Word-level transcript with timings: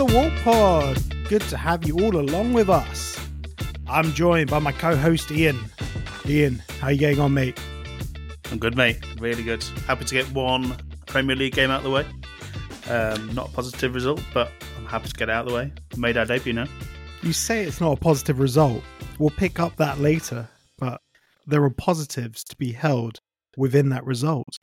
The 0.00 0.14
Walk 0.14 0.32
Pod. 0.42 1.28
Good 1.28 1.42
to 1.42 1.58
have 1.58 1.86
you 1.86 1.94
all 2.00 2.16
along 2.16 2.54
with 2.54 2.70
us. 2.70 3.20
I'm 3.86 4.14
joined 4.14 4.48
by 4.48 4.58
my 4.58 4.72
co-host 4.72 5.30
Ian. 5.30 5.60
Ian, 6.24 6.62
how 6.80 6.88
you 6.88 6.96
getting 6.96 7.20
on, 7.20 7.34
mate? 7.34 7.60
I'm 8.50 8.56
good, 8.56 8.78
mate. 8.78 8.98
Really 9.20 9.42
good. 9.42 9.62
Happy 9.86 10.06
to 10.06 10.14
get 10.14 10.24
one 10.32 10.74
Premier 11.04 11.36
League 11.36 11.52
game 11.52 11.70
out 11.70 11.80
of 11.80 11.82
the 11.84 11.90
way. 11.90 12.06
Um, 12.88 13.34
not 13.34 13.50
a 13.50 13.52
positive 13.52 13.94
result, 13.94 14.24
but 14.32 14.50
I'm 14.78 14.86
happy 14.86 15.08
to 15.08 15.14
get 15.14 15.28
out 15.28 15.44
of 15.44 15.52
the 15.52 15.56
way. 15.58 15.72
Made 15.98 16.16
our 16.16 16.24
debut 16.24 16.54
now. 16.54 16.66
You 17.20 17.34
say 17.34 17.64
it's 17.64 17.78
not 17.78 17.98
a 17.98 18.00
positive 18.00 18.40
result. 18.40 18.82
We'll 19.18 19.28
pick 19.28 19.60
up 19.60 19.76
that 19.76 20.00
later, 20.00 20.48
but 20.78 21.02
there 21.46 21.62
are 21.62 21.68
positives 21.68 22.42
to 22.44 22.56
be 22.56 22.72
held 22.72 23.20
within 23.58 23.90
that 23.90 24.06
result. 24.06 24.60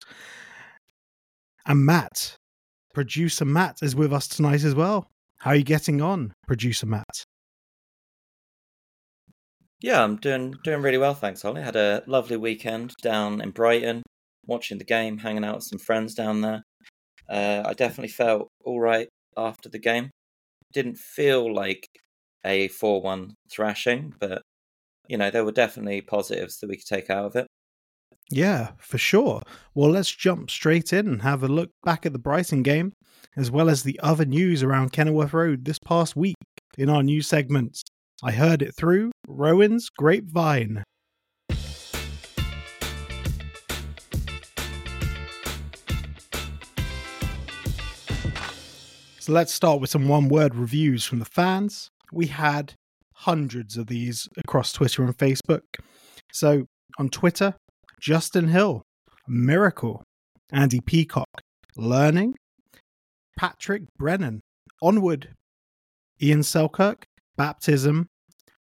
And 1.67 1.85
Matt, 1.85 2.39
producer 2.95 3.45
Matt, 3.45 3.83
is 3.83 3.95
with 3.95 4.11
us 4.11 4.27
tonight 4.27 4.63
as 4.63 4.73
well. 4.73 5.11
How 5.39 5.51
are 5.51 5.55
you 5.55 5.63
getting 5.63 6.01
on, 6.01 6.33
producer 6.47 6.87
Matt? 6.87 7.25
Yeah, 9.81 10.03
I'm 10.03 10.15
doing 10.17 10.55
doing 10.63 10.81
really 10.81 10.97
well, 10.97 11.13
thanks, 11.13 11.45
Ollie. 11.45 11.61
Had 11.61 11.75
a 11.75 12.03
lovely 12.07 12.37
weekend 12.37 12.93
down 13.03 13.41
in 13.41 13.51
Brighton, 13.51 14.01
watching 14.47 14.79
the 14.79 14.83
game, 14.83 15.19
hanging 15.19 15.45
out 15.45 15.55
with 15.55 15.65
some 15.65 15.77
friends 15.79 16.15
down 16.15 16.41
there. 16.41 16.63
Uh, 17.29 17.61
I 17.65 17.73
definitely 17.73 18.09
felt 18.09 18.47
all 18.65 18.79
right 18.79 19.07
after 19.37 19.69
the 19.69 19.79
game. 19.79 20.09
Didn't 20.73 20.97
feel 20.97 21.53
like 21.53 21.87
a 22.43 22.69
four-one 22.69 23.35
thrashing, 23.51 24.13
but 24.19 24.41
you 25.07 25.17
know 25.17 25.29
there 25.29 25.45
were 25.45 25.51
definitely 25.51 26.01
positives 26.01 26.57
that 26.59 26.69
we 26.69 26.77
could 26.77 26.87
take 26.87 27.09
out 27.11 27.25
of 27.25 27.35
it. 27.35 27.47
Yeah, 28.29 28.71
for 28.77 28.97
sure. 28.97 29.41
Well, 29.73 29.89
let's 29.89 30.11
jump 30.11 30.49
straight 30.49 30.91
in 30.91 31.07
and 31.07 31.21
have 31.21 31.43
a 31.43 31.47
look 31.47 31.69
back 31.83 32.05
at 32.05 32.11
the 32.11 32.19
Brighton 32.19 32.61
game, 32.61 32.91
as 33.37 33.49
well 33.49 33.69
as 33.69 33.83
the 33.83 33.99
other 34.03 34.25
news 34.25 34.63
around 34.63 34.91
Kenilworth 34.91 35.33
Road 35.33 35.63
this 35.63 35.79
past 35.79 36.15
week 36.15 36.35
in 36.77 36.89
our 36.89 37.03
news 37.03 37.27
segments. 37.27 37.83
I 38.21 38.31
heard 38.31 38.61
it 38.61 38.75
through 38.75 39.11
Rowan's 39.27 39.89
Grapevine. 39.89 40.83
So 49.19 49.33
let's 49.33 49.53
start 49.53 49.79
with 49.79 49.89
some 49.89 50.07
one 50.07 50.27
word 50.29 50.55
reviews 50.55 51.05
from 51.05 51.19
the 51.19 51.25
fans. 51.25 51.91
We 52.11 52.27
had 52.27 52.73
hundreds 53.13 53.77
of 53.77 53.87
these 53.87 54.27
across 54.37 54.71
Twitter 54.73 55.03
and 55.03 55.17
Facebook. 55.17 55.63
So 56.31 56.65
on 56.97 57.09
Twitter, 57.09 57.55
Justin 57.99 58.47
Hill, 58.47 58.83
Miracle, 59.27 60.03
Andy 60.51 60.79
Peacock, 60.79 61.41
Learning, 61.75 62.35
Patrick 63.37 63.83
Brennan, 63.97 64.41
Onward, 64.81 65.29
Ian 66.21 66.43
Selkirk, 66.43 67.05
Baptism, 67.35 68.07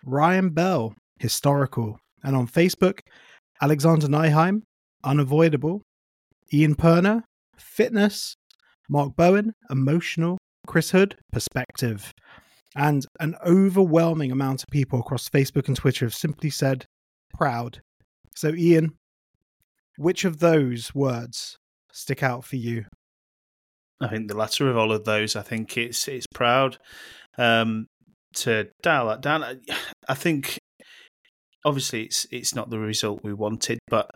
Ryan 0.05 0.51
Bell, 0.51 0.95
Historical, 1.19 1.99
and 2.23 2.37
on 2.37 2.47
Facebook, 2.47 3.01
Alexander 3.63 4.09
Nyheim, 4.09 4.63
Unavoidable, 5.05 5.83
Ian 6.53 6.75
Perner, 6.75 7.23
Fitness, 7.57 8.35
Mark 8.89 9.15
Bowen, 9.17 9.53
Emotional, 9.71 10.39
Chris 10.67 10.91
Hood, 10.91 11.17
Perspective. 11.33 12.13
And 12.77 13.07
an 13.19 13.35
overwhelming 13.45 14.31
amount 14.33 14.63
of 14.63 14.69
people 14.71 15.01
across 15.01 15.29
Facebook 15.29 15.69
and 15.69 15.77
Twitter 15.77 16.05
have 16.05 16.15
simply 16.15 16.51
said 16.51 16.85
proud. 17.35 17.81
So, 18.37 18.55
Ian, 18.55 18.93
which 20.01 20.25
of 20.25 20.39
those 20.39 20.95
words 20.95 21.59
stick 21.93 22.23
out 22.23 22.43
for 22.45 22.57
you? 22.57 22.87
I 24.01 24.09
think 24.09 24.29
the 24.29 24.37
latter 24.37 24.71
of 24.71 24.77
all 24.79 24.93
of 24.93 25.05
those. 25.05 25.37
I 25.37 25.43
think 25.43 25.77
it's 25.77 26.09
it's 26.09 26.27
proud 26.35 26.79
um, 27.37 27.87
to 28.37 28.69
dial 28.83 29.09
that 29.09 29.21
down. 29.21 29.61
I, 30.09 30.15
think 30.15 30.59
obviously 31.67 32.05
it's 32.05 32.27
it's 32.31 32.55
not 32.55 32.71
the 32.71 32.79
result 32.79 33.21
we 33.23 33.35
wanted, 33.35 33.79
but 33.89 34.11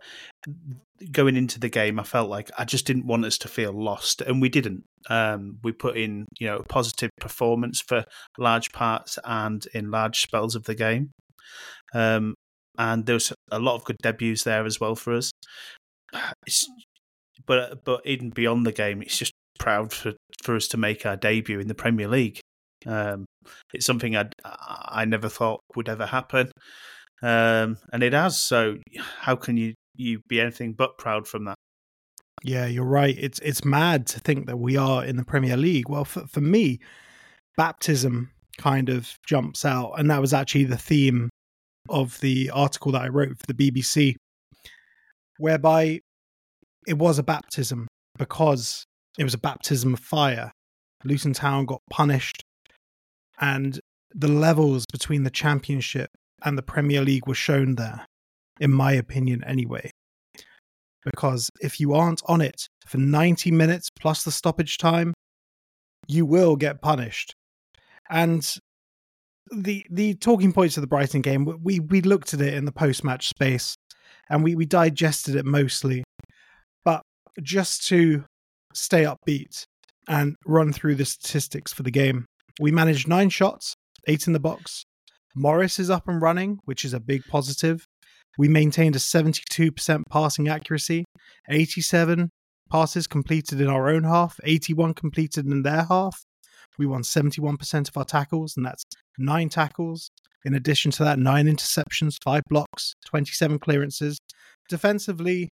going 1.12 1.36
into 1.36 1.60
the 1.60 1.68
game, 1.68 2.00
I 2.00 2.04
felt 2.04 2.30
like 2.30 2.50
I 2.56 2.64
just 2.64 2.86
didn't 2.86 3.06
want 3.06 3.26
us 3.26 3.36
to 3.38 3.48
feel 3.48 3.72
lost, 3.72 4.22
and 4.22 4.40
we 4.40 4.48
didn't. 4.48 4.84
Um, 5.10 5.58
we 5.62 5.72
put 5.72 5.98
in 5.98 6.24
you 6.40 6.46
know 6.46 6.56
a 6.56 6.64
positive 6.64 7.10
performance 7.20 7.82
for 7.82 8.06
large 8.38 8.72
parts 8.72 9.18
and 9.22 9.66
in 9.74 9.90
large 9.90 10.22
spells 10.22 10.54
of 10.54 10.64
the 10.64 10.74
game. 10.74 11.10
Um, 11.92 12.34
and 12.78 13.06
there 13.06 13.14
was 13.14 13.32
a 13.50 13.58
lot 13.58 13.76
of 13.76 13.84
good 13.84 13.98
debuts 14.02 14.44
there 14.44 14.64
as 14.64 14.80
well 14.80 14.94
for 14.94 15.14
us. 15.14 15.30
It's, 16.46 16.68
but 17.46 17.84
but 17.84 18.06
even 18.06 18.30
beyond 18.30 18.66
the 18.66 18.72
game, 18.72 19.02
it's 19.02 19.18
just 19.18 19.32
proud 19.58 19.92
for 19.92 20.12
for 20.42 20.56
us 20.56 20.68
to 20.68 20.76
make 20.76 21.06
our 21.06 21.16
debut 21.16 21.60
in 21.60 21.68
the 21.68 21.74
Premier 21.74 22.08
League. 22.08 22.40
Um, 22.86 23.24
it's 23.72 23.86
something 23.86 24.16
I 24.16 24.28
I 24.44 25.04
never 25.04 25.28
thought 25.28 25.60
would 25.74 25.88
ever 25.88 26.06
happen, 26.06 26.50
um, 27.22 27.78
and 27.92 28.02
it 28.02 28.12
has. 28.12 28.38
So 28.38 28.76
how 29.20 29.36
can 29.36 29.56
you 29.56 29.74
you 29.96 30.20
be 30.28 30.40
anything 30.40 30.72
but 30.72 30.98
proud 30.98 31.26
from 31.26 31.44
that? 31.44 31.56
Yeah, 32.42 32.66
you're 32.66 32.84
right. 32.84 33.16
It's 33.18 33.38
it's 33.40 33.64
mad 33.64 34.06
to 34.08 34.20
think 34.20 34.46
that 34.46 34.58
we 34.58 34.76
are 34.76 35.04
in 35.04 35.16
the 35.16 35.24
Premier 35.24 35.56
League. 35.56 35.88
Well, 35.88 36.04
for 36.04 36.26
for 36.26 36.40
me, 36.40 36.80
baptism 37.56 38.30
kind 38.58 38.88
of 38.88 39.14
jumps 39.26 39.64
out, 39.64 39.94
and 39.98 40.10
that 40.10 40.20
was 40.20 40.34
actually 40.34 40.64
the 40.64 40.76
theme 40.76 41.30
of 41.88 42.18
the 42.20 42.50
article 42.50 42.92
that 42.92 43.02
I 43.02 43.08
wrote 43.08 43.36
for 43.38 43.52
the 43.52 43.54
BBC, 43.54 44.16
whereby 45.38 46.00
it 46.86 46.98
was 46.98 47.18
a 47.18 47.22
baptism 47.22 47.88
because 48.18 48.84
it 49.18 49.24
was 49.24 49.34
a 49.34 49.38
baptism 49.38 49.94
of 49.94 50.00
fire. 50.00 50.52
Luton 51.04 51.32
Town 51.32 51.66
got 51.66 51.82
punished, 51.90 52.42
and 53.40 53.78
the 54.14 54.28
levels 54.28 54.84
between 54.90 55.24
the 55.24 55.30
Championship 55.30 56.08
and 56.44 56.56
the 56.56 56.62
Premier 56.62 57.02
League 57.02 57.26
were 57.26 57.34
shown 57.34 57.74
there, 57.74 58.06
in 58.60 58.70
my 58.70 58.92
opinion, 58.92 59.42
anyway. 59.44 59.90
Because 61.04 61.50
if 61.60 61.78
you 61.80 61.92
aren't 61.92 62.22
on 62.26 62.40
it 62.40 62.66
for 62.86 62.98
90 62.98 63.50
minutes 63.50 63.90
plus 63.98 64.24
the 64.24 64.30
stoppage 64.30 64.78
time, 64.78 65.12
you 66.06 66.24
will 66.24 66.56
get 66.56 66.80
punished. 66.80 67.34
And 68.08 68.46
the 69.50 69.86
the 69.90 70.14
talking 70.14 70.52
points 70.52 70.76
of 70.76 70.80
the 70.80 70.86
Brighton 70.86 71.20
game, 71.20 71.44
we 71.62 71.80
we 71.80 72.00
looked 72.00 72.34
at 72.34 72.40
it 72.40 72.54
in 72.54 72.64
the 72.64 72.72
post 72.72 73.04
match 73.04 73.28
space, 73.28 73.74
and 74.28 74.42
we 74.42 74.54
we 74.54 74.66
digested 74.66 75.34
it 75.34 75.44
mostly. 75.44 76.04
But 76.84 77.02
just 77.42 77.86
to 77.88 78.24
stay 78.72 79.04
upbeat 79.04 79.64
and 80.08 80.36
run 80.46 80.72
through 80.72 80.96
the 80.96 81.04
statistics 81.04 81.72
for 81.72 81.82
the 81.82 81.90
game, 81.90 82.26
we 82.60 82.70
managed 82.70 83.08
nine 83.08 83.30
shots, 83.30 83.74
eight 84.06 84.26
in 84.26 84.32
the 84.32 84.40
box. 84.40 84.84
Morris 85.34 85.78
is 85.78 85.90
up 85.90 86.06
and 86.06 86.22
running, 86.22 86.58
which 86.64 86.84
is 86.84 86.94
a 86.94 87.00
big 87.00 87.24
positive. 87.28 87.86
We 88.38 88.48
maintained 88.48 88.96
a 88.96 88.98
72% 88.98 90.02
passing 90.10 90.48
accuracy, 90.48 91.04
87 91.48 92.30
passes 92.70 93.06
completed 93.06 93.60
in 93.60 93.68
our 93.68 93.88
own 93.88 94.04
half, 94.04 94.38
81 94.42 94.94
completed 94.94 95.46
in 95.46 95.62
their 95.62 95.84
half. 95.84 96.24
We 96.78 96.86
won 96.86 97.02
71% 97.02 97.88
of 97.88 97.96
our 97.96 98.04
tackles, 98.04 98.56
and 98.56 98.66
that's 98.66 98.84
nine 99.18 99.48
tackles. 99.48 100.10
In 100.44 100.54
addition 100.54 100.90
to 100.92 101.04
that, 101.04 101.18
nine 101.18 101.46
interceptions, 101.46 102.16
five 102.22 102.42
blocks, 102.48 102.94
27 103.06 103.58
clearances. 103.58 104.18
Defensively, 104.68 105.48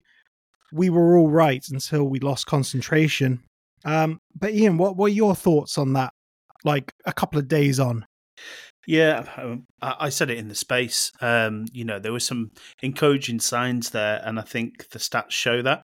we 0.72 0.90
were 0.90 1.18
all 1.18 1.30
right 1.30 1.64
until 1.70 2.04
we 2.04 2.20
lost 2.20 2.46
concentration. 2.46 3.42
Um, 3.84 4.18
but 4.38 4.52
Ian, 4.52 4.78
what 4.78 4.96
were 4.96 5.08
your 5.08 5.34
thoughts 5.34 5.78
on 5.78 5.92
that? 5.94 6.12
Like 6.64 6.90
a 7.04 7.12
couple 7.12 7.38
of 7.38 7.48
days 7.48 7.78
on. 7.78 8.06
Yeah, 8.86 9.26
um, 9.36 9.66
I 9.82 10.08
said 10.08 10.30
it 10.30 10.38
in 10.38 10.48
the 10.48 10.54
space. 10.54 11.12
Um, 11.20 11.66
you 11.72 11.84
know, 11.84 11.98
there 11.98 12.12
were 12.12 12.20
some 12.20 12.52
encouraging 12.82 13.38
signs 13.38 13.90
there, 13.90 14.22
and 14.24 14.38
I 14.38 14.42
think 14.42 14.88
the 14.88 14.98
stats 14.98 15.32
show 15.32 15.60
that. 15.60 15.82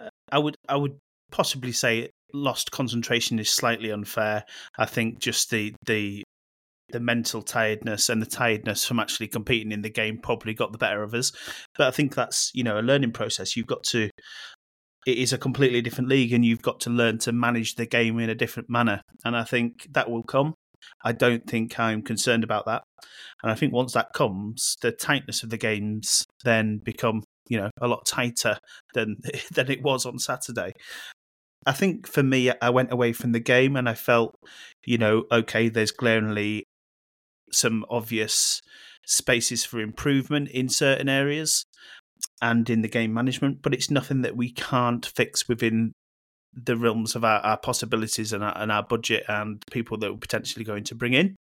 Uh, 0.00 0.08
I 0.30 0.38
would, 0.38 0.54
I 0.68 0.76
would 0.76 0.98
possibly 1.32 1.72
say 1.72 2.10
lost 2.32 2.70
concentration 2.70 3.38
is 3.38 3.50
slightly 3.50 3.90
unfair. 3.90 4.44
I 4.78 4.86
think 4.86 5.18
just 5.18 5.50
the 5.50 5.74
the 5.86 6.22
the 6.90 7.00
mental 7.00 7.42
tiredness 7.42 8.08
and 8.08 8.22
the 8.22 8.26
tiredness 8.26 8.86
from 8.86 8.98
actually 8.98 9.28
competing 9.28 9.72
in 9.72 9.82
the 9.82 9.90
game 9.90 10.18
probably 10.22 10.54
got 10.54 10.72
the 10.72 10.78
better 10.78 11.02
of 11.02 11.12
us. 11.12 11.32
But 11.76 11.86
I 11.86 11.90
think 11.90 12.14
that's 12.14 12.50
you 12.54 12.64
know 12.64 12.78
a 12.78 12.82
learning 12.82 13.12
process. 13.12 13.56
You've 13.56 13.66
got 13.66 13.82
to 13.84 14.10
it 15.06 15.16
is 15.16 15.32
a 15.32 15.38
completely 15.38 15.80
different 15.80 16.10
league, 16.10 16.32
and 16.32 16.44
you've 16.44 16.62
got 16.62 16.80
to 16.80 16.90
learn 16.90 17.18
to 17.18 17.32
manage 17.32 17.76
the 17.76 17.86
game 17.86 18.18
in 18.18 18.30
a 18.30 18.34
different 18.34 18.68
manner. 18.68 19.00
And 19.24 19.36
I 19.36 19.44
think 19.44 19.86
that 19.92 20.10
will 20.10 20.22
come. 20.22 20.54
I 21.04 21.12
don't 21.12 21.46
think 21.46 21.78
I'm 21.78 22.02
concerned 22.02 22.44
about 22.44 22.66
that. 22.66 22.82
And 23.42 23.50
I 23.50 23.54
think 23.54 23.72
once 23.72 23.92
that 23.94 24.12
comes, 24.12 24.76
the 24.82 24.92
tightness 24.92 25.42
of 25.42 25.50
the 25.50 25.56
games 25.56 26.26
then 26.44 26.80
become, 26.84 27.22
you 27.48 27.58
know, 27.58 27.70
a 27.80 27.88
lot 27.88 28.06
tighter 28.06 28.58
than 28.94 29.16
than 29.52 29.70
it 29.70 29.82
was 29.82 30.06
on 30.06 30.18
Saturday. 30.18 30.72
I 31.66 31.72
think 31.72 32.06
for 32.06 32.22
me, 32.22 32.50
I 32.62 32.70
went 32.70 32.92
away 32.92 33.12
from 33.12 33.32
the 33.32 33.40
game 33.40 33.76
and 33.76 33.88
I 33.88 33.94
felt, 33.94 34.34
you 34.86 34.98
know, 34.98 35.24
okay, 35.30 35.68
there's 35.68 35.90
glaringly 35.90 36.64
some 37.52 37.84
obvious 37.90 38.60
spaces 39.06 39.64
for 39.64 39.80
improvement 39.80 40.48
in 40.50 40.68
certain 40.68 41.08
areas 41.08 41.64
and 42.40 42.68
in 42.68 42.82
the 42.82 42.88
game 42.88 43.12
management, 43.12 43.62
but 43.62 43.74
it's 43.74 43.90
nothing 43.90 44.22
that 44.22 44.36
we 44.36 44.52
can't 44.52 45.10
fix 45.16 45.48
within 45.48 45.92
the 46.54 46.76
realms 46.76 47.14
of 47.14 47.24
our, 47.24 47.40
our 47.40 47.58
possibilities 47.58 48.32
and 48.32 48.42
our, 48.42 48.56
and 48.56 48.72
our 48.72 48.82
budget 48.82 49.24
and 49.28 49.62
people 49.70 49.96
that 49.98 50.10
we're 50.10 50.18
potentially 50.18 50.64
going 50.64 50.84
to 50.84 50.94
bring 50.94 51.14
in. 51.14 51.36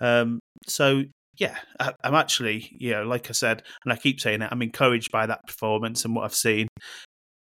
Um, 0.00 0.40
so 0.66 1.04
yeah, 1.38 1.56
I, 1.78 1.92
am 2.02 2.14
actually, 2.14 2.76
you 2.78 2.92
know, 2.92 3.04
like 3.04 3.28
I 3.28 3.32
said, 3.32 3.62
and 3.84 3.92
I 3.92 3.96
keep 3.96 4.20
saying 4.20 4.42
it, 4.42 4.48
I'm 4.50 4.62
encouraged 4.62 5.10
by 5.10 5.26
that 5.26 5.46
performance 5.46 6.04
and 6.04 6.14
what 6.14 6.24
I've 6.24 6.34
seen 6.34 6.68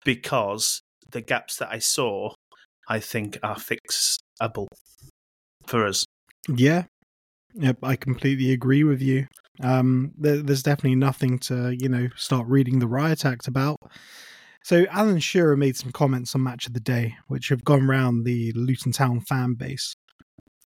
because 0.04 0.82
the 1.14 1.22
gaps 1.22 1.58
that 1.58 1.70
I 1.72 1.80
saw, 1.80 2.34
I 2.88 3.00
think, 3.00 3.40
are 3.42 3.56
fixable 3.56 4.68
for 5.66 5.88
us. 5.88 6.06
Yeah, 6.50 6.84
yep, 7.54 7.78
I 7.82 7.96
completely 7.96 8.52
agree 8.52 8.84
with 8.84 9.02
you. 9.02 9.28
Um, 9.62 10.12
there, 10.18 10.42
there's 10.42 10.64
definitely 10.64 10.96
nothing 10.96 11.40
to, 11.40 11.76
you 11.80 11.88
know, 11.88 12.10
start 12.16 12.48
reading 12.48 12.80
the 12.80 12.88
riot 12.88 13.26
act 13.26 13.48
about. 13.48 13.78
So 14.64 14.86
Alan 14.90 15.20
Shearer 15.20 15.58
made 15.58 15.76
some 15.76 15.92
comments 15.92 16.36
on 16.36 16.44
Match 16.44 16.68
of 16.68 16.74
the 16.74 16.80
Day, 16.80 17.16
which 17.28 17.50
have 17.50 17.64
gone 17.64 17.88
round 17.88 18.26
the 18.26 18.52
Luton 18.54 18.92
Town 18.92 19.22
fan 19.22 19.54
base. 19.54 19.94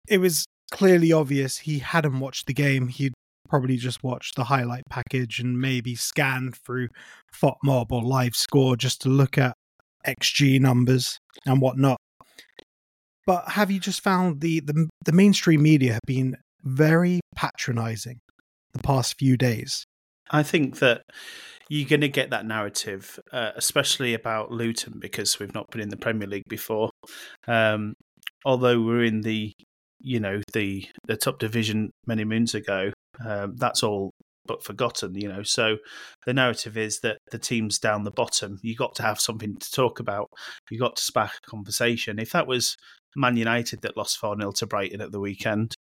It 0.08 0.20
was 0.20 0.46
clearly 0.72 1.12
obvious 1.12 1.60
he 1.60 1.80
hadn't 1.80 2.20
watched 2.20 2.48
the 2.48 2.54
game. 2.54 2.90
He'd 2.90 3.14
probably 3.48 3.78
just 3.78 4.04
watched 4.04 4.36
the 4.36 4.46
highlight 4.46 4.84
package 4.90 5.40
and 5.40 5.60
maybe 5.60 5.96
scanned 5.96 6.56
through 6.58 6.90
FotMob 7.34 7.88
or 7.92 8.04
Live 8.04 8.36
Score 8.36 8.76
just 8.76 9.02
to 9.02 9.10
look 9.10 9.38
at 9.38 9.56
XG 10.06 10.60
numbers 10.60 11.20
and 11.46 11.62
whatnot. 11.62 11.98
But 13.26 13.50
have 13.52 13.72
you 13.72 13.80
just 13.80 14.02
found 14.02 14.42
the, 14.42 14.60
the, 14.60 14.88
the 15.04 15.12
mainstream 15.12 15.64
media 15.64 15.94
have 15.94 16.02
been 16.06 16.36
very 16.64 17.22
patronizing 17.36 18.20
the 18.74 18.80
past 18.80 19.16
few 19.18 19.36
days? 19.36 19.86
I 20.30 20.44
think 20.44 20.80
that 20.80 21.04
you're 21.70 21.90
going 21.90 22.02
to 22.02 22.10
get 22.10 22.30
that 22.30 22.46
narrative, 22.46 23.20
uh, 23.32 23.52
especially 23.56 24.14
about 24.14 24.52
Luton, 24.52 25.00
because 25.00 25.40
we've 25.40 25.54
not 25.54 25.68
been 25.72 25.82
in 25.82 25.90
the 25.90 25.98
Premier 25.98 26.28
League 26.28 26.48
before. 26.48 26.90
Um, 27.48 27.96
although 28.44 28.82
we're 28.82 29.04
in 29.04 29.22
the, 29.22 29.54
you 30.00 30.20
know, 30.20 30.42
the 30.54 30.88
the 31.08 31.18
top 31.18 31.40
division 31.40 31.92
many 32.06 32.24
moons 32.24 32.54
ago, 32.54 32.92
um, 33.26 33.56
that's 33.58 33.82
all 33.82 34.12
but 34.46 34.64
forgotten. 34.64 35.16
You 35.16 35.30
know, 35.30 35.44
so 35.44 35.78
the 36.26 36.34
narrative 36.34 36.78
is 36.78 37.00
that 37.02 37.18
the 37.32 37.40
teams 37.40 37.80
down 37.80 38.04
the 38.04 38.12
bottom, 38.12 38.60
you 38.62 38.76
got 38.76 38.96
to 38.96 39.04
have 39.04 39.20
something 39.20 39.56
to 39.58 39.72
talk 39.72 40.00
about. 40.00 40.30
You 40.70 40.80
got 40.80 40.98
to 40.98 41.04
spark 41.04 41.32
a 41.46 41.50
conversation. 41.50 42.20
If 42.20 42.32
that 42.32 42.48
was 42.48 42.76
Man 43.16 43.38
United 43.38 43.82
that 43.82 43.98
lost 43.98 44.18
four 44.18 44.36
0 44.38 44.52
to 44.54 44.68
Brighton 44.68 45.02
at 45.02 45.12
the 45.12 45.20
weekend, 45.20 45.76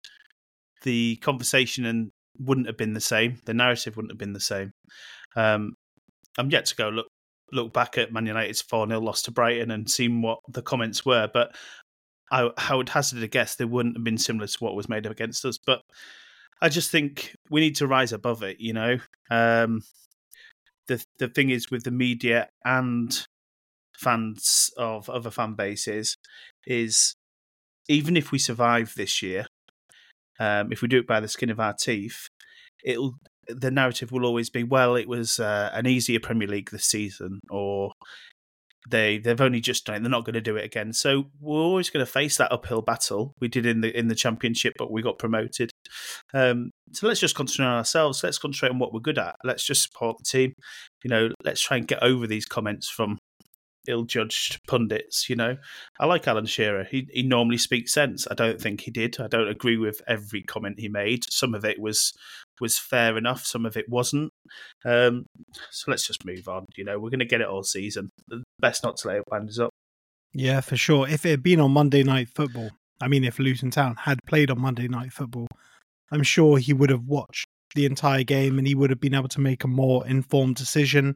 the 0.83 1.17
conversation 1.17 1.85
and 1.85 2.11
wouldn't 2.39 2.67
have 2.67 2.77
been 2.77 2.93
the 2.93 3.01
same. 3.01 3.37
The 3.45 3.53
narrative 3.53 3.95
wouldn't 3.95 4.11
have 4.11 4.17
been 4.17 4.33
the 4.33 4.39
same. 4.39 4.71
Um, 5.35 5.73
I'm 6.37 6.49
yet 6.49 6.65
to 6.67 6.75
go 6.75 6.89
look 6.89 7.07
look 7.53 7.73
back 7.73 7.97
at 7.97 8.13
Man 8.13 8.25
United's 8.25 8.61
4 8.61 8.87
0 8.87 8.99
loss 9.01 9.21
to 9.23 9.31
Brighton 9.31 9.71
and 9.71 9.89
seen 9.89 10.21
what 10.21 10.39
the 10.47 10.61
comments 10.61 11.05
were, 11.05 11.29
but 11.33 11.55
I, 12.31 12.49
I 12.57 12.75
would 12.75 12.89
hazard 12.89 13.21
a 13.21 13.27
guess 13.27 13.55
they 13.55 13.65
wouldn't 13.65 13.97
have 13.97 14.03
been 14.03 14.17
similar 14.17 14.47
to 14.47 14.57
what 14.59 14.75
was 14.75 14.87
made 14.87 15.05
up 15.05 15.11
against 15.11 15.43
us. 15.43 15.57
But 15.57 15.81
I 16.61 16.69
just 16.69 16.91
think 16.91 17.35
we 17.49 17.61
need 17.61 17.75
to 17.77 17.87
rise 17.87 18.13
above 18.13 18.43
it, 18.43 18.59
you 18.59 18.73
know. 18.73 18.97
Um, 19.29 19.81
the 20.87 21.03
the 21.19 21.27
thing 21.27 21.49
is 21.49 21.71
with 21.71 21.83
the 21.83 21.91
media 21.91 22.49
and 22.63 23.25
fans 23.97 24.71
of 24.77 25.09
other 25.09 25.31
fan 25.31 25.53
bases 25.53 26.17
is 26.65 27.15
even 27.87 28.17
if 28.17 28.31
we 28.31 28.39
survive 28.39 28.93
this 28.95 29.21
year, 29.21 29.45
um, 30.39 30.71
if 30.71 30.81
we 30.81 30.87
do 30.87 30.99
it 30.99 31.07
by 31.07 31.19
the 31.19 31.27
skin 31.27 31.49
of 31.49 31.59
our 31.59 31.73
teeth, 31.73 32.27
it'll 32.83 33.15
the 33.47 33.71
narrative 33.71 34.11
will 34.11 34.25
always 34.25 34.49
be, 34.49 34.63
well, 34.63 34.95
it 34.95 35.07
was 35.07 35.39
uh, 35.39 35.71
an 35.73 35.87
easier 35.87 36.19
Premier 36.19 36.47
League 36.47 36.69
this 36.71 36.85
season, 36.85 37.39
or 37.49 37.91
they 38.89 39.19
they've 39.19 39.39
only 39.39 39.61
just 39.61 39.85
done 39.85 39.95
it; 39.95 39.99
they're 40.01 40.09
not 40.09 40.25
going 40.25 40.33
to 40.33 40.41
do 40.41 40.55
it 40.55 40.65
again. 40.65 40.93
So 40.93 41.25
we're 41.39 41.59
always 41.59 41.89
going 41.89 42.05
to 42.05 42.11
face 42.11 42.37
that 42.37 42.51
uphill 42.51 42.81
battle. 42.81 43.33
We 43.39 43.47
did 43.47 43.65
in 43.65 43.81
the 43.81 43.97
in 43.97 44.07
the 44.07 44.15
Championship, 44.15 44.73
but 44.77 44.91
we 44.91 45.01
got 45.01 45.19
promoted. 45.19 45.71
Um, 46.33 46.71
so 46.93 47.07
let's 47.07 47.19
just 47.19 47.35
concentrate 47.35 47.67
on 47.67 47.77
ourselves. 47.77 48.23
Let's 48.23 48.39
concentrate 48.39 48.71
on 48.71 48.79
what 48.79 48.93
we're 48.93 48.99
good 48.99 49.19
at. 49.19 49.35
Let's 49.43 49.65
just 49.65 49.83
support 49.83 50.17
the 50.17 50.23
team. 50.23 50.53
You 51.03 51.09
know, 51.09 51.29
let's 51.43 51.61
try 51.61 51.77
and 51.77 51.87
get 51.87 52.01
over 52.01 52.27
these 52.27 52.45
comments 52.45 52.89
from 52.89 53.17
ill-judged 53.87 54.59
pundits. 54.67 55.29
You 55.29 55.35
know, 55.35 55.57
I 55.99 56.05
like 56.05 56.27
Alan 56.27 56.45
Shearer. 56.45 56.85
He 56.89 57.07
he 57.11 57.23
normally 57.23 57.57
speaks 57.57 57.93
sense. 57.93 58.27
I 58.29 58.33
don't 58.33 58.59
think 58.61 58.81
he 58.81 58.91
did. 58.91 59.19
I 59.19 59.27
don't 59.27 59.47
agree 59.47 59.77
with 59.77 60.01
every 60.07 60.43
comment 60.43 60.79
he 60.79 60.89
made. 60.89 61.25
Some 61.29 61.53
of 61.53 61.65
it 61.65 61.79
was 61.79 62.13
was 62.61 62.77
fair 62.77 63.17
enough. 63.17 63.45
Some 63.45 63.65
of 63.65 63.75
it 63.75 63.89
wasn't. 63.89 64.31
Um, 64.85 65.25
so 65.71 65.91
let's 65.91 66.07
just 66.07 66.23
move 66.25 66.47
on. 66.47 66.67
You 66.77 66.85
know, 66.85 66.99
we're 66.99 67.09
going 67.09 67.19
to 67.19 67.25
get 67.25 67.41
it 67.41 67.47
all 67.47 67.63
season. 67.63 68.09
Best 68.59 68.83
not 68.83 68.97
to 68.97 69.07
let 69.07 69.17
it 69.17 69.23
wind 69.29 69.49
us 69.49 69.59
up. 69.59 69.71
Yeah, 70.33 70.61
for 70.61 70.77
sure. 70.77 71.09
If 71.09 71.25
it 71.25 71.31
had 71.31 71.43
been 71.43 71.59
on 71.59 71.71
Monday 71.71 72.03
Night 72.03 72.29
Football, 72.29 72.69
I 73.01 73.07
mean, 73.07 73.23
if 73.23 73.39
Luton 73.39 73.71
Town 73.71 73.95
had 73.97 74.19
played 74.27 74.51
on 74.51 74.61
Monday 74.61 74.87
Night 74.87 75.11
Football, 75.11 75.47
I'm 76.11 76.23
sure 76.23 76.57
he 76.57 76.71
would 76.71 76.89
have 76.89 77.05
watched 77.05 77.47
the 77.73 77.85
entire 77.85 78.23
game 78.23 78.57
and 78.57 78.67
he 78.67 78.75
would 78.75 78.89
have 78.89 78.99
been 78.99 79.15
able 79.15 79.29
to 79.29 79.41
make 79.41 79.63
a 79.63 79.67
more 79.67 80.05
informed 80.07 80.55
decision. 80.55 81.15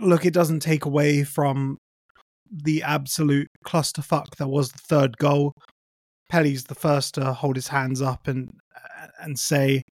Look, 0.00 0.24
it 0.24 0.32
doesn't 0.32 0.60
take 0.60 0.84
away 0.84 1.24
from 1.24 1.76
the 2.50 2.82
absolute 2.82 3.48
clusterfuck 3.66 4.36
that 4.36 4.48
was 4.48 4.70
the 4.70 4.78
third 4.78 5.18
goal. 5.18 5.52
Pelly's 6.30 6.64
the 6.64 6.74
first 6.74 7.14
to 7.14 7.32
hold 7.32 7.56
his 7.56 7.68
hands 7.68 8.00
up 8.00 8.28
and 8.28 8.50
and 9.20 9.38
say, 9.38 9.82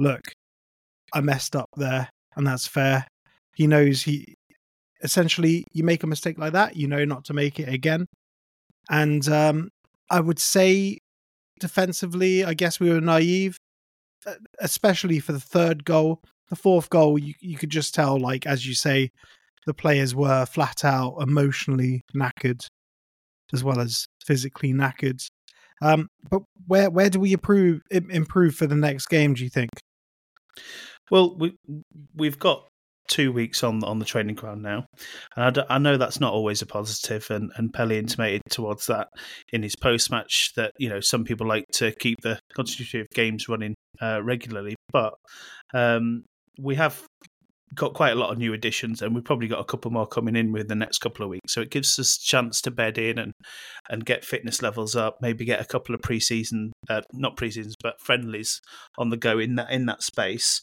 "Look, 0.00 0.22
I 1.14 1.20
messed 1.20 1.54
up 1.56 1.68
there, 1.76 2.08
and 2.36 2.46
that's 2.46 2.66
fair." 2.66 3.06
He 3.54 3.66
knows 3.66 4.02
he 4.02 4.34
essentially 5.02 5.64
you 5.72 5.84
make 5.84 6.02
a 6.02 6.06
mistake 6.06 6.38
like 6.38 6.52
that, 6.52 6.76
you 6.76 6.86
know 6.88 7.04
not 7.04 7.24
to 7.26 7.34
make 7.34 7.60
it 7.60 7.68
again. 7.68 8.06
And 8.90 9.28
um, 9.28 9.68
I 10.10 10.20
would 10.20 10.38
say 10.38 10.98
defensively, 11.60 12.44
I 12.44 12.54
guess 12.54 12.80
we 12.80 12.90
were 12.90 13.00
naive, 13.00 13.56
especially 14.60 15.20
for 15.20 15.32
the 15.32 15.40
third 15.40 15.84
goal. 15.84 16.22
The 16.48 16.56
fourth 16.56 16.90
goal, 16.90 17.18
you 17.18 17.34
you 17.40 17.56
could 17.58 17.70
just 17.70 17.94
tell, 17.94 18.18
like 18.18 18.46
as 18.46 18.66
you 18.66 18.74
say, 18.74 19.10
the 19.66 19.74
players 19.74 20.14
were 20.14 20.46
flat 20.46 20.84
out 20.84 21.16
emotionally 21.20 22.02
knackered 22.14 22.66
as 23.52 23.64
well 23.64 23.80
as 23.80 24.06
physically 24.24 24.72
knackered. 24.72 25.26
Um, 25.82 26.08
but 26.28 26.42
where 26.66 26.90
where 26.90 27.10
do 27.10 27.20
we 27.20 27.32
improve 27.32 27.80
improve 27.90 28.54
for 28.54 28.66
the 28.66 28.74
next 28.74 29.06
game? 29.06 29.34
Do 29.34 29.44
you 29.44 29.50
think? 29.50 29.70
Well, 31.10 31.36
we 31.36 31.56
we've 32.14 32.38
got 32.38 32.64
two 33.08 33.32
weeks 33.32 33.64
on 33.64 33.82
on 33.84 33.98
the 33.98 34.04
training 34.04 34.36
ground 34.36 34.62
now, 34.62 34.86
and 35.36 35.58
I, 35.68 35.78
know 35.78 35.96
that's 35.96 36.20
not 36.20 36.32
always 36.32 36.62
a 36.62 36.66
positive. 36.66 37.26
And 37.30 37.50
and 37.56 37.72
Pelly 37.72 37.98
intimated 37.98 38.42
towards 38.48 38.86
that 38.86 39.08
in 39.52 39.62
his 39.62 39.76
post 39.76 40.10
match 40.10 40.52
that 40.56 40.72
you 40.78 40.88
know 40.88 41.00
some 41.00 41.24
people 41.24 41.46
like 41.46 41.66
to 41.74 41.92
keep 41.92 42.20
the 42.22 42.38
continuity 42.54 43.00
of 43.00 43.08
games 43.14 43.48
running 43.48 43.74
uh, 44.00 44.22
regularly, 44.22 44.76
but 44.92 45.14
um, 45.74 46.24
we 46.58 46.76
have 46.76 47.04
got 47.74 47.94
quite 47.94 48.12
a 48.12 48.16
lot 48.16 48.30
of 48.30 48.38
new 48.38 48.52
additions, 48.52 49.02
and 49.02 49.14
we've 49.14 49.24
probably 49.24 49.48
got 49.48 49.60
a 49.60 49.64
couple 49.64 49.90
more 49.90 50.06
coming 50.06 50.36
in 50.36 50.52
with 50.52 50.68
the 50.68 50.74
next 50.74 50.98
couple 50.98 51.24
of 51.24 51.30
weeks. 51.30 51.52
So 51.52 51.60
it 51.60 51.70
gives 51.70 51.98
us 51.98 52.16
a 52.16 52.20
chance 52.20 52.60
to 52.62 52.70
bed 52.70 52.98
in 52.98 53.18
and 53.18 53.32
and 53.88 54.04
get 54.04 54.24
fitness 54.24 54.62
levels 54.62 54.96
up. 54.96 55.18
Maybe 55.20 55.44
get 55.44 55.60
a 55.60 55.66
couple 55.66 55.94
of 55.94 56.00
preseason, 56.00 56.70
uh, 56.88 57.02
not 57.12 57.36
preseasons, 57.36 57.74
but 57.82 58.00
friendlies 58.00 58.60
on 58.98 59.10
the 59.10 59.16
go 59.16 59.38
in 59.38 59.56
that 59.56 59.70
in 59.70 59.86
that 59.86 60.02
space. 60.02 60.60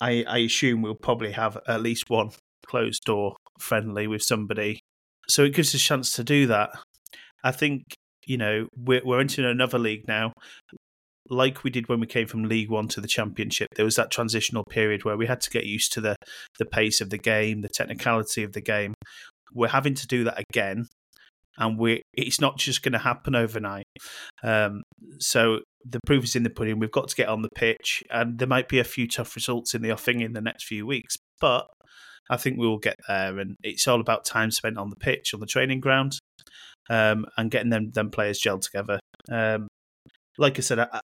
I, 0.00 0.24
I 0.26 0.38
assume 0.38 0.82
we'll 0.82 0.94
probably 0.94 1.32
have 1.32 1.58
at 1.68 1.82
least 1.82 2.10
one 2.10 2.30
closed 2.66 3.04
door 3.04 3.36
friendly 3.60 4.06
with 4.06 4.22
somebody, 4.22 4.80
so 5.28 5.44
it 5.44 5.54
gives 5.54 5.74
us 5.74 5.80
a 5.80 5.84
chance 5.84 6.12
to 6.12 6.24
do 6.24 6.46
that. 6.46 6.70
I 7.44 7.52
think 7.52 7.82
you 8.26 8.36
know 8.36 8.68
we're 8.76 9.02
we're 9.04 9.20
entering 9.20 9.48
another 9.48 9.78
league 9.78 10.06
now 10.06 10.32
like 11.32 11.64
we 11.64 11.70
did 11.70 11.88
when 11.88 11.98
we 11.98 12.06
came 12.06 12.26
from 12.26 12.44
League 12.44 12.70
One 12.70 12.88
to 12.88 13.00
the 13.00 13.08
Championship, 13.08 13.68
there 13.74 13.84
was 13.84 13.96
that 13.96 14.10
transitional 14.10 14.64
period 14.64 15.04
where 15.04 15.16
we 15.16 15.26
had 15.26 15.40
to 15.40 15.50
get 15.50 15.64
used 15.64 15.92
to 15.94 16.00
the 16.00 16.16
the 16.58 16.66
pace 16.66 17.00
of 17.00 17.10
the 17.10 17.18
game, 17.18 17.62
the 17.62 17.68
technicality 17.68 18.42
of 18.42 18.52
the 18.52 18.60
game. 18.60 18.94
We're 19.54 19.68
having 19.68 19.94
to 19.94 20.06
do 20.06 20.24
that 20.24 20.42
again, 20.50 20.86
and 21.56 21.78
we 21.78 22.02
it's 22.12 22.40
not 22.40 22.58
just 22.58 22.82
going 22.82 22.92
to 22.92 22.98
happen 22.98 23.34
overnight. 23.34 23.86
Um, 24.42 24.82
so 25.18 25.60
the 25.84 26.00
proof 26.06 26.24
is 26.24 26.36
in 26.36 26.42
the 26.42 26.50
pudding. 26.50 26.78
We've 26.78 26.92
got 26.92 27.08
to 27.08 27.16
get 27.16 27.28
on 27.28 27.42
the 27.42 27.48
pitch, 27.54 28.04
and 28.10 28.38
there 28.38 28.48
might 28.48 28.68
be 28.68 28.78
a 28.78 28.84
few 28.84 29.08
tough 29.08 29.34
results 29.34 29.74
in 29.74 29.82
the 29.82 29.90
offing 29.90 30.20
in 30.20 30.34
the 30.34 30.42
next 30.42 30.64
few 30.64 30.86
weeks, 30.86 31.16
but 31.40 31.66
I 32.30 32.36
think 32.36 32.58
we 32.58 32.68
will 32.68 32.78
get 32.78 32.96
there, 33.08 33.38
and 33.38 33.56
it's 33.62 33.88
all 33.88 34.00
about 34.00 34.24
time 34.26 34.50
spent 34.50 34.78
on 34.78 34.90
the 34.90 34.96
pitch, 34.96 35.32
on 35.32 35.40
the 35.40 35.46
training 35.46 35.80
ground, 35.80 36.18
um, 36.90 37.24
and 37.38 37.50
getting 37.50 37.70
them 37.70 37.90
them 37.92 38.10
players 38.10 38.40
gelled 38.40 38.62
together. 38.62 39.00
Um, 39.30 39.68
like 40.38 40.58
I 40.58 40.62
said, 40.62 40.78
I, 40.78 41.00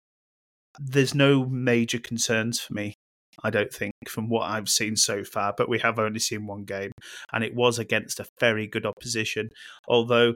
there's 0.78 1.14
no 1.14 1.44
major 1.46 1.98
concerns 1.98 2.60
for 2.60 2.74
me. 2.74 2.94
I 3.42 3.50
don't 3.50 3.72
think 3.72 3.94
from 4.08 4.28
what 4.28 4.50
I've 4.50 4.68
seen 4.68 4.96
so 4.96 5.24
far, 5.24 5.54
but 5.56 5.68
we 5.68 5.78
have 5.78 5.98
only 5.98 6.18
seen 6.18 6.46
one 6.46 6.64
game, 6.64 6.92
and 7.32 7.42
it 7.42 7.54
was 7.54 7.78
against 7.78 8.20
a 8.20 8.26
very 8.40 8.66
good 8.66 8.84
opposition. 8.84 9.48
Although, 9.88 10.34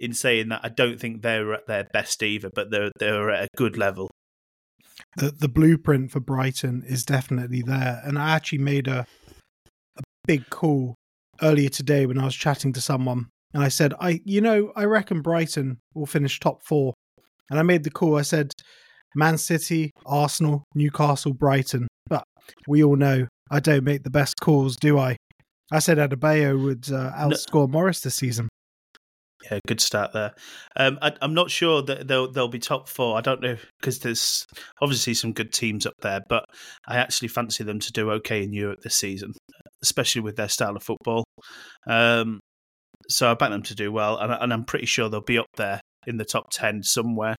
in 0.00 0.14
saying 0.14 0.48
that, 0.48 0.60
I 0.62 0.70
don't 0.70 0.98
think 0.98 1.22
they're 1.22 1.52
at 1.52 1.66
their 1.66 1.84
best 1.92 2.22
either, 2.22 2.50
but 2.54 2.70
they're 2.70 2.90
they're 2.98 3.30
at 3.30 3.44
a 3.44 3.48
good 3.56 3.76
level. 3.76 4.08
The 5.16 5.30
the 5.30 5.48
blueprint 5.48 6.10
for 6.10 6.20
Brighton 6.20 6.82
is 6.86 7.04
definitely 7.04 7.62
there, 7.62 8.00
and 8.04 8.18
I 8.18 8.30
actually 8.30 8.58
made 8.58 8.88
a 8.88 9.06
a 9.98 10.02
big 10.26 10.48
call 10.50 10.94
earlier 11.42 11.68
today 11.68 12.06
when 12.06 12.18
I 12.18 12.24
was 12.24 12.34
chatting 12.34 12.72
to 12.72 12.80
someone, 12.80 13.28
and 13.52 13.62
I 13.62 13.68
said, 13.68 13.92
I 14.00 14.20
you 14.24 14.40
know 14.40 14.72
I 14.74 14.84
reckon 14.84 15.20
Brighton 15.20 15.78
will 15.94 16.06
finish 16.06 16.40
top 16.40 16.62
four, 16.62 16.94
and 17.50 17.58
I 17.58 17.62
made 17.62 17.84
the 17.84 17.90
call. 17.90 18.16
I 18.16 18.22
said, 18.22 18.52
Man 19.14 19.38
City, 19.38 19.90
Arsenal, 20.06 20.64
Newcastle, 20.74 21.34
Brighton, 21.34 21.88
but 22.08 22.24
we 22.66 22.82
all 22.84 22.96
know 22.96 23.26
I 23.50 23.60
don't 23.60 23.84
make 23.84 24.02
the 24.02 24.10
best 24.10 24.34
calls, 24.40 24.76
do 24.76 24.98
I? 24.98 25.16
I 25.72 25.78
said 25.78 25.98
Adebayo 25.98 26.62
would 26.62 26.90
uh, 26.92 27.12
outscore 27.12 27.66
no. 27.66 27.68
Morris 27.68 28.00
this 28.00 28.16
season. 28.16 28.48
Yeah, 29.50 29.58
good 29.66 29.80
start 29.80 30.12
there. 30.12 30.32
Um, 30.76 30.98
I, 31.00 31.12
am 31.22 31.32
not 31.32 31.50
sure 31.50 31.82
that 31.82 32.06
they'll 32.06 32.30
they'll 32.30 32.48
be 32.48 32.58
top 32.58 32.88
four. 32.88 33.16
I 33.16 33.22
don't 33.22 33.40
know 33.40 33.56
because 33.80 34.00
there's 34.00 34.44
obviously 34.82 35.14
some 35.14 35.32
good 35.32 35.52
teams 35.52 35.86
up 35.86 35.94
there, 36.02 36.20
but 36.28 36.44
I 36.86 36.98
actually 36.98 37.28
fancy 37.28 37.64
them 37.64 37.78
to 37.80 37.92
do 37.92 38.10
okay 38.12 38.42
in 38.42 38.52
Europe 38.52 38.80
this 38.82 38.96
season, 38.96 39.32
especially 39.82 40.20
with 40.20 40.36
their 40.36 40.48
style 40.48 40.76
of 40.76 40.82
football. 40.82 41.24
Um, 41.88 42.40
so 43.08 43.30
I 43.30 43.34
bet 43.34 43.50
them 43.50 43.62
to 43.62 43.74
do 43.74 43.90
well, 43.90 44.18
and, 44.18 44.30
and 44.30 44.52
I'm 44.52 44.64
pretty 44.64 44.86
sure 44.86 45.08
they'll 45.08 45.22
be 45.22 45.38
up 45.38 45.46
there 45.56 45.79
in 46.06 46.16
the 46.16 46.24
top 46.24 46.50
10 46.50 46.82
somewhere, 46.82 47.36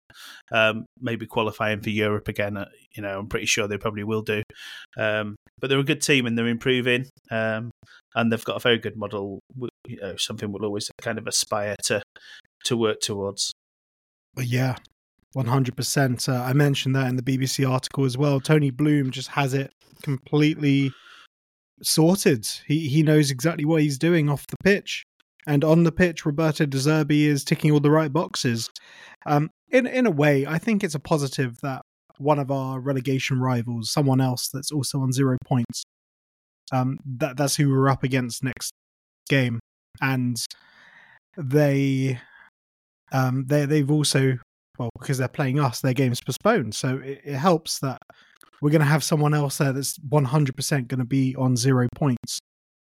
um, 0.51 0.86
maybe 1.00 1.25
qualifying 1.25 1.82
for 1.82 1.89
Europe 1.89 2.27
again. 2.27 2.58
Uh, 2.58 2.70
you 2.96 3.01
know, 3.01 3.20
I'm 3.20 3.27
pretty 3.27 3.46
sure 3.46 3.68
they 3.68 3.77
probably 3.77 4.03
will 4.03 4.22
do. 4.22 4.44
Um, 4.98 5.36
but 5.60 5.70
they're 5.70 5.80
a 5.80 5.84
good 5.84 6.01
team 6.01 6.25
and 6.25 6.38
they're 6.38 6.48
improving, 6.48 7.08
um, 7.30 7.72
and 8.15 8.32
they've 8.32 8.44
got 8.44 8.58
a 8.58 8.60
very 8.60 8.77
good 8.77 8.98
model. 8.98 9.39
You 9.88 9.98
know, 10.01 10.15
something 10.18 10.51
we'll 10.51 10.65
always 10.65 10.89
kind 11.01 11.18
of 11.18 11.27
aspire 11.27 11.75
to 11.84 12.01
to 12.65 12.77
work 12.77 13.00
towards. 13.00 13.51
Yeah, 14.38 14.75
one 15.34 15.46
hundred 15.46 15.75
percent. 15.77 16.27
Uh, 16.27 16.41
I 16.41 16.53
mentioned 16.53 16.96
that 16.96 17.08
in 17.08 17.15
the 17.15 17.24
BBC 17.24 17.70
article 17.70 18.06
as 18.06 18.18
well. 18.18 18.39
Tony 18.39 18.72
Bloom 18.72 19.12
just 19.12 19.30
has 19.30 19.53
it 19.53 19.72
completely 20.01 20.91
sorted. 21.84 22.48
He 22.68 22.89
he 22.89 23.03
knows 23.03 23.32
exactly 23.32 23.65
what 23.65 23.82
he's 23.82 23.98
doing 23.98 24.30
off 24.30 24.48
the 24.48 24.58
pitch. 24.63 25.03
And 25.48 25.63
on 25.63 25.83
the 25.83 25.91
pitch, 25.91 26.25
Roberto 26.25 26.65
De 26.65 26.77
Zerbi 26.77 27.24
is 27.24 27.43
ticking 27.43 27.71
all 27.71 27.79
the 27.79 27.91
right 27.91 28.12
boxes. 28.12 28.69
Um, 29.25 29.50
in 29.69 29.88
in 29.88 30.05
a 30.05 30.12
way, 30.12 30.45
I 30.45 30.57
think 30.57 30.83
it's 30.83 30.95
a 30.95 31.00
positive 31.00 31.60
that 31.62 31.81
one 32.17 32.39
of 32.39 32.51
our 32.51 32.79
relegation 32.79 33.39
rivals, 33.39 33.91
someone 33.91 34.21
else 34.21 34.50
that's 34.53 34.71
also 34.71 35.00
on 35.00 35.12
zero 35.12 35.38
points, 35.45 35.83
um, 36.71 37.00
that 37.05 37.38
that's 37.38 37.55
who 37.55 37.69
we're 37.69 37.89
up 37.89 38.03
against 38.03 38.43
next 38.43 38.71
game, 39.29 39.60
and 40.01 40.38
they 41.38 42.19
um, 43.12 43.45
they 43.48 43.65
they've 43.65 43.91
also 43.91 44.38
well 44.77 44.89
because 45.00 45.17
they're 45.17 45.27
playing 45.27 45.60
us, 45.60 45.81
their 45.81 45.93
game's 45.93 46.21
postponed, 46.21 46.75
so 46.75 46.98
it, 46.98 47.21
it 47.24 47.36
helps 47.36 47.79
that 47.79 48.00
we're 48.62 48.69
going 48.69 48.81
to 48.81 48.86
have 48.86 49.03
someone 49.03 49.33
else 49.33 49.57
there 49.57 49.74
that's 49.74 49.98
100% 49.98 50.88
going 50.88 51.00
to 51.00 51.05
be 51.05 51.36
on 51.36 51.57
zero 51.57 51.88
points 51.95 52.39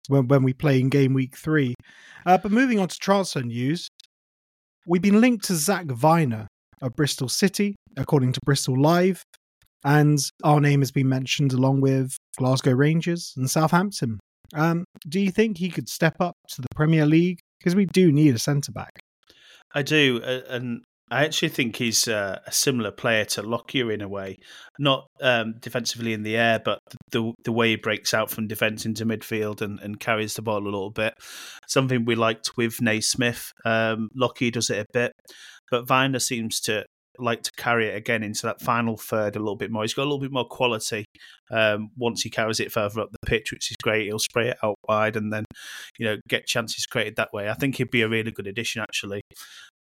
when, 0.09 0.27
when 0.29 0.43
we 0.43 0.53
play 0.53 0.81
in 0.81 0.89
game 0.89 1.15
week 1.15 1.37
three. 1.37 1.75
Uh, 2.27 2.37
but 2.37 2.51
moving 2.51 2.79
on 2.79 2.89
to 2.89 2.99
transfer 2.99 3.41
news, 3.41 3.89
we've 4.87 5.03
been 5.03 5.21
linked 5.21 5.45
to 5.47 5.55
Zak 5.55 5.87
Vyner 5.87 6.47
of 6.83 6.97
Bristol 6.97 7.29
City, 7.29 7.77
according 7.97 8.33
to 8.33 8.41
Bristol 8.45 8.81
Live, 8.81 9.23
and 9.85 10.19
our 10.43 10.61
name 10.61 10.81
has 10.81 10.91
been 10.91 11.09
mentioned 11.09 11.53
along 11.53 11.81
with 11.81 12.17
Glasgow 12.37 12.73
Rangers 12.73 13.33
and 13.37 13.49
Southampton. 13.49 14.19
Um, 14.55 14.85
do 15.09 15.21
you 15.21 15.31
think 15.31 15.59
he 15.59 15.71
could 15.71 15.89
step 15.89 16.17
up 16.21 16.35
to 16.51 16.63
the 16.63 16.69
Premier 16.75 17.07
League? 17.07 17.39
Because 17.59 17.75
we 17.75 17.87
do 17.87 18.13
need 18.13 18.35
a 18.35 18.39
centre 18.39 18.73
back. 18.73 18.99
I 19.75 19.83
do, 19.83 20.23
and 20.49 20.83
I 21.11 21.25
actually 21.25 21.49
think 21.51 21.77
he's 21.77 22.07
uh, 22.07 22.39
a 22.47 22.53
similar 22.53 22.91
player 22.91 23.25
to 23.27 23.43
Lockyer 23.43 23.91
in 23.93 24.01
a 24.01 24.09
way, 24.09 24.37
not 24.79 25.07
um, 25.23 25.55
defensively 25.61 26.13
in 26.13 26.23
the 26.23 26.37
air, 26.37 26.61
but 26.63 26.79
the 27.11 27.33
the 27.45 27.53
way 27.53 27.71
he 27.71 27.77
breaks 27.77 28.13
out 28.13 28.31
from 28.31 28.47
defence 28.47 28.85
into 28.85 29.07
midfield 29.07 29.63
and, 29.63 29.81
and 29.81 30.01
carries 30.01 30.35
the 30.35 30.43
ball 30.43 30.63
a 30.63 30.65
little 30.65 30.91
bit. 30.91 31.15
Something 31.67 32.05
we 32.05 32.15
liked 32.15 32.57
with 32.57 32.81
Naismith. 32.81 33.53
Um, 33.65 34.09
Lockyer 34.15 34.51
does 34.51 34.71
it 34.71 34.81
a 34.81 34.87
bit, 34.93 35.13
but 35.71 35.87
Vyner 35.87 36.21
seems 36.21 36.61
to 36.61 36.85
like 37.19 37.43
to 37.43 37.51
carry 37.57 37.89
it 37.89 37.97
again 37.97 38.23
into 38.23 38.43
that 38.47 38.61
final 38.61 38.97
third 38.97 39.37
a 39.37 39.39
little 39.39 39.57
bit 39.57 39.71
more. 39.71 39.83
He's 39.83 39.95
got 39.95 40.03
a 40.03 40.05
little 40.05 40.21
bit 40.21 40.33
more 40.33 40.47
quality 40.47 41.05
um, 41.51 41.91
once 41.97 42.23
he 42.23 42.31
carries 42.31 42.61
it 42.61 42.73
further 42.73 43.01
up 43.01 43.11
the 43.11 43.27
pitch, 43.27 43.53
which 43.53 43.71
is 43.71 43.77
great. 43.83 44.07
He'll 44.07 44.19
spray 44.19 44.51
it 44.51 44.59
out 44.63 44.77
wide 44.89 45.17
and 45.17 45.33
then, 45.33 45.45
you 45.99 46.07
know, 46.07 46.17
get 46.29 46.47
chances 46.47 46.87
created 46.87 47.17
that 47.17 47.33
way. 47.33 47.49
I 47.49 47.55
think 47.55 47.77
he'd 47.77 47.91
be 47.91 48.03
a 48.03 48.09
really 48.09 48.31
good 48.31 48.47
addition, 48.47 48.83
actually. 48.83 49.21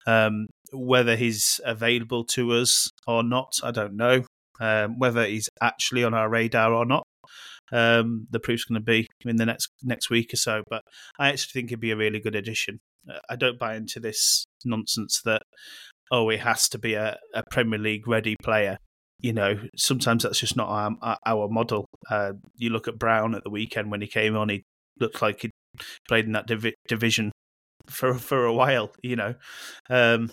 Um, 0.05 0.47
whether 0.71 1.15
he's 1.15 1.61
available 1.63 2.25
to 2.25 2.51
us 2.53 2.89
or 3.07 3.23
not, 3.23 3.59
I 3.63 3.71
don't 3.71 3.95
know. 3.95 4.23
Um, 4.59 4.99
whether 4.99 5.25
he's 5.25 5.49
actually 5.61 6.03
on 6.03 6.13
our 6.13 6.29
radar 6.29 6.73
or 6.73 6.85
not, 6.85 7.03
um, 7.71 8.27
the 8.29 8.39
proof's 8.39 8.65
going 8.65 8.79
to 8.79 8.85
be 8.85 9.07
in 9.25 9.37
the 9.37 9.45
next 9.45 9.69
next 9.81 10.09
week 10.09 10.33
or 10.33 10.37
so. 10.37 10.63
But 10.69 10.83
I 11.17 11.29
actually 11.29 11.51
think 11.53 11.69
he'd 11.69 11.79
be 11.79 11.91
a 11.91 11.97
really 11.97 12.19
good 12.19 12.35
addition. 12.35 12.79
Uh, 13.09 13.19
I 13.29 13.35
don't 13.35 13.59
buy 13.59 13.75
into 13.75 13.99
this 13.99 14.45
nonsense 14.63 15.21
that 15.25 15.43
oh, 16.11 16.29
it 16.29 16.41
has 16.41 16.69
to 16.69 16.77
be 16.77 16.93
a, 16.93 17.17
a 17.33 17.43
Premier 17.49 17.79
League 17.79 18.07
ready 18.07 18.35
player. 18.41 18.77
You 19.19 19.33
know, 19.33 19.55
sometimes 19.75 20.23
that's 20.23 20.39
just 20.39 20.55
not 20.57 20.69
our, 20.69 21.17
our 21.25 21.47
model. 21.47 21.85
Uh, 22.09 22.33
you 22.55 22.69
look 22.69 22.87
at 22.87 22.99
Brown 22.99 23.35
at 23.35 23.43
the 23.43 23.49
weekend 23.49 23.89
when 23.89 24.01
he 24.01 24.07
came 24.07 24.35
on; 24.35 24.49
he 24.49 24.63
looked 24.99 25.21
like 25.21 25.41
he 25.41 25.49
played 26.07 26.25
in 26.25 26.33
that 26.33 26.45
divi- 26.45 26.75
division 26.87 27.31
for 27.87 28.15
for 28.15 28.45
a 28.45 28.53
while. 28.53 28.91
You 29.01 29.15
know, 29.15 29.35
um, 29.89 30.31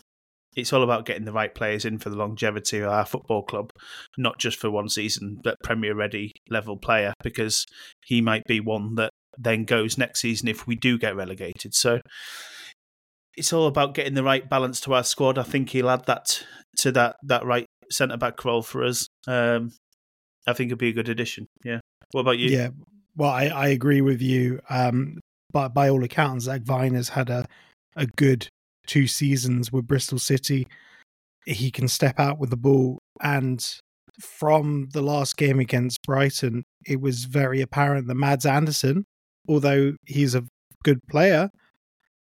it's 0.57 0.73
all 0.73 0.83
about 0.83 1.07
getting 1.07 1.25
the 1.25 1.33
right 1.33 1.54
players 1.54 1.85
in 1.85 1.99
for 1.99 2.11
the 2.11 2.16
longevity 2.16 2.78
of 2.78 2.90
our 2.90 3.07
football 3.07 3.42
club, 3.42 3.73
not 4.19 4.38
just 4.38 4.59
for 4.59 4.71
one 4.71 4.88
season, 4.88 5.38
but 5.42 5.57
Premier 5.62 5.95
ready 5.95 6.33
level 6.49 6.76
player, 6.76 7.12
because 7.23 7.66
he 8.04 8.21
might 8.21 8.45
be 8.47 8.61
one 8.61 8.97
that 8.97 9.11
then 9.38 9.64
goes 9.64 9.97
next 9.97 10.21
season 10.21 10.49
if 10.49 10.66
we 10.66 10.75
do 10.75 10.99
get 10.99 11.16
relegated. 11.16 11.75
So 11.75 12.00
it's 13.37 13.52
all 13.52 13.66
about 13.66 13.95
getting 13.95 14.14
the 14.14 14.25
right 14.25 14.49
balance 14.49 14.80
to 14.83 14.95
our 14.95 15.04
squad. 15.04 15.38
I 15.38 15.45
think 15.45 15.71
he'll 15.71 15.90
add 15.90 16.07
that 16.07 16.45
to 16.78 16.92
that 16.92 17.16
that 17.25 17.45
right 17.45 17.66
centre 17.90 18.16
back 18.16 18.45
role 18.45 18.62
for 18.62 18.85
us. 18.85 19.07
Um, 19.26 19.73
I 20.47 20.52
think 20.52 20.69
it'd 20.69 20.78
be 20.78 20.88
a 20.88 20.95
good 20.95 21.09
addition. 21.09 21.47
Yeah. 21.64 21.80
What 22.12 22.23
about 22.23 22.38
you? 22.38 22.50
Yeah. 22.50 22.71
Well, 23.16 23.30
I, 23.30 23.47
I 23.47 23.69
agree 23.69 24.00
with 24.00 24.23
you. 24.23 24.61
Um, 24.69 25.21
but 25.52 25.75
by 25.75 25.88
all 25.88 26.04
accounts, 26.04 26.45
Zak 26.45 26.62
Vyner's 26.62 27.11
had 27.11 27.30
a 27.30 27.47
a 27.97 28.07
good 28.07 28.49
two 28.87 29.07
seasons 29.07 29.73
with 29.73 29.87
Bristol 29.87 30.19
City. 30.19 30.66
He 31.47 31.71
can 31.71 31.88
step 31.88 32.19
out 32.19 32.38
with 32.38 32.50
the 32.50 32.57
ball. 32.57 32.99
And 33.23 33.64
from 34.21 34.88
the 34.92 35.02
last 35.02 35.37
game 35.37 35.61
against 35.61 36.02
Brighton, 36.02 36.64
it 36.87 37.00
was 37.00 37.25
very 37.25 37.61
apparent 37.61 38.07
that 38.09 38.14
Mads 38.14 38.47
Andersen, 38.47 39.04
although 39.49 39.95
he's 40.07 40.35
a 40.35 40.45
good 40.83 41.00
player, 41.09 41.50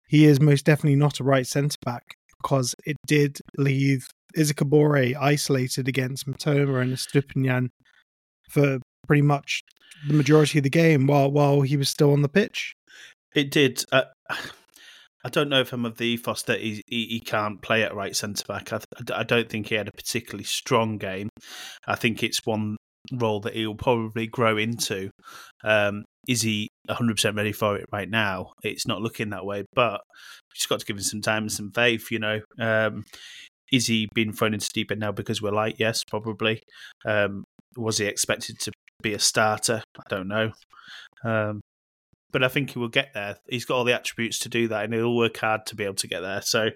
he 0.08 0.26
is 0.26 0.40
most 0.40 0.66
definitely 0.66 0.98
not 0.98 1.20
a 1.20 1.24
right 1.24 1.48
centre 1.48 1.78
back 1.84 2.04
because 2.42 2.76
it 2.86 2.98
did 3.08 3.40
leave 3.58 4.08
Isak 4.36 4.62
isolated 5.20 5.88
against 5.88 6.28
Mitoma 6.28 6.82
and 6.82 6.94
Estupiñán 6.94 7.70
for 8.50 8.80
pretty 9.08 9.22
much 9.22 9.62
the 10.08 10.14
majority 10.14 10.60
of 10.60 10.64
the 10.64 10.70
game 10.70 11.08
while 11.08 11.32
while 11.32 11.62
he 11.62 11.78
was 11.78 11.90
still 11.90 12.12
on 12.12 12.22
the 12.22 12.30
pitch. 12.30 12.75
It 13.36 13.52
did. 13.52 13.84
Uh, 13.92 14.04
I 15.24 15.30
don't 15.30 15.50
know 15.50 15.62
if 15.62 15.74
I'm 15.74 15.86
of 15.86 15.98
the 15.98 16.06
ethos 16.06 16.44
that 16.44 16.62
he, 16.62 16.84
he, 16.86 17.06
he 17.08 17.20
can't 17.20 17.60
play 17.60 17.82
at 17.82 17.96
right 17.96 18.16
centre 18.16 18.44
back. 18.48 18.72
I, 18.72 18.80
I 19.12 19.24
don't 19.24 19.50
think 19.50 19.68
he 19.68 19.76
had 19.76 19.88
a 19.88 19.92
particularly 19.92 20.44
strong 20.44 21.00
game. 21.00 21.30
I 21.88 21.96
think 21.96 22.22
it's 22.22 22.46
one 22.46 22.78
role 23.12 23.40
that 23.40 23.56
he'll 23.56 23.74
probably 23.74 24.28
grow 24.28 24.56
into. 24.58 25.10
Um, 25.64 26.06
is 26.28 26.44
he 26.44 26.70
100% 26.90 27.36
ready 27.36 27.54
for 27.54 27.76
it 27.76 27.88
right 27.92 28.08
now? 28.08 28.52
It's 28.62 28.86
not 28.86 29.02
looking 29.02 29.32
that 29.32 29.46
way, 29.46 29.66
but 29.74 30.02
just 30.54 30.70
got 30.70 30.80
to 30.82 30.86
give 30.86 30.98
him 30.98 31.02
some 31.02 31.22
time 31.22 31.44
and 31.44 31.52
some 31.52 31.72
faith, 31.72 32.12
you 32.12 32.20
know. 32.20 32.42
Um, 32.60 33.04
is 33.72 33.88
he 33.88 34.08
being 34.14 34.32
thrown 34.32 34.54
into 34.54 34.70
deep 34.76 34.92
end 34.92 35.02
now 35.02 35.12
because 35.12 35.42
we're 35.42 35.52
light? 35.52 35.78
Yes, 35.80 36.04
probably. 36.04 36.62
Um, 37.04 37.44
was 37.76 37.98
he 37.98 38.06
expected 38.06 38.60
to 38.60 38.72
be 39.02 39.16
a 39.16 39.20
starter? 39.20 39.82
I 39.98 40.04
don't 40.08 40.28
know. 40.28 40.52
Um, 41.24 41.62
but 42.32 42.44
I 42.44 42.48
think 42.48 42.72
he 42.72 42.80
will 42.80 42.90
get 42.90 43.14
there. 43.14 43.38
He's 43.50 43.66
got 43.66 43.76
all 43.76 43.84
the 43.84 43.96
attributes 43.96 44.40
to 44.40 44.50
do 44.50 44.68
that, 44.70 44.86
and 44.86 44.94
he'll 44.94 45.16
work 45.16 45.38
hard 45.38 45.66
to 45.68 45.76
be 45.76 45.84
able 45.84 45.96
to 45.96 46.08
get 46.08 46.22
there. 46.22 46.42
So 46.42 46.70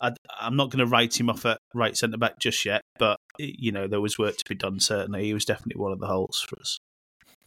I, 0.00 0.12
am 0.40 0.56
not 0.56 0.70
going 0.70 0.84
to 0.84 0.90
write 0.90 1.18
him 1.18 1.30
off 1.30 1.46
at 1.46 1.58
right 1.74 1.96
centre 1.96 2.18
back 2.18 2.38
just 2.38 2.64
yet, 2.64 2.82
but 2.98 3.18
you 3.38 3.72
know 3.72 3.86
there 3.86 4.00
was 4.00 4.18
work 4.18 4.36
to 4.36 4.44
be 4.48 4.54
done. 4.54 4.80
Certainly, 4.80 5.24
he 5.24 5.34
was 5.34 5.44
definitely 5.44 5.80
one 5.80 5.92
of 5.92 6.00
the 6.00 6.06
holes 6.06 6.44
for 6.48 6.58
us. 6.60 6.78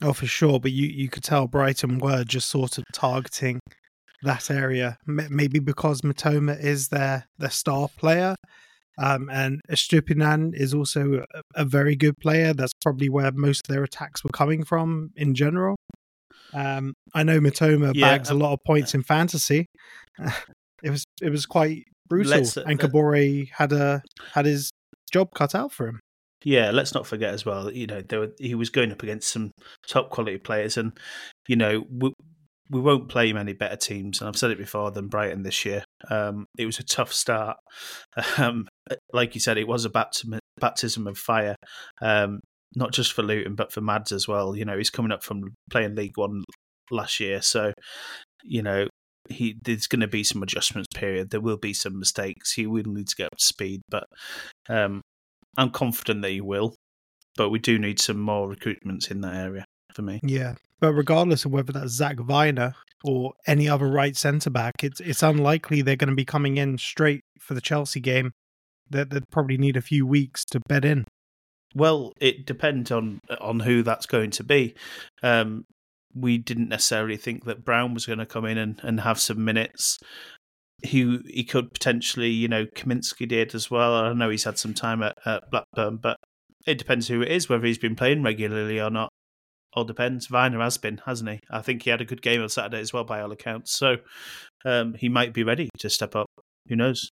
Oh, 0.02 0.14
for 0.14 0.26
sure. 0.26 0.60
But 0.60 0.72
you, 0.72 0.88
you 0.88 1.10
could 1.10 1.24
tell 1.24 1.48
Brighton 1.48 2.00
were 2.00 2.24
just 2.24 2.50
sort 2.50 2.78
of 2.78 2.84
targeting 2.94 3.60
that 4.24 4.52
area, 4.52 4.98
maybe 5.06 5.60
because 5.60 6.02
Mitoma 6.02 6.60
is 6.62 6.90
their, 6.90 7.28
their 7.38 7.50
star 7.50 7.88
player. 7.98 8.36
Um, 8.98 9.30
and 9.30 9.60
Estupiñán 9.70 10.52
is 10.54 10.74
also 10.74 11.26
a, 11.34 11.42
a, 11.56 11.66
very 11.66 11.98
good 11.98 12.18
player. 12.22 12.54
That's 12.54 12.72
probably 12.82 13.10
where 13.10 13.30
most 13.34 13.68
of 13.68 13.74
their 13.74 13.84
attacks 13.84 14.24
were 14.24 14.30
coming 14.30 14.64
from 14.64 15.12
in 15.18 15.36
general. 15.36 15.76
Um, 16.54 16.94
I 17.14 17.24
know 17.24 17.40
Mitoma 17.40 17.92
yeah, 17.94 18.10
bags 18.10 18.32
um, 18.32 18.38
a 18.38 18.44
lot 18.44 18.54
of 18.54 18.60
points 18.66 18.94
in 18.94 19.04
fantasy. 19.04 19.66
it 20.84 20.90
was 20.90 21.06
it 21.22 21.30
was 21.30 21.46
quite 21.46 21.84
brutal, 22.08 22.34
uh, 22.34 22.64
and 22.68 22.80
Kabore 22.80 23.50
had 23.52 23.72
a 23.74 24.02
had 24.34 24.46
his 24.46 24.72
job 25.12 25.30
cut 25.36 25.56
out 25.56 25.72
for 25.72 25.88
him. 25.88 26.00
Yeah, 26.44 26.72
let's 26.72 26.94
not 26.94 27.08
forget 27.08 27.34
as 27.34 27.46
well. 27.46 27.72
You 27.72 27.88
know, 27.88 28.02
there 28.02 28.20
were, 28.20 28.32
he 28.38 28.54
was 28.54 28.70
going 28.70 28.92
up 28.92 29.02
against 29.02 29.30
some 29.30 29.52
top 29.88 30.12
quality 30.12 30.38
players, 30.38 30.78
and 30.78 30.98
you 31.48 31.56
know 31.56 31.86
we, 31.90 32.14
we 32.70 32.80
won't 32.80 33.10
play 33.10 33.34
many 33.34 33.54
better 33.54 33.76
teams. 33.76 34.22
And 34.22 34.28
I've 34.28 34.38
said 34.38 34.52
it 34.52 34.58
before 34.58 34.92
than 34.92 35.08
Brighton 35.08 35.44
this 35.44 35.66
year. 35.66 35.84
Um, 36.10 36.46
it 36.58 36.66
was 36.66 36.80
a 36.80 36.84
tough 36.84 37.14
start. 37.14 37.58
Um, 38.38 38.68
like 39.12 39.36
you 39.36 39.42
said, 39.42 39.58
it 39.58 39.68
was 39.68 39.84
a 39.84 39.90
baptism, 39.90 40.40
baptism 40.60 41.08
of 41.08 41.18
fire. 41.18 41.56
Um, 42.02 42.40
not 42.76 42.92
just 42.92 43.14
for 43.14 43.24
Luton, 43.24 43.56
but 43.56 43.72
for 43.72 43.82
Mads 43.82 44.12
as 44.12 44.28
well. 44.28 44.56
You 44.56 44.66
know, 44.66 44.78
he's 44.78 44.90
coming 44.90 45.12
up 45.12 45.24
from 45.24 45.54
playing 45.70 45.96
League 45.96 46.18
One 46.18 46.44
last 46.92 47.20
year, 47.20 47.42
so 47.42 47.74
you 48.44 48.62
know 48.62 48.88
he 49.30 49.56
there's 49.64 49.88
going 49.88 50.02
to 50.02 50.08
be 50.08 50.24
some 50.24 50.44
adjustments 50.44 50.88
period. 50.94 51.30
There 51.30 51.42
will 51.42 51.58
be 51.58 51.74
some 51.74 52.00
mistakes. 52.00 52.54
He 52.54 52.68
will 52.68 52.84
need 52.86 53.08
to 53.08 53.16
get 53.16 53.28
up 53.28 53.38
to 53.38 53.46
speed, 53.46 53.82
but 53.90 54.06
um, 54.70 55.02
I'm 55.58 55.72
confident 55.72 56.22
that 56.22 56.32
he 56.32 56.42
will, 56.42 56.76
but 57.36 57.50
we 57.50 57.60
do 57.60 57.80
need 57.80 58.00
some 58.00 58.20
more 58.20 58.54
recruitments 58.54 59.10
in 59.10 59.22
that 59.22 59.36
area 59.36 59.66
for 59.94 60.02
me. 60.02 60.20
Yeah, 60.24 60.56
but 60.80 60.94
regardless 60.94 61.46
of 61.46 61.52
whether 61.52 61.74
that's 61.74 61.94
Zak 61.94 62.18
Vyner 62.18 62.74
or 63.04 63.34
any 63.48 63.68
other 63.70 63.88
right 63.88 64.16
centre 64.16 64.50
back, 64.50 64.84
it's 64.84 65.00
it's 65.00 65.24
unlikely 65.24 65.82
they're 65.82 65.96
going 65.96 66.10
to 66.10 66.16
be 66.16 66.26
coming 66.26 66.58
in 66.58 66.78
straight 66.78 67.22
for 67.40 67.54
the 67.54 67.62
Chelsea 67.62 68.00
game. 68.00 68.32
That 68.90 69.10
they, 69.10 69.16
would 69.16 69.32
probably 69.32 69.58
need 69.58 69.78
a 69.78 69.82
few 69.82 70.06
weeks 70.06 70.46
to 70.46 70.60
bed 70.68 70.86
in. 70.86 71.06
Well, 71.76 72.14
it 72.20 72.46
depends 72.46 72.92
on 72.92 73.20
on 73.40 73.60
who 73.60 73.84
that's 73.84 74.06
going 74.06 74.32
to 74.32 74.44
be. 74.44 74.76
Um, 75.22 75.66
we 76.14 76.38
didn't 76.38 76.70
necessarily 76.70 77.18
think 77.18 77.44
that 77.46 77.66
Brown 77.66 77.94
was 77.94 78.06
going 78.06 78.20
to 78.20 78.26
come 78.26 78.46
in 78.46 78.58
and, 78.58 78.80
and 78.84 79.02
have 79.02 79.20
some 79.20 79.44
minutes 79.44 80.00
he 80.84 81.20
he 81.28 81.44
could 81.44 81.74
potentially, 81.74 82.30
you 82.30 82.48
know, 82.48 82.66
Kaminski 82.66 83.28
did 83.28 83.56
as 83.56 83.70
well. 83.70 83.94
I 83.94 84.14
know 84.14 84.30
he's 84.30 84.44
had 84.44 84.58
some 84.58 84.74
time 84.74 85.04
at, 85.04 85.18
at 85.26 85.50
Blackburn, 85.52 85.98
but 85.98 86.18
it 86.66 86.78
depends 86.78 87.08
who 87.08 87.22
it 87.22 87.32
is, 87.32 87.50
whether 87.50 87.66
he's 87.66 87.78
been 87.78 87.96
playing 87.96 88.24
regularly 88.24 88.80
or 88.80 88.90
not. 88.90 89.10
All 89.74 89.84
depends. 89.84 90.28
Vyner 90.28 90.62
has 90.62 90.78
been, 90.78 91.02
hasn't 91.06 91.30
he? 91.30 91.40
I 91.50 91.62
think 91.62 91.84
he 91.84 91.90
had 91.90 92.02
a 92.02 92.06
good 92.06 92.22
game 92.22 92.42
on 92.42 92.50
Saturday 92.50 92.80
as 92.80 92.94
well, 92.94 93.04
by 93.04 93.22
all 93.22 93.32
accounts. 93.32 93.78
So 93.78 93.98
um, 94.64 94.94
he 94.94 95.10
might 95.10 95.34
be 95.34 95.44
ready 95.44 95.70
to 95.80 95.90
step 95.90 96.16
up. 96.16 96.28
Who 96.70 96.76
knows? 96.76 97.10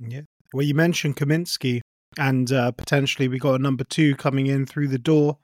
Yeah. 0.00 0.22
Well, 0.52 0.66
you 0.66 0.74
mentioned 0.74 1.16
Kaminski, 1.16 1.80
and 2.18 2.52
uh, 2.52 2.72
potentially 2.72 3.28
we 3.28 3.38
got 3.38 3.54
a 3.54 3.62
number 3.62 3.84
two 3.84 4.14
coming 4.16 4.46
in 4.46 4.66
through 4.66 4.88
the 4.88 4.98
door. 4.98 5.38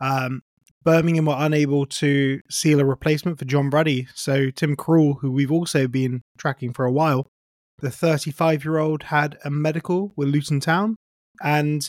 Um, 0.00 0.42
Birmingham 0.82 1.26
were 1.26 1.36
unable 1.36 1.84
to 1.86 2.40
seal 2.48 2.80
a 2.80 2.84
replacement 2.84 3.38
for 3.38 3.44
John 3.44 3.68
Ruddy, 3.68 4.08
so 4.14 4.50
Tim 4.50 4.76
Krul, 4.76 5.20
who 5.20 5.30
we've 5.30 5.52
also 5.52 5.86
been 5.86 6.22
tracking 6.38 6.72
for 6.72 6.86
a 6.86 6.92
while, 6.92 7.26
the 7.80 7.90
35 7.90 8.64
year 8.64 8.78
old 8.78 9.04
had 9.04 9.38
a 9.44 9.50
medical 9.50 10.12
with 10.16 10.28
Luton 10.28 10.60
Town, 10.60 10.96
and 11.42 11.86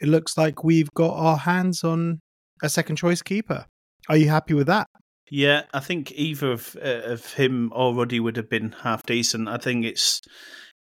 it 0.00 0.08
looks 0.08 0.38
like 0.38 0.62
we've 0.62 0.92
got 0.94 1.14
our 1.14 1.38
hands 1.38 1.82
on 1.82 2.20
a 2.62 2.68
second 2.68 2.96
choice 2.96 3.22
keeper. 3.22 3.66
Are 4.08 4.16
you 4.16 4.28
happy 4.28 4.54
with 4.54 4.66
that? 4.68 4.86
Yeah, 5.30 5.62
I 5.72 5.80
think 5.80 6.12
either 6.12 6.52
of 6.52 6.76
uh, 6.76 7.02
of 7.04 7.34
him 7.34 7.72
or 7.74 7.94
Ruddy 7.94 8.20
would 8.20 8.36
have 8.36 8.50
been 8.50 8.74
half 8.82 9.04
decent. 9.04 9.48
I 9.48 9.56
think 9.56 9.84
it's 9.84 10.20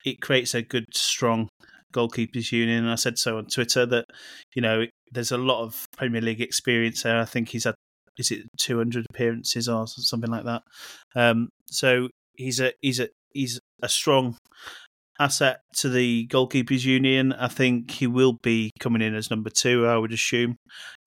it 0.04 0.20
creates 0.20 0.54
a 0.54 0.62
good, 0.62 0.86
strong 0.92 1.48
goalkeepers 1.94 2.52
union. 2.52 2.88
I 2.88 2.96
said 2.96 3.18
so 3.18 3.38
on 3.38 3.46
Twitter 3.46 3.86
that 3.86 4.06
you 4.54 4.62
know 4.62 4.84
there's 5.12 5.32
a 5.32 5.38
lot 5.38 5.62
of 5.62 5.86
Premier 5.96 6.20
League 6.20 6.40
experience 6.40 7.02
there. 7.02 7.20
I 7.20 7.24
think 7.24 7.50
he's 7.50 7.64
had 7.64 7.74
is 8.18 8.30
it 8.30 8.46
200 8.58 9.06
appearances 9.10 9.68
or 9.68 9.86
something 9.86 10.30
like 10.30 10.44
that. 10.44 10.62
Um, 11.16 11.48
so 11.66 12.08
he's 12.36 12.60
a 12.60 12.72
he's 12.80 13.00
a 13.00 13.08
he's 13.32 13.60
a 13.82 13.88
strong 13.88 14.36
asset 15.18 15.60
to 15.76 15.88
the 15.88 16.26
goalkeepers 16.28 16.84
union. 16.84 17.32
I 17.32 17.48
think 17.48 17.90
he 17.90 18.06
will 18.06 18.38
be 18.42 18.70
coming 18.80 19.02
in 19.02 19.14
as 19.14 19.30
number 19.30 19.50
two. 19.50 19.86
I 19.86 19.96
would 19.96 20.12
assume. 20.12 20.56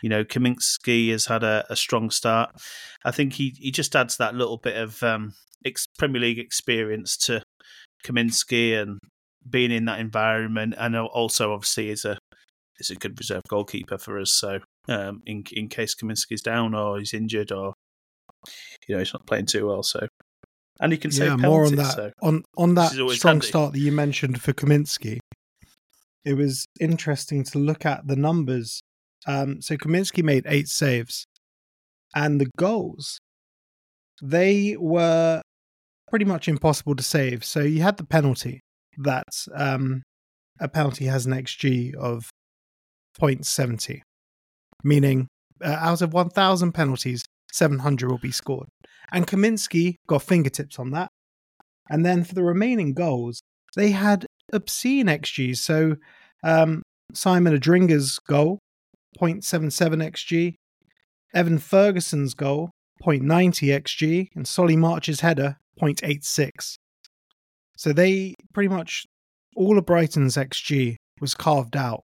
You 0.02 0.10
know, 0.10 0.23
Kaminski 0.23 1.12
has 1.12 1.26
had 1.26 1.43
a, 1.43 1.65
a 1.69 1.76
strong 1.76 2.10
start. 2.10 2.52
I 3.04 3.12
think 3.12 3.34
he 3.34 3.56
he 3.58 3.71
just 3.71 3.95
adds 3.95 4.17
that 4.17 4.36
little 4.36 4.58
bit 4.58 4.78
of 4.78 5.02
um, 5.04 5.34
ex- 5.65 5.88
Premier 5.97 6.21
League 6.21 6.39
experience 6.39 7.17
to 7.17 7.41
Kaminski 8.06 8.80
and 8.80 9.00
being 9.50 9.72
in 9.72 9.86
that 9.86 10.00
environment, 10.00 10.76
and 10.78 10.96
also 10.96 11.54
obviously 11.54 11.90
is 11.90 12.06
a 12.06 12.18
is 12.80 12.90
a 12.90 12.96
good 12.96 13.18
reserve 13.20 13.44
goalkeeper 13.50 13.98
for 13.98 14.20
us. 14.20 14.34
So 14.34 14.60
um, 14.88 15.22
in 15.26 15.44
in 15.52 15.70
case 15.70 15.96
Kaminski's 15.96 16.42
down 16.42 16.74
or 16.74 17.00
he's 17.00 17.14
injured 17.14 17.52
or 17.52 17.74
you 18.88 18.96
know 18.96 19.00
he's 19.00 19.14
not 19.14 19.26
playing 19.26 19.48
too 19.48 19.68
well, 19.68 19.84
so 19.84 20.08
and 20.80 20.92
he 20.92 20.98
can 20.98 21.12
save 21.12 21.30
yeah, 21.30 21.36
more 21.36 21.66
on 21.66 21.76
that 21.76 21.96
so 21.96 22.12
on 22.22 22.44
on 22.58 22.76
that 22.76 22.92
strong 22.92 23.36
handy. 23.36 23.48
start 23.48 23.74
that 23.74 23.80
you 23.80 23.92
mentioned 23.92 24.42
for 24.42 24.54
Kaminski. 24.54 25.20
It 26.26 26.34
was 26.34 26.66
interesting 26.80 27.44
to 27.46 27.60
look 27.60 27.86
at 27.86 28.08
the 28.08 28.16
numbers. 28.16 28.82
Um, 29.26 29.62
so 29.62 29.76
Kaminski 29.76 30.24
made 30.24 30.46
eight 30.48 30.68
saves, 30.68 31.26
and 32.16 32.40
the 32.40 32.50
goals 32.58 33.20
they 34.22 34.76
were 34.80 35.42
pretty 36.10 36.26
much 36.26 36.48
impossible 36.48 36.96
to 36.96 37.04
save. 37.04 37.44
So 37.44 37.62
you 37.62 37.82
had 37.82 37.98
the 37.98 38.06
penalty 38.06 38.62
that 38.98 39.28
um, 39.54 40.04
a 40.60 40.68
penalty 40.68 41.06
has 41.06 41.26
an 41.26 41.34
xG 41.34 41.94
of 41.96 42.30
0.70, 43.20 44.02
meaning 44.84 45.28
uh, 45.64 45.78
out 45.80 46.02
of 46.02 46.14
1,000 46.14 46.72
penalties, 46.72 47.24
700 47.52 48.10
will 48.10 48.18
be 48.18 48.32
scored. 48.32 48.68
And 49.12 49.28
Kaminski 49.28 49.96
got 50.08 50.24
fingertips 50.24 50.80
on 50.80 50.92
that. 50.92 51.10
And 51.90 52.06
then 52.06 52.24
for 52.24 52.36
the 52.36 52.44
remaining 52.44 52.94
goals, 52.94 53.42
they 53.76 53.92
had 53.92 54.26
obscene 54.52 55.08
XGs. 55.08 55.58
So 55.58 55.96
um, 56.44 56.84
Simon 57.14 57.58
Adingra's 57.58 58.20
goal, 58.20 58.60
0.77 59.20 60.04
XG. 60.04 60.56
Evan 61.34 61.58
Ferguson's 61.58 62.34
goal, 62.34 62.72
0.90 63.04 63.70
XG. 63.82 64.28
And 64.36 64.48
Solly 64.48 64.76
March's 64.76 65.22
header, 65.22 65.58
0.86. 65.82 66.76
So 67.78 67.94
they 67.94 68.36
pretty 68.54 68.70
much, 68.70 69.06
all 69.56 69.78
of 69.78 69.86
Brighton's 69.86 70.36
XG 70.36 70.96
was 71.22 71.34
carved 71.34 71.78
out 71.78 72.02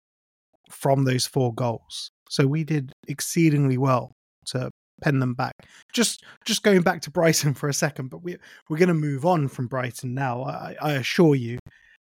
from 0.69 1.03
those 1.03 1.27
four 1.27 1.53
goals. 1.53 2.09
So 2.29 2.47
we 2.47 2.63
did 2.63 2.91
exceedingly 3.07 3.77
well 3.77 4.11
to 4.47 4.71
pen 5.01 5.19
them 5.19 5.33
back. 5.33 5.53
Just 5.93 6.23
just 6.45 6.63
going 6.63 6.81
back 6.81 7.01
to 7.01 7.11
Brighton 7.11 7.53
for 7.55 7.69
a 7.69 7.73
second, 7.73 8.09
but 8.09 8.23
we 8.23 8.37
we're 8.69 8.77
going 8.77 8.87
to 8.87 8.93
move 8.93 9.25
on 9.25 9.47
from 9.47 9.67
Brighton 9.67 10.13
now. 10.13 10.43
I, 10.43 10.75
I 10.81 10.91
assure 10.93 11.35
you, 11.35 11.59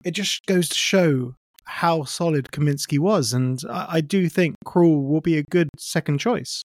it 0.05 0.13
just 0.13 0.45
goes 0.47 0.69
to 0.69 0.75
show 0.75 1.35
how 1.65 2.05
solid 2.05 2.49
Kaminski 2.53 2.99
was, 2.99 3.33
and 3.33 3.61
I, 3.71 3.87
I 3.93 4.01
do 4.01 4.29
think 4.29 4.57
Krul 4.67 5.09
will 5.09 5.23
be 5.23 5.39
a 5.39 5.45
good 5.45 5.69
second 5.79 6.19
choice. 6.19 6.63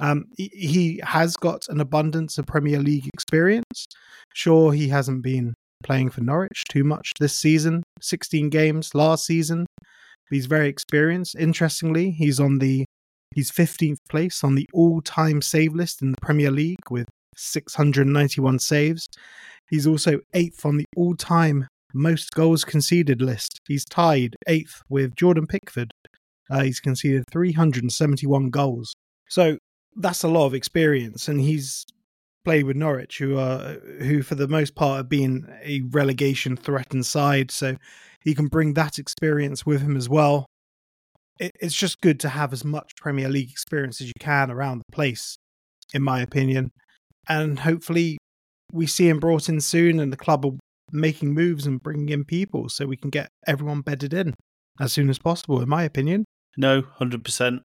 Um, 0.00 0.24
he, 0.36 0.48
he 0.48 1.00
has 1.04 1.36
got 1.36 1.68
an 1.68 1.80
abundance 1.80 2.38
of 2.38 2.46
Premier 2.46 2.80
League 2.80 3.08
experience. 3.14 3.86
Sure, 4.34 4.72
he 4.72 4.88
hasn't 4.88 5.22
been 5.22 5.54
playing 5.82 6.10
for 6.10 6.20
Norwich 6.20 6.64
too 6.68 6.84
much 6.84 7.12
this 7.20 7.36
season. 7.36 7.82
16 8.00 8.50
games 8.50 8.94
last 8.94 9.26
season. 9.26 9.66
He's 10.30 10.46
very 10.46 10.68
experienced. 10.68 11.36
Interestingly, 11.38 12.10
he's 12.10 12.40
on 12.40 12.58
the 12.58 12.84
he's 13.34 13.50
15th 13.50 13.98
place 14.08 14.42
on 14.44 14.54
the 14.54 14.68
all-time 14.72 15.42
save 15.42 15.74
list 15.74 16.02
in 16.02 16.10
the 16.10 16.20
Premier 16.22 16.50
League 16.50 16.90
with 16.90 17.06
691 17.36 18.58
saves. 18.58 19.06
He's 19.68 19.86
also 19.86 20.20
8th 20.34 20.64
on 20.64 20.76
the 20.78 20.84
all-time 20.96 21.66
most 21.94 22.30
goals 22.32 22.64
conceded 22.64 23.20
list. 23.20 23.60
He's 23.68 23.84
tied 23.84 24.36
8th 24.48 24.80
with 24.88 25.14
Jordan 25.16 25.46
Pickford. 25.46 25.90
Uh, 26.50 26.62
he's 26.62 26.80
conceded 26.80 27.24
371 27.30 28.50
goals. 28.50 28.94
So 29.28 29.58
that's 29.96 30.22
a 30.22 30.28
lot 30.28 30.46
of 30.46 30.54
experience 30.54 31.28
and 31.28 31.40
he's 31.40 31.84
played 32.44 32.64
with 32.64 32.76
Norwich 32.76 33.18
who 33.18 33.38
are 33.38 33.74
who 34.00 34.22
for 34.22 34.34
the 34.34 34.48
most 34.48 34.74
part 34.74 34.96
have 34.96 35.08
been 35.08 35.52
a 35.62 35.82
relegation 35.90 36.56
threatened 36.56 37.06
side 37.06 37.50
so 37.50 37.76
he 38.20 38.34
can 38.34 38.46
bring 38.46 38.74
that 38.74 38.98
experience 38.98 39.66
with 39.66 39.82
him 39.82 39.96
as 39.96 40.08
well. 40.08 40.46
It, 41.38 41.52
it's 41.60 41.74
just 41.74 42.00
good 42.00 42.20
to 42.20 42.28
have 42.28 42.52
as 42.52 42.64
much 42.64 42.92
Premier 42.96 43.28
League 43.28 43.50
experience 43.50 44.00
as 44.00 44.06
you 44.06 44.12
can 44.20 44.50
around 44.50 44.78
the 44.78 44.92
place, 44.92 45.36
in 45.92 46.02
my 46.02 46.20
opinion. 46.20 46.70
And 47.28 47.60
hopefully, 47.60 48.18
we 48.72 48.86
see 48.86 49.08
him 49.08 49.20
brought 49.20 49.48
in 49.48 49.60
soon, 49.60 49.98
and 50.00 50.12
the 50.12 50.16
club 50.16 50.44
are 50.44 50.52
making 50.90 51.34
moves 51.34 51.66
and 51.66 51.82
bringing 51.82 52.08
in 52.10 52.24
people 52.24 52.68
so 52.68 52.86
we 52.86 52.96
can 52.96 53.10
get 53.10 53.28
everyone 53.46 53.80
bedded 53.80 54.12
in 54.12 54.34
as 54.80 54.92
soon 54.92 55.08
as 55.08 55.18
possible, 55.18 55.60
in 55.60 55.68
my 55.68 55.84
opinion. 55.84 56.24
No, 56.56 56.82
hundred 56.82 57.16
um, 57.16 57.22
percent. 57.22 57.62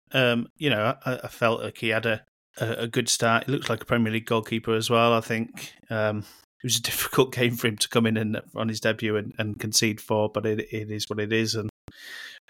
You 0.56 0.70
know, 0.70 0.96
I, 1.04 1.20
I, 1.24 1.28
felt 1.28 1.62
like 1.62 1.78
he 1.78 1.90
had 1.90 2.06
a 2.06 2.24
a, 2.58 2.72
a, 2.82 2.88
good 2.88 3.08
start. 3.08 3.44
He 3.44 3.52
looks 3.52 3.68
like 3.68 3.82
a 3.82 3.86
Premier 3.86 4.12
League 4.12 4.26
goalkeeper 4.26 4.74
as 4.74 4.90
well. 4.90 5.12
I 5.12 5.20
think 5.20 5.72
um, 5.90 6.18
it 6.18 6.64
was 6.64 6.76
a 6.76 6.82
difficult 6.90 7.32
game 7.32 7.56
for 7.56 7.68
him 7.68 7.76
to 7.76 7.88
come 7.88 8.06
in 8.06 8.16
and 8.16 8.40
on 8.54 8.68
his 8.68 8.80
debut 8.80 9.16
and, 9.16 9.34
and 9.38 9.58
concede 9.58 10.00
four, 10.00 10.30
but 10.32 10.46
it, 10.46 10.60
it 10.72 10.90
is 10.90 11.06
what 11.08 11.20
it 11.20 11.32
is, 11.32 11.54
and 11.54 11.70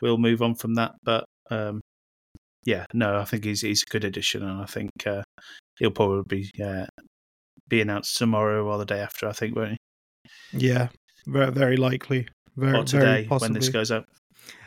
we'll 0.00 0.18
move 0.18 0.42
on 0.42 0.54
from 0.54 0.74
that. 0.74 0.92
But 1.04 1.24
um, 1.50 1.80
yeah, 2.64 2.86
no, 2.92 3.18
I 3.18 3.24
think 3.24 3.44
he's 3.44 3.62
he's 3.62 3.82
a 3.82 3.90
good 3.90 4.04
addition, 4.04 4.42
and 4.42 4.60
I 4.60 4.66
think 4.66 4.90
uh, 5.06 5.22
he'll 5.78 5.90
probably 5.90 6.22
be 6.52 6.62
uh, 6.62 6.86
be 7.68 7.80
announced 7.80 8.16
tomorrow 8.16 8.64
or 8.66 8.78
the 8.78 8.84
day 8.84 9.00
after. 9.00 9.28
I 9.28 9.32
think, 9.32 9.56
won't 9.56 9.76
he? 10.52 10.58
Yeah, 10.68 10.88
very 11.26 11.52
very 11.52 11.76
likely. 11.76 12.28
Very, 12.56 12.78
or 12.78 12.84
today 12.84 13.26
when 13.28 13.54
this 13.54 13.70
goes 13.70 13.90
out. 13.90 14.04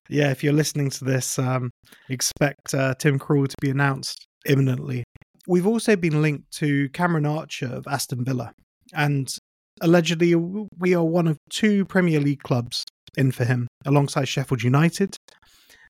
Yeah, 0.09 0.31
if 0.31 0.43
you're 0.43 0.53
listening 0.53 0.89
to 0.91 1.03
this, 1.05 1.39
um, 1.39 1.71
expect 2.09 2.73
uh, 2.73 2.93
Tim 2.95 3.19
Krul 3.19 3.47
to 3.47 3.55
be 3.59 3.69
announced 3.69 4.25
imminently. 4.45 5.03
We've 5.47 5.67
also 5.67 5.95
been 5.95 6.21
linked 6.21 6.51
to 6.57 6.89
Cameron 6.89 7.25
Archer 7.25 7.67
of 7.67 7.87
Aston 7.87 8.23
Villa, 8.25 8.53
and 8.93 9.33
allegedly 9.81 10.35
we 10.35 10.95
are 10.95 11.03
one 11.03 11.27
of 11.27 11.37
two 11.49 11.85
Premier 11.85 12.19
League 12.19 12.41
clubs 12.41 12.83
in 13.17 13.31
for 13.31 13.45
him, 13.45 13.67
alongside 13.85 14.27
Sheffield 14.27 14.63
United. 14.63 15.15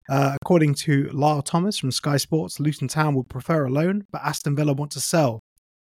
Uh, 0.08 0.36
according 0.41 0.76
to 0.76 1.06
Lyall 1.06 1.44
Thomas 1.44 1.78
from 1.78 1.91
Sky 1.91 2.18
Sports, 2.18 2.60
Luton 2.60 2.88
Town 2.88 3.15
would 3.15 3.28
prefer 3.28 3.65
a 3.65 3.72
loan, 3.72 4.04
but 4.12 4.22
Aston 4.24 4.56
Villa 4.56 4.74
want 4.74 4.91
to 4.91 5.00
sell. 5.00 5.39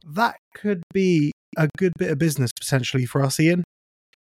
That 0.07 0.37
could 0.53 0.83
be 0.93 1.31
a 1.57 1.67
good 1.77 1.91
bit 1.97 2.11
of 2.11 2.17
business 2.17 2.51
potentially 2.57 3.05
for 3.05 3.23
us, 3.23 3.39
Ian. 3.39 3.63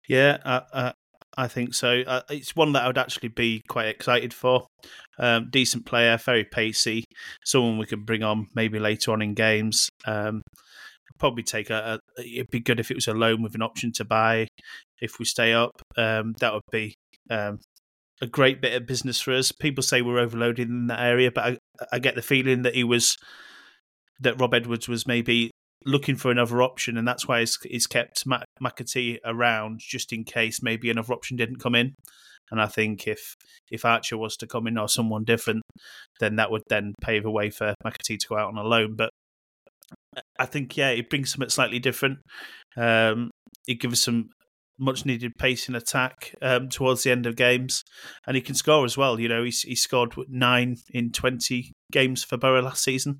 Yeah, 0.07 0.37
uh, 0.43 0.61
uh, 0.73 0.91
I 1.37 1.47
think 1.47 1.75
so. 1.75 2.01
Uh, 2.01 2.21
it's 2.29 2.55
one 2.55 2.73
that 2.73 2.83
I 2.83 2.87
would 2.87 2.97
actually 2.97 3.29
be 3.29 3.61
quite 3.67 3.87
excited 3.87 4.33
for. 4.33 4.65
Um, 5.19 5.49
decent 5.51 5.85
player, 5.85 6.17
very 6.17 6.43
pacey, 6.43 7.05
someone 7.45 7.77
we 7.77 7.85
could 7.85 8.05
bring 8.07 8.23
on 8.23 8.47
maybe 8.55 8.79
later 8.79 9.11
on 9.11 9.21
in 9.21 9.35
games. 9.35 9.87
Um, 10.05 10.41
probably 11.19 11.43
take 11.43 11.69
a, 11.69 11.99
a, 12.17 12.21
It'd 12.21 12.49
be 12.51 12.59
good 12.59 12.79
if 12.79 12.89
it 12.89 12.95
was 12.95 13.07
a 13.07 13.13
loan 13.13 13.43
with 13.43 13.53
an 13.53 13.61
option 13.61 13.91
to 13.93 14.05
buy 14.05 14.47
if 14.99 15.19
we 15.19 15.25
stay 15.25 15.53
up. 15.53 15.79
Um, 15.95 16.33
that 16.39 16.53
would 16.53 16.63
be 16.71 16.95
um, 17.29 17.59
a 18.21 18.27
great 18.27 18.59
bit 18.59 18.73
of 18.73 18.87
business 18.87 19.21
for 19.21 19.33
us. 19.33 19.51
People 19.51 19.83
say 19.83 20.01
we're 20.01 20.19
overloaded 20.19 20.67
in 20.67 20.87
that 20.87 20.99
area, 20.99 21.31
but 21.31 21.43
I, 21.43 21.57
I 21.91 21.99
get 21.99 22.15
the 22.15 22.21
feeling 22.21 22.63
that 22.63 22.75
he 22.75 22.83
was 22.83 23.15
that 24.19 24.39
Rob 24.41 24.55
Edwards 24.55 24.87
was 24.87 25.05
maybe 25.05 25.51
looking 25.87 26.17
for 26.17 26.29
another 26.29 26.61
option, 26.61 26.97
and 26.97 27.07
that's 27.07 27.27
why 27.27 27.39
he's, 27.39 27.87
kept 27.87 28.25
McAtee 28.61 29.17
around 29.25 29.79
just 29.79 30.11
in 30.11 30.25
case 30.25 30.61
maybe 30.61 30.89
another 30.89 31.13
option 31.13 31.37
didn't 31.37 31.59
come 31.59 31.75
in. 31.75 31.95
And 32.51 32.61
I 32.61 32.67
think 32.67 33.07
if 33.07 33.33
if 33.71 33.83
Archer 33.83 34.17
was 34.17 34.37
to 34.37 34.47
come 34.47 34.67
in 34.67 34.77
or 34.77 34.87
someone 34.87 35.23
different, 35.23 35.63
then 36.19 36.35
that 36.37 36.51
would 36.51 36.63
then 36.69 36.93
pave 37.01 37.25
a 37.25 37.31
way 37.31 37.49
for 37.49 37.73
McAtee 37.85 38.19
to 38.19 38.27
go 38.29 38.37
out 38.37 38.49
on 38.49 38.57
a 38.57 38.63
loan. 38.63 38.95
But 38.95 39.09
I 40.39 40.45
think 40.45 40.77
yeah, 40.77 40.89
it 40.89 41.09
brings 41.09 41.31
something 41.31 41.49
slightly 41.49 41.79
different. 41.79 42.19
Um, 42.77 43.31
it 43.67 43.79
gives 43.81 43.93
us 43.93 44.01
some 44.01 44.29
much 44.79 45.05
needed 45.05 45.31
pace 45.39 45.67
in 45.67 45.75
attack 45.75 46.35
um, 46.41 46.69
towards 46.69 47.03
the 47.03 47.11
end 47.11 47.25
of 47.25 47.35
games, 47.35 47.83
and 48.25 48.35
he 48.35 48.41
can 48.41 48.55
score 48.55 48.85
as 48.85 48.97
well. 48.97 49.19
You 49.19 49.27
know, 49.27 49.43
he 49.43 49.51
scored 49.75 50.13
nine 50.29 50.77
in 50.91 51.11
twenty 51.11 51.73
games 51.91 52.23
for 52.23 52.37
Borough 52.37 52.61
last 52.61 52.83
season. 52.83 53.19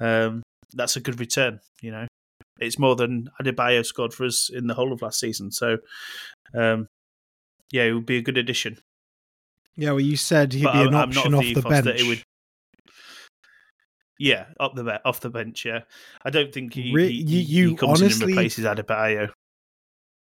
Um, 0.00 0.42
that's 0.72 0.96
a 0.96 1.00
good 1.00 1.20
return. 1.20 1.60
You 1.80 1.92
know, 1.92 2.06
it's 2.58 2.78
more 2.78 2.96
than 2.96 3.28
Adebayo 3.40 3.84
scored 3.84 4.14
for 4.14 4.24
us 4.24 4.50
in 4.52 4.66
the 4.66 4.74
whole 4.74 4.92
of 4.92 5.02
last 5.02 5.20
season. 5.20 5.50
So, 5.50 5.78
um, 6.54 6.86
yeah, 7.72 7.84
it 7.84 7.92
would 7.92 8.06
be 8.06 8.18
a 8.18 8.22
good 8.22 8.38
addition. 8.38 8.78
Yeah, 9.76 9.90
well, 9.90 10.00
you 10.00 10.16
said 10.16 10.52
he'd 10.52 10.64
but 10.64 10.72
be 10.72 10.80
an 10.80 10.94
I'm 10.94 11.10
option 11.10 11.34
off 11.34 11.44
the 11.54 11.62
bench. 11.62 12.02
Would, 12.02 12.22
yeah, 14.18 14.46
up 14.58 14.74
the 14.74 15.00
off 15.04 15.20
the 15.20 15.30
bench. 15.30 15.64
Yeah, 15.64 15.80
I 16.24 16.30
don't 16.30 16.52
think 16.52 16.72
he, 16.72 16.92
Re- 16.92 17.08
he, 17.08 17.40
you, 17.40 17.70
he 17.70 17.76
comes 17.76 18.00
honestly, 18.00 18.16
in 18.16 18.22
and 18.22 18.38
replaces 18.38 18.64
Adebayo. 18.64 19.30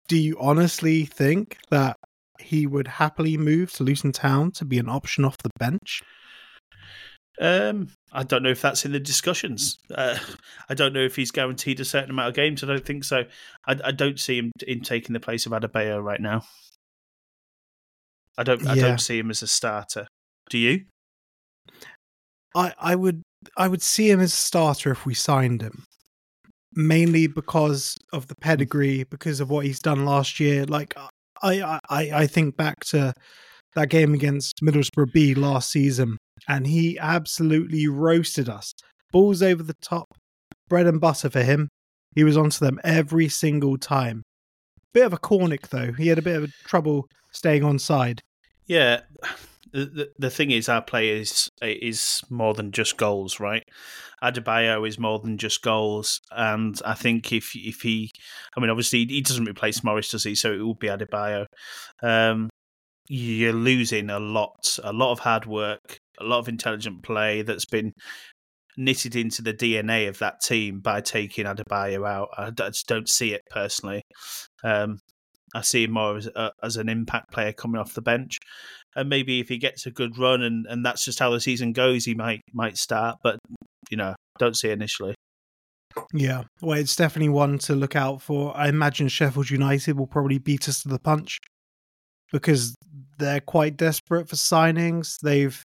Do 0.08 0.17
you 0.17 0.38
honestly 0.39 1.06
think 1.06 1.58
that 1.69 1.98
he 2.39 2.67
would 2.67 2.88
happily 2.88 3.38
move 3.38 3.72
to 3.74 3.84
Luton 3.84 4.12
Town 4.12 4.52
to 4.52 4.65
be 4.65 4.78
an 4.78 4.89
option 4.89 5.26
off 5.26 5.38
the 5.39 5.50
bench? 5.60 6.02
Um, 7.41 7.89
I 8.12 8.24
don't 8.24 8.43
know 8.43 8.50
if 8.50 8.62
that's 8.62 8.86
in 8.86 8.91
the 8.91 9.00
discussions. 9.00 9.80
Uh, 9.93 10.17
I 10.69 10.74
don't 10.76 10.93
know 10.93 11.02
if 11.02 11.15
he's 11.15 11.32
guaranteed 11.32 11.80
a 11.80 11.86
certain 11.86 12.12
amount 12.12 12.30
of 12.30 12.36
games. 12.36 12.63
I 12.63 12.67
don't 12.67 12.86
think 12.86 13.04
so. 13.04 13.24
I, 13.67 13.80
I 13.84 13.91
don't 13.91 14.19
see 14.19 14.38
him 14.38 14.52
in 14.67 14.82
taking 14.82 15.13
the 15.13 15.19
place 15.19 15.46
of 15.46 15.52
Adebayo 15.52 16.04
right 16.04 16.22
now. 16.22 16.43
I 18.38 18.43
don't. 18.43 18.65
I 18.67 18.76
don't 18.76 19.02
see 19.02 19.19
him 19.19 19.30
as 19.30 19.41
a 19.41 19.48
starter. 19.48 20.08
Do 20.50 20.58
you? 20.58 20.86
I 22.56 22.74
I 22.80 22.96
would 22.96 23.22
I 23.58 23.67
would 23.67 23.82
see 23.82 24.10
him 24.10 24.19
as 24.19 24.34
a 24.34 24.38
starter 24.38 24.91
if 24.91 25.06
we 25.06 25.13
signed 25.13 25.62
him. 25.62 25.84
Mainly 26.76 27.28
because 27.28 27.96
of 28.12 28.28
the 28.28 28.36
pedigree, 28.36 29.04
because 29.04 29.39
of 29.39 29.52
what 29.52 29.65
he's 29.65 29.80
done 29.80 30.06
last 30.06 30.39
year. 30.39 30.65
Like 30.65 30.96
I 31.43 31.80
I 31.89 32.12
I 32.12 32.28
think 32.28 32.58
back 32.58 32.80
to 32.86 33.13
that 33.76 33.89
game 33.89 34.13
against 34.15 34.62
Middlesbrough 34.63 35.13
B 35.13 35.36
last 35.36 35.69
season 35.69 36.17
and 36.48 36.68
he 36.68 36.98
absolutely 37.00 37.88
roasted 37.88 38.50
us. 38.50 38.74
Balls 39.12 39.42
over 39.42 39.64
the 39.64 39.76
top, 39.82 40.16
bread 40.70 40.88
and 40.88 41.00
butter 41.00 41.30
for 41.30 41.44
him. 41.44 41.70
He 42.16 42.24
was 42.24 42.38
onto 42.38 42.64
them 42.64 42.80
every 42.84 43.30
single 43.30 43.78
time. 43.78 44.24
Bit 44.94 45.06
of 45.06 45.14
a 45.14 45.18
cornic 45.18 45.70
though. 45.70 45.92
He 45.92 46.08
had 46.08 46.20
a 46.20 46.24
bit 46.24 46.44
of 46.44 46.52
trouble 46.66 47.08
staying 47.32 47.64
on 47.64 47.80
side. 47.80 48.22
Yeah, 48.68 49.02
the, 49.74 50.12
the 50.20 50.30
thing 50.30 50.52
is, 50.52 50.70
our 50.70 50.82
play 50.82 51.10
is 51.10 51.50
is 51.62 52.22
more 52.30 52.54
than 52.54 52.72
just 52.72 52.96
goals, 52.98 53.40
right? 53.40 53.64
Adebayo 54.24 54.88
is 54.88 55.00
more 55.00 55.20
than 55.20 55.38
just 55.38 55.62
goals, 55.64 56.22
and 56.32 56.80
I 56.86 56.94
think 56.94 57.34
if 57.34 57.56
if 57.56 57.82
he, 57.82 58.12
I 58.56 58.60
mean, 58.60 58.70
obviously 58.70 59.06
he 59.06 59.22
doesn't 59.22 59.50
replace 59.50 59.84
Morris, 59.84 60.10
does 60.10 60.24
he? 60.24 60.36
So 60.36 60.54
it 60.54 60.60
will 60.60 60.76
be 60.76 60.88
Adebayo. 60.88 61.46
Um, 62.02 62.50
you're 63.10 63.54
losing 63.54 64.10
a 64.10 64.20
lot, 64.20 64.78
a 64.84 64.94
lot 64.94 65.12
of 65.12 65.20
hard 65.20 65.46
work, 65.46 65.98
a 66.19 66.23
lot 66.23 66.39
of 66.39 66.47
intelligent 66.47 67.04
play 67.04 67.41
that's 67.41 67.65
been 67.65 67.93
knitted 68.78 69.15
into 69.15 69.41
the 69.41 69.54
DNA 69.54 70.08
of 70.10 70.19
that 70.19 70.41
team 70.41 70.80
by 70.80 71.02
taking 71.02 71.45
Adebayo 71.45 72.08
out. 72.08 72.30
I 72.38 72.52
just 72.52 72.88
don't 72.88 73.10
see 73.10 73.34
it 73.34 73.41
personally. 73.49 74.02
Um, 74.63 74.99
I 75.56 75.62
see 75.62 75.84
him 75.84 75.91
more 75.91 76.17
as, 76.17 76.28
uh, 76.36 76.49
as 76.63 76.78
an 76.78 76.89
impact 76.89 77.32
player 77.32 77.54
coming 77.54 77.80
off 77.80 77.93
the 77.93 78.02
bench, 78.02 78.38
and 78.95 79.08
maybe 79.08 79.39
if 79.39 79.49
he 79.49 79.58
gets 79.58 79.86
a 79.86 79.91
good 79.91 80.17
run 80.17 80.41
and, 80.41 80.65
and 80.67 80.86
that's 80.86 81.06
just 81.06 81.19
how 81.19 81.30
the 81.30 81.39
season 81.39 81.73
goes, 81.73 82.06
he 82.06 82.15
might 82.15 82.41
might 82.54 82.78
start. 82.78 83.17
But 83.23 83.38
you 83.89 83.97
know, 83.97 84.15
don't 84.39 84.58
see 84.58 84.71
initially. 84.71 85.13
Yeah, 86.12 86.43
well, 86.62 86.80
it's 86.80 86.95
definitely 86.95 87.30
one 87.30 87.60
to 87.60 87.76
look 87.76 87.95
out 87.95 88.21
for. 88.21 88.56
I 88.58 88.67
imagine 88.67 89.10
Sheffield 89.10 89.52
United 89.52 89.97
will 89.97 90.08
probably 90.08 90.39
beat 90.39 90.67
us 90.67 90.82
to 90.82 90.89
the 90.89 90.97
punch 90.97 91.38
because 92.32 92.76
they're 93.19 93.39
quite 93.39 93.78
desperate 93.78 94.28
for 94.28 94.36
signings. 94.36 95.19
They've 95.21 95.62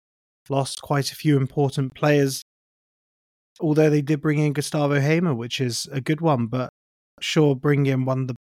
lost 0.48 0.82
quite 0.82 1.10
a 1.10 1.16
few 1.16 1.36
important 1.36 1.94
players. 1.94 2.42
Although 3.60 3.90
they 3.90 4.02
did 4.02 4.20
bring 4.20 4.38
in 4.38 4.52
Gustavo 4.52 5.00
Hamer, 5.00 5.34
which 5.34 5.60
is 5.60 5.86
a 5.92 6.00
good 6.00 6.20
one, 6.20 6.46
but 6.46 6.70
sure, 7.20 7.54
bring 7.54 7.86
in 7.86 8.04
one 8.04 8.22
of 8.22 8.28
the 8.28 8.34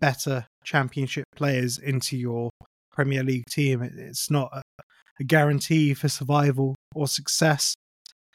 better 0.00 0.46
championship 0.64 1.24
players 1.36 1.78
into 1.78 2.16
your 2.16 2.50
Premier 2.92 3.22
League 3.22 3.46
team. 3.50 3.82
It's 3.82 4.30
not 4.30 4.50
a, 4.52 4.62
a 5.20 5.24
guarantee 5.24 5.94
for 5.94 6.08
survival 6.08 6.74
or 6.94 7.06
success. 7.06 7.74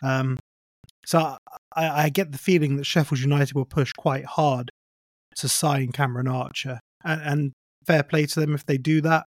Um, 0.04 0.38
so 1.06 1.38
I, 1.76 2.04
I, 2.04 2.10
get 2.10 2.32
the 2.32 2.38
feeling 2.38 2.78
that 2.78 2.86
Sheffield 2.86 3.20
United 3.20 3.54
will 3.54 3.66
push 3.66 3.92
quite 3.94 4.26
hard 4.26 4.70
to 5.38 5.50
sign 5.50 5.92
Cameron 5.92 6.28
Archer, 6.28 6.80
and, 7.04 7.22
and 7.22 7.52
fair 7.86 8.04
play 8.04 8.26
to 8.28 8.40
them 8.40 8.54
if 8.54 8.66
they 8.66 8.78
do 8.78 9.02
that. 9.02 9.26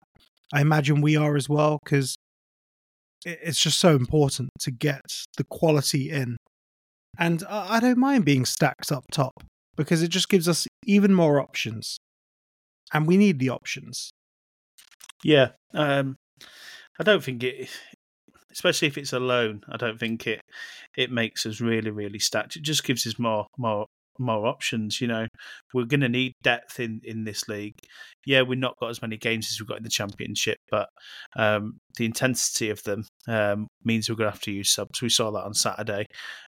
I 0.53 0.61
imagine 0.61 1.01
we 1.01 1.15
are 1.15 1.35
as 1.35 1.47
well 1.47 1.79
because 1.83 2.15
it's 3.25 3.59
just 3.59 3.79
so 3.79 3.95
important 3.95 4.49
to 4.59 4.71
get 4.71 5.01
the 5.37 5.43
quality 5.43 6.09
in. 6.09 6.37
And 7.17 7.43
I 7.49 7.79
don't 7.79 7.97
mind 7.97 8.25
being 8.25 8.45
stacked 8.45 8.91
up 8.91 9.03
top 9.11 9.33
because 9.75 10.01
it 10.03 10.09
just 10.09 10.29
gives 10.29 10.47
us 10.47 10.67
even 10.85 11.13
more 11.13 11.39
options. 11.41 11.97
And 12.93 13.07
we 13.07 13.17
need 13.17 13.39
the 13.39 13.49
options. 13.49 14.11
Yeah. 15.23 15.49
Um, 15.73 16.15
I 16.99 17.03
don't 17.03 17.23
think 17.23 17.43
it, 17.43 17.69
especially 18.51 18.87
if 18.87 18.97
it's 18.97 19.13
alone, 19.13 19.61
I 19.69 19.77
don't 19.77 19.99
think 19.99 20.27
it 20.27 20.41
it 20.97 21.11
makes 21.11 21.45
us 21.45 21.61
really, 21.61 21.91
really 21.91 22.19
stacked. 22.19 22.55
It 22.55 22.63
just 22.63 22.83
gives 22.83 23.05
us 23.05 23.19
more 23.19 23.47
more 23.57 23.85
more 24.19 24.45
options. 24.45 25.01
You 25.01 25.07
know, 25.07 25.27
we're 25.73 25.85
going 25.85 26.01
to 26.01 26.09
need 26.09 26.33
depth 26.43 26.79
in 26.79 27.01
in 27.03 27.23
this 27.23 27.47
league. 27.47 27.75
Yeah, 28.25 28.41
we've 28.41 28.59
not 28.59 28.77
got 28.79 28.89
as 28.89 29.01
many 29.01 29.17
games 29.17 29.49
as 29.51 29.59
we've 29.59 29.67
got 29.67 29.77
in 29.77 29.83
the 29.83 29.89
championship, 29.89 30.57
but 30.69 30.89
um, 31.35 31.77
the 31.97 32.05
intensity 32.05 32.69
of 32.69 32.83
them 32.83 33.05
um, 33.27 33.67
means 33.83 34.09
we're 34.09 34.15
going 34.15 34.27
to 34.27 34.31
have 34.31 34.41
to 34.41 34.51
use 34.51 34.71
subs. 34.71 35.01
We 35.01 35.09
saw 35.09 35.31
that 35.31 35.45
on 35.45 35.53
Saturday, 35.53 36.05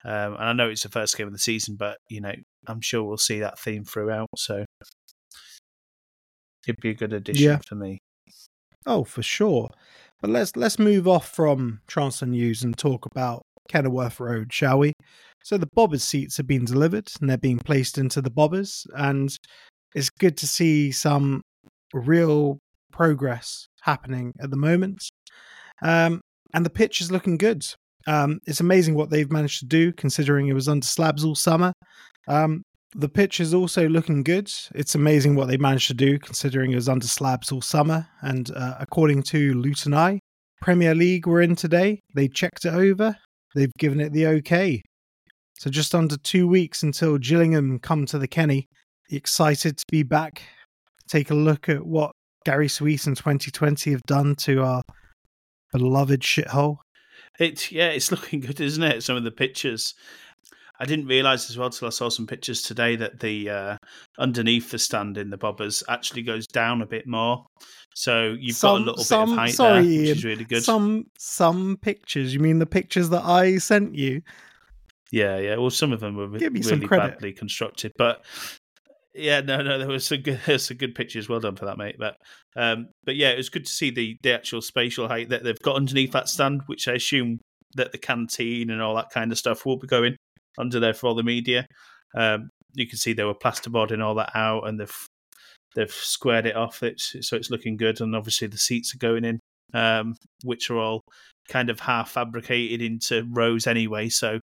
um, 0.06 0.34
and 0.34 0.44
I 0.44 0.54
know 0.54 0.70
it's 0.70 0.84
the 0.84 0.90
first 0.90 1.18
game 1.18 1.28
of 1.28 1.34
the 1.34 1.40
season, 1.40 1.76
but 1.78 1.98
you 2.10 2.22
know, 2.22 2.34
I'm 2.68 2.82
sure 2.82 3.04
we'll 3.04 3.18
see 3.18 3.40
that 3.40 3.60
theme 3.60 3.86
throughout. 3.86 4.30
So 4.38 4.66
it'd 6.68 6.82
be 6.82 6.92
a 6.92 6.96
good 6.96 7.14
addition 7.14 7.44
yeah. 7.44 7.60
for 7.68 7.76
me. 7.76 8.00
Oh, 8.86 9.04
for 9.04 9.24
sure. 9.24 9.70
But 10.22 10.30
let's 10.30 10.56
let's 10.56 10.80
move 10.80 11.08
off 11.08 11.30
from 11.30 11.82
transfer 11.88 12.26
news 12.26 12.64
and 12.64 12.78
talk 12.78 13.06
about 13.06 13.44
Kenilworth 13.70 14.20
Road, 14.20 14.52
shall 14.52 14.80
we? 14.80 14.94
So 15.44 15.58
the 15.58 15.70
bobbers 15.76 16.02
seats 16.02 16.38
have 16.38 16.48
been 16.48 16.66
delivered 16.66 17.12
and 17.20 17.30
they're 17.30 17.38
being 17.38 17.60
placed 17.60 17.98
into 17.98 18.22
the 18.22 18.32
bobbers, 18.32 18.86
and 18.96 19.36
it's 19.94 20.10
good 20.10 20.38
to 20.38 20.48
see 20.48 20.92
some 20.92 21.42
real 21.94 22.60
progress 22.92 23.68
happening 23.82 24.34
at 24.40 24.50
the 24.50 24.58
moment. 24.58 25.04
Um, 25.82 26.22
and 26.54 26.66
the 26.66 26.70
pitch 26.70 27.02
is 27.02 27.12
looking 27.12 27.38
good. 27.38 27.66
Um, 28.08 28.40
it's 28.46 28.60
amazing 28.60 28.96
what 28.96 29.10
they've 29.10 29.32
managed 29.32 29.60
to 29.60 29.66
do 29.66 29.92
considering 29.92 30.48
it 30.48 30.54
was 30.54 30.68
under 30.68 30.86
slabs 30.86 31.24
all 31.24 31.36
summer. 31.36 31.74
Um, 32.28 32.64
the 32.96 33.10
pitch 33.10 33.40
is 33.40 33.54
also 33.54 33.88
looking 33.90 34.24
good. 34.24 34.52
It's 34.76 34.96
amazing 34.96 35.36
what 35.36 35.48
they 35.48 35.58
managed 35.58 35.88
to 35.88 35.94
do 35.94 36.20
considering 36.20 36.72
it 36.72 36.76
was 36.76 36.90
under 36.90 37.08
slabs 37.08 37.52
all 37.52 37.62
summer. 37.62 38.08
And 38.22 38.52
uh, 38.56 38.76
according 38.80 39.24
to 39.24 39.54
Luton 39.54 39.94
Eye, 39.94 40.20
Premier 40.62 40.94
League 40.94 41.26
were 41.26 41.42
in 41.42 41.56
today. 41.56 42.00
They 42.14 42.28
checked 42.28 42.66
it 42.66 42.74
over. 42.74 43.18
They've 43.56 43.74
given 43.78 44.00
it 44.00 44.14
the 44.14 44.28
okay. 44.28 44.82
So 45.60 45.70
just 45.70 45.96
under 45.96 46.18
two 46.18 46.48
weeks 46.48 46.84
until 46.84 47.18
Gillingham 47.18 47.80
come 47.80 48.06
to 48.08 48.18
the 48.18 48.28
Kenny. 48.28 48.68
Excited 49.10 49.78
to 49.78 49.86
be 49.92 50.04
back. 50.04 50.42
Take 51.08 51.30
a 51.30 51.36
look 51.36 51.70
at 51.70 51.86
what 51.86 52.12
Gary 52.46 52.68
Sweet 52.68 53.06
and 53.06 53.16
2020 53.16 53.92
have 53.92 54.02
done 54.04 54.36
to 54.38 54.64
our 54.64 54.82
beloved 55.72 56.22
shithole. 56.22 56.78
It's 57.40 57.72
yeah, 57.72 57.90
it's 57.90 58.12
looking 58.12 58.40
good, 58.40 58.60
isn't 58.60 58.84
it? 58.84 59.04
Some 59.04 59.18
of 59.18 59.24
the 59.24 59.32
pictures. 59.32 59.94
I 60.80 60.86
didn't 60.86 61.06
realise 61.08 61.50
as 61.50 61.58
well 61.58 61.70
till 61.70 61.88
I 61.88 61.92
saw 61.92 62.10
some 62.10 62.26
pictures 62.28 62.62
today 62.62 62.96
that 62.96 63.20
the 63.20 63.50
uh, 63.50 63.78
underneath 64.18 64.72
the 64.72 64.80
stand 64.80 65.18
in 65.18 65.30
the 65.30 65.38
bobbers 65.38 65.84
actually 65.88 66.24
goes 66.24 66.48
down 66.48 66.82
a 66.82 66.86
bit 66.86 67.08
more. 67.08 67.46
So 67.96 68.36
you've 68.40 68.56
Some- 68.56 68.80
got 68.80 68.82
a 68.82 68.86
little 68.92 69.04
some- 69.04 69.30
bit 69.30 69.34
of 69.34 69.38
height 69.40 69.54
sorry, 69.54 69.88
there, 69.88 70.00
which 70.02 70.10
is 70.18 70.26
really 70.26 70.46
good. 70.46 70.64
Some 70.64 71.06
some 71.18 71.78
pictures. 71.82 72.34
You 72.34 72.40
mean 72.40 72.60
the 72.60 72.66
pictures 72.66 73.10
that 73.10 73.24
I 73.24 73.58
sent 73.60 73.96
you? 73.96 74.22
Yeah, 75.12 75.38
yeah. 75.38 75.58
Well, 75.58 75.70
some 75.70 75.92
of 75.92 76.00
them 76.00 76.16
were 76.16 76.28
Give 76.40 76.52
me 76.54 76.64
some 76.64 76.80
really 76.80 76.88
credit. 76.88 77.14
badly 77.14 77.34
constructed, 77.34 77.92
but 77.98 78.26
yeah, 79.14 79.42
no, 79.42 79.62
no, 79.62 79.78
there 79.78 79.88
was 79.88 80.08
some 80.08 80.22
good, 80.22 80.40
was 80.48 80.66
some 80.66 80.78
good 80.78 80.96
pictures. 80.96 81.30
Well 81.30 81.40
done 81.40 81.56
for 81.56 81.66
that, 81.66 81.78
mate. 81.78 81.98
But, 82.00 82.18
um, 82.56 82.88
but 83.06 83.16
yeah, 83.16 83.30
it 83.30 83.38
was 83.38 83.50
good 83.50 83.66
to 83.68 83.72
see 83.72 83.92
the 83.92 84.18
the 84.24 84.34
actual 84.34 84.62
spatial 84.64 85.08
height 85.08 85.30
that 85.30 85.44
they've 85.44 85.60
got 85.62 85.76
underneath 85.76 86.14
that 86.14 86.30
stand, 86.30 86.64
which 86.66 86.88
I 86.88 86.94
assume 86.94 87.40
that 87.76 87.92
the 87.92 88.00
canteen 88.00 88.72
and 88.72 88.82
all 88.82 88.96
that 88.96 89.12
kind 89.12 89.32
of 89.32 89.38
stuff 89.38 89.66
will 89.68 89.78
be 89.78 89.86
going 89.88 90.16
under 90.58 90.80
there 90.80 90.94
for 90.94 91.08
all 91.08 91.16
the 91.16 91.24
media. 91.24 91.68
Um, 92.16 92.50
you 92.74 92.88
can 92.88 92.98
see 92.98 93.14
they 93.14 93.24
were 93.24 93.34
plasterboarding 93.34 94.04
all 94.04 94.16
that 94.16 94.32
out, 94.36 94.68
and 94.68 94.80
they've 94.80 95.08
they've 95.76 95.92
squared 95.92 96.46
it 96.46 96.56
off. 96.56 96.84
It's 96.84 97.16
so 97.22 97.36
it's 97.36 97.50
looking 97.52 97.78
good, 97.78 98.02
and 98.02 98.16
obviously 98.16 98.48
the 98.48 98.58
seats 98.58 98.94
are 98.94 99.00
going 99.00 99.26
in, 99.26 99.40
um, 99.74 100.16
which 100.44 100.70
are 100.70 100.78
all 100.78 101.02
kind 101.50 101.70
of 101.70 101.80
half 101.80 102.12
fabricated 102.12 102.82
into 102.82 103.28
rows 103.32 103.68
anyway. 103.68 104.10
So, 104.10 104.40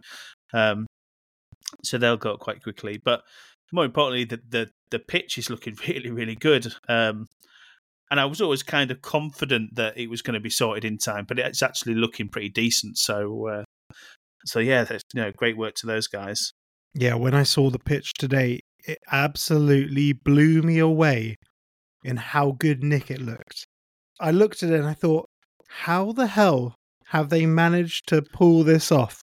um, 0.53 0.87
so 1.83 1.97
they'll 1.97 2.17
go 2.17 2.37
quite 2.37 2.63
quickly. 2.63 2.99
But 3.03 3.21
more 3.71 3.85
importantly, 3.85 4.25
the 4.25 4.41
the 4.49 4.69
the 4.91 4.99
pitch 4.99 5.37
is 5.37 5.49
looking 5.49 5.75
really 5.87 6.11
really 6.11 6.35
good. 6.35 6.73
Um, 6.87 7.27
and 8.11 8.19
I 8.19 8.25
was 8.25 8.39
always 8.39 8.61
kind 8.61 8.91
of 8.91 9.01
confident 9.01 9.75
that 9.75 9.97
it 9.97 10.09
was 10.09 10.21
going 10.21 10.35
to 10.35 10.39
be 10.39 10.49
sorted 10.49 10.85
in 10.85 10.97
time, 10.99 11.25
but 11.27 11.39
it's 11.39 11.63
actually 11.63 11.95
looking 11.95 12.29
pretty 12.29 12.49
decent. 12.49 12.99
So, 12.99 13.47
uh, 13.47 13.63
so 14.45 14.59
yeah, 14.59 14.83
that's, 14.83 15.03
you 15.13 15.21
know, 15.21 15.31
great 15.31 15.57
work 15.57 15.75
to 15.75 15.87
those 15.87 16.07
guys. 16.07 16.53
Yeah, 16.93 17.15
when 17.15 17.33
I 17.33 17.43
saw 17.43 17.69
the 17.69 17.79
pitch 17.79 18.13
today, 18.17 18.61
it 18.87 18.99
absolutely 19.11 20.13
blew 20.13 20.61
me 20.61 20.79
away 20.79 21.35
in 22.03 22.17
how 22.17 22.51
good 22.51 22.83
Nick 22.83 23.11
it 23.11 23.21
looked. 23.21 23.65
I 24.19 24.31
looked 24.31 24.63
at 24.63 24.69
it 24.69 24.79
and 24.79 24.87
I 24.87 24.93
thought, 24.93 25.27
how 25.67 26.11
the 26.11 26.27
hell 26.27 26.75
have 27.07 27.29
they 27.29 27.45
managed 27.45 28.07
to 28.07 28.21
pull 28.21 28.63
this 28.63 28.91
off 28.91 29.19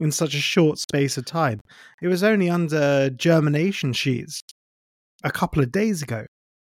in 0.00 0.10
such 0.12 0.34
a 0.34 0.40
short 0.40 0.78
space 0.78 1.18
of 1.18 1.26
time? 1.26 1.60
It 2.00 2.08
was 2.08 2.22
only 2.22 2.48
under 2.48 3.10
germination 3.10 3.92
sheets 3.92 4.40
a 5.22 5.30
couple 5.30 5.62
of 5.62 5.72
days 5.72 6.02
ago, 6.02 6.24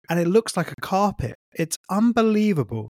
and 0.09 0.19
it 0.19 0.27
looks 0.27 0.57
like 0.57 0.71
a 0.71 0.81
carpet. 0.81 1.35
It's 1.53 1.75
unbelievable. 1.89 2.89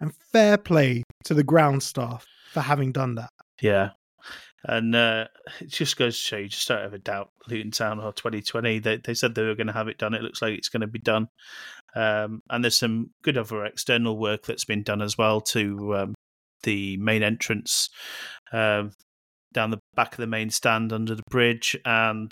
And 0.00 0.12
fair 0.32 0.58
play 0.58 1.04
to 1.24 1.34
the 1.34 1.44
ground 1.44 1.82
staff 1.82 2.26
for 2.52 2.60
having 2.60 2.92
done 2.92 3.14
that. 3.14 3.30
Yeah. 3.62 3.90
And 4.66 4.94
uh, 4.94 5.26
it 5.60 5.68
just 5.68 5.96
goes 5.96 6.16
to 6.16 6.20
show 6.20 6.36
you 6.36 6.48
just 6.48 6.68
don't 6.68 6.82
ever 6.82 6.98
doubt 6.98 7.30
Luton 7.48 7.70
Town 7.70 8.00
or 8.00 8.12
2020. 8.12 8.80
They, 8.80 8.96
they 8.98 9.14
said 9.14 9.34
they 9.34 9.42
were 9.42 9.54
going 9.54 9.68
to 9.68 9.72
have 9.72 9.88
it 9.88 9.98
done. 9.98 10.14
It 10.14 10.22
looks 10.22 10.42
like 10.42 10.58
it's 10.58 10.68
going 10.68 10.82
to 10.82 10.86
be 10.86 10.98
done. 10.98 11.28
Um, 11.94 12.42
and 12.50 12.62
there's 12.62 12.78
some 12.78 13.10
good 13.22 13.38
other 13.38 13.64
external 13.64 14.18
work 14.18 14.44
that's 14.44 14.64
been 14.66 14.82
done 14.82 15.00
as 15.00 15.16
well 15.16 15.40
to 15.40 15.96
um, 15.96 16.14
the 16.62 16.96
main 16.98 17.22
entrance 17.22 17.88
um, 18.52 18.92
down 19.54 19.70
the 19.70 19.80
back 19.94 20.12
of 20.12 20.18
the 20.18 20.26
main 20.26 20.50
stand 20.50 20.92
under 20.92 21.14
the 21.14 21.22
bridge. 21.30 21.76
And 21.86 22.30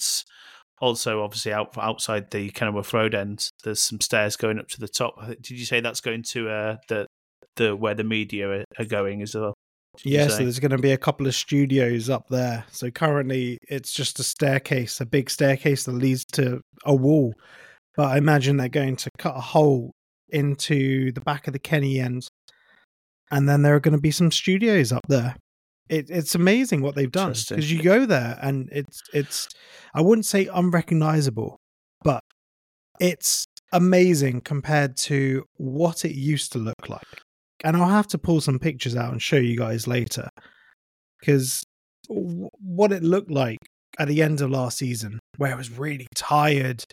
also, 0.81 1.23
obviously, 1.23 1.53
out, 1.53 1.79
outside 1.79 2.31
the 2.31 2.51
Kenilworth 2.51 2.93
Road 2.93 3.15
end, 3.15 3.49
there's 3.63 3.81
some 3.81 4.01
stairs 4.01 4.37
going 4.37 4.59
up 4.59 4.69
to 4.69 4.81
the 4.81 4.89
top. 4.89 5.15
Did 5.27 5.51
you 5.51 5.65
say 5.65 5.81
that's 5.81 6.01
going 6.01 6.25
to 6.31 6.51
uh, 6.51 6.77
the 6.89 7.07
the 7.57 7.77
where 7.77 7.95
the 7.95 8.05
media 8.05 8.49
are, 8.51 8.65
are 8.79 8.85
going 8.85 9.23
as 9.23 9.35
well? 9.35 9.55
Yeah, 10.03 10.29
so 10.29 10.39
there's 10.39 10.59
going 10.59 10.71
to 10.71 10.79
be 10.79 10.93
a 10.93 10.99
couple 10.99 11.27
of 11.27 11.35
studios 11.35 12.11
up 12.11 12.29
there. 12.29 12.65
So 12.71 12.91
currently 12.91 13.59
it's 13.69 13.93
just 13.93 14.19
a 14.19 14.25
staircase, 14.25 15.01
a 15.01 15.07
big 15.07 15.31
staircase 15.31 15.85
that 15.85 15.93
leads 15.93 16.25
to 16.33 16.61
a 16.85 16.95
wall. 16.95 17.35
But 17.97 18.09
I 18.09 18.19
imagine 18.19 18.57
they're 18.57 18.69
going 18.69 18.97
to 18.97 19.11
cut 19.19 19.37
a 19.37 19.41
hole 19.41 19.93
into 20.31 21.13
the 21.13 21.21
back 21.21 21.47
of 21.47 21.53
the 21.53 21.59
Kenny 21.59 22.01
end. 22.01 22.27
And 23.31 23.49
then 23.49 23.63
there 23.63 23.75
are 23.75 23.81
going 23.81 23.95
to 23.95 24.01
be 24.01 24.11
some 24.11 24.31
studios 24.31 24.93
up 24.93 25.07
there. 25.09 25.37
It, 25.89 26.09
it's 26.09 26.35
amazing 26.35 26.81
what 26.81 26.95
they've 26.95 27.11
done 27.11 27.35
because 27.49 27.71
you 27.71 27.83
go 27.83 28.07
there 28.07 28.39
and 28.41 28.71
it's 28.73 29.03
it's 29.13 29.49
I 29.95 30.01
wouldn't 30.01 30.25
say 30.25 30.47
unrecognizable, 30.47 31.59
but 32.03 32.23
it's 33.01 33.45
amazing 33.71 34.41
compared 34.41 34.97
to 34.97 35.45
what 35.57 36.07
it 36.07 36.15
used 36.15 36.53
to 36.53 36.59
look 36.59 36.89
like 36.89 37.03
and 37.63 37.77
I'll 37.77 37.89
have 37.89 38.09
to 38.09 38.19
pull 38.19 38.41
some 38.41 38.59
pictures 38.59 38.97
out 38.97 39.13
and 39.13 39.23
show 39.23 39.37
you 39.37 39.57
guys 39.57 39.87
later 39.87 40.29
because 41.21 41.65
what 42.09 42.93
it 42.93 43.03
looked 43.03 43.31
like 43.31 43.59
at 43.99 44.09
the 44.09 44.23
end 44.23 44.41
of 44.41 44.51
last 44.51 44.79
season, 44.79 45.21
where 45.37 45.53
it 45.53 45.57
was 45.57 45.71
really 45.71 46.07
tired, 46.15 46.85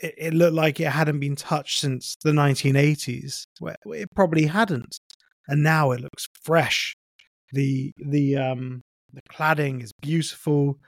it, 0.00 0.14
it 0.16 0.34
looked 0.34 0.54
like 0.54 0.80
it 0.80 0.88
hadn't 0.88 1.20
been 1.20 1.36
touched 1.36 1.80
since 1.80 2.16
the 2.24 2.32
1980s, 2.32 3.42
where 3.60 3.76
it 3.86 4.08
probably 4.14 4.46
hadn't, 4.46 4.98
and 5.48 5.62
now 5.62 5.90
it 5.92 6.00
looks 6.00 6.26
fresh. 6.42 6.96
the 7.52 7.92
the 7.98 8.36
um 8.36 8.82
The 9.12 9.22
cladding 9.30 9.82
is 9.82 9.92
beautiful. 10.00 10.78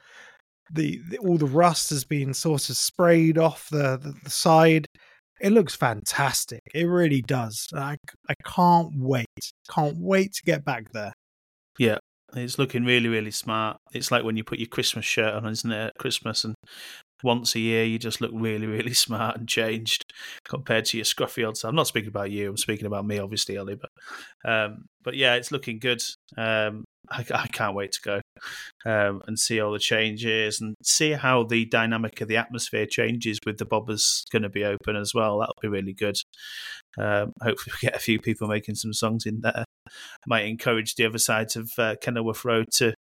The, 0.72 1.00
the 1.08 1.18
all 1.18 1.36
the 1.38 1.46
rust 1.46 1.90
has 1.90 2.04
been 2.04 2.32
sort 2.34 2.68
of 2.70 2.76
sprayed 2.76 3.38
off 3.38 3.68
the, 3.70 3.98
the, 3.98 4.14
the 4.24 4.30
side. 4.30 4.86
It 5.40 5.52
looks 5.52 5.74
fantastic. 5.74 6.60
It 6.74 6.84
really 6.84 7.22
does. 7.22 7.68
I, 7.74 7.96
I 8.28 8.34
can't 8.44 8.92
wait. 8.96 9.26
Can't 9.70 9.96
wait 9.98 10.34
to 10.34 10.42
get 10.42 10.64
back 10.64 10.92
there. 10.92 11.12
Yeah, 11.78 11.98
it's 12.34 12.58
looking 12.58 12.84
really, 12.84 13.08
really 13.08 13.30
smart. 13.30 13.78
It's 13.92 14.10
like 14.10 14.22
when 14.22 14.36
you 14.36 14.44
put 14.44 14.58
your 14.58 14.68
Christmas 14.68 15.04
shirt 15.04 15.32
on, 15.34 15.46
isn't 15.46 15.72
it? 15.72 15.86
At 15.86 15.98
Christmas, 15.98 16.44
and 16.44 16.54
once 17.22 17.54
a 17.54 17.60
year 17.60 17.84
you 17.84 17.98
just 17.98 18.20
look 18.20 18.32
really, 18.34 18.66
really 18.66 18.94
smart 19.06 19.38
and 19.38 19.48
changed 19.48 20.04
compared 20.48 20.84
to 20.86 20.98
your 20.98 21.04
scruffy 21.04 21.44
old 21.44 21.56
self. 21.56 21.70
I'm 21.70 21.76
not 21.76 21.86
speaking 21.86 22.08
about 22.08 22.30
you. 22.30 22.50
I'm 22.50 22.56
speaking 22.56 22.86
about 22.86 23.06
me, 23.06 23.18
obviously, 23.18 23.56
Ollie. 23.56 23.76
But, 23.76 24.50
um, 24.50 24.84
but 25.02 25.16
yeah, 25.16 25.34
it's 25.34 25.52
looking 25.52 25.78
good. 25.78 26.02
Um, 26.36 26.84
I, 27.10 27.24
I 27.34 27.46
can't 27.46 27.74
wait 27.74 27.92
to 27.92 28.00
go 28.02 28.19
um, 28.84 29.22
and 29.26 29.38
see 29.38 29.60
all 29.60 29.72
the 29.72 29.78
changes 29.78 30.60
and 30.60 30.74
see 30.82 31.12
how 31.12 31.44
the 31.44 31.64
dynamic 31.66 32.20
of 32.20 32.28
the 32.28 32.36
atmosphere 32.36 32.86
changes 32.86 33.38
with 33.44 33.58
the 33.58 33.66
bobbers 33.66 34.22
going 34.30 34.42
to 34.42 34.48
be 34.48 34.64
open 34.64 34.96
as 34.96 35.14
well. 35.14 35.38
That'll 35.38 35.56
be 35.60 35.68
really 35.68 35.94
good. 35.94 36.16
Um, 36.98 37.32
hopefully, 37.42 37.74
we 37.82 37.88
get 37.88 37.96
a 37.96 38.00
few 38.00 38.18
people 38.18 38.48
making 38.48 38.74
some 38.74 38.92
songs 38.92 39.26
in 39.26 39.40
there. 39.40 39.64
Might 40.26 40.46
encourage 40.46 40.94
the 40.94 41.06
other 41.06 41.18
sides 41.18 41.56
of 41.56 41.70
uh, 41.78 41.96
Kenilworth 42.00 42.44
Road 42.44 42.66
to 42.74 42.94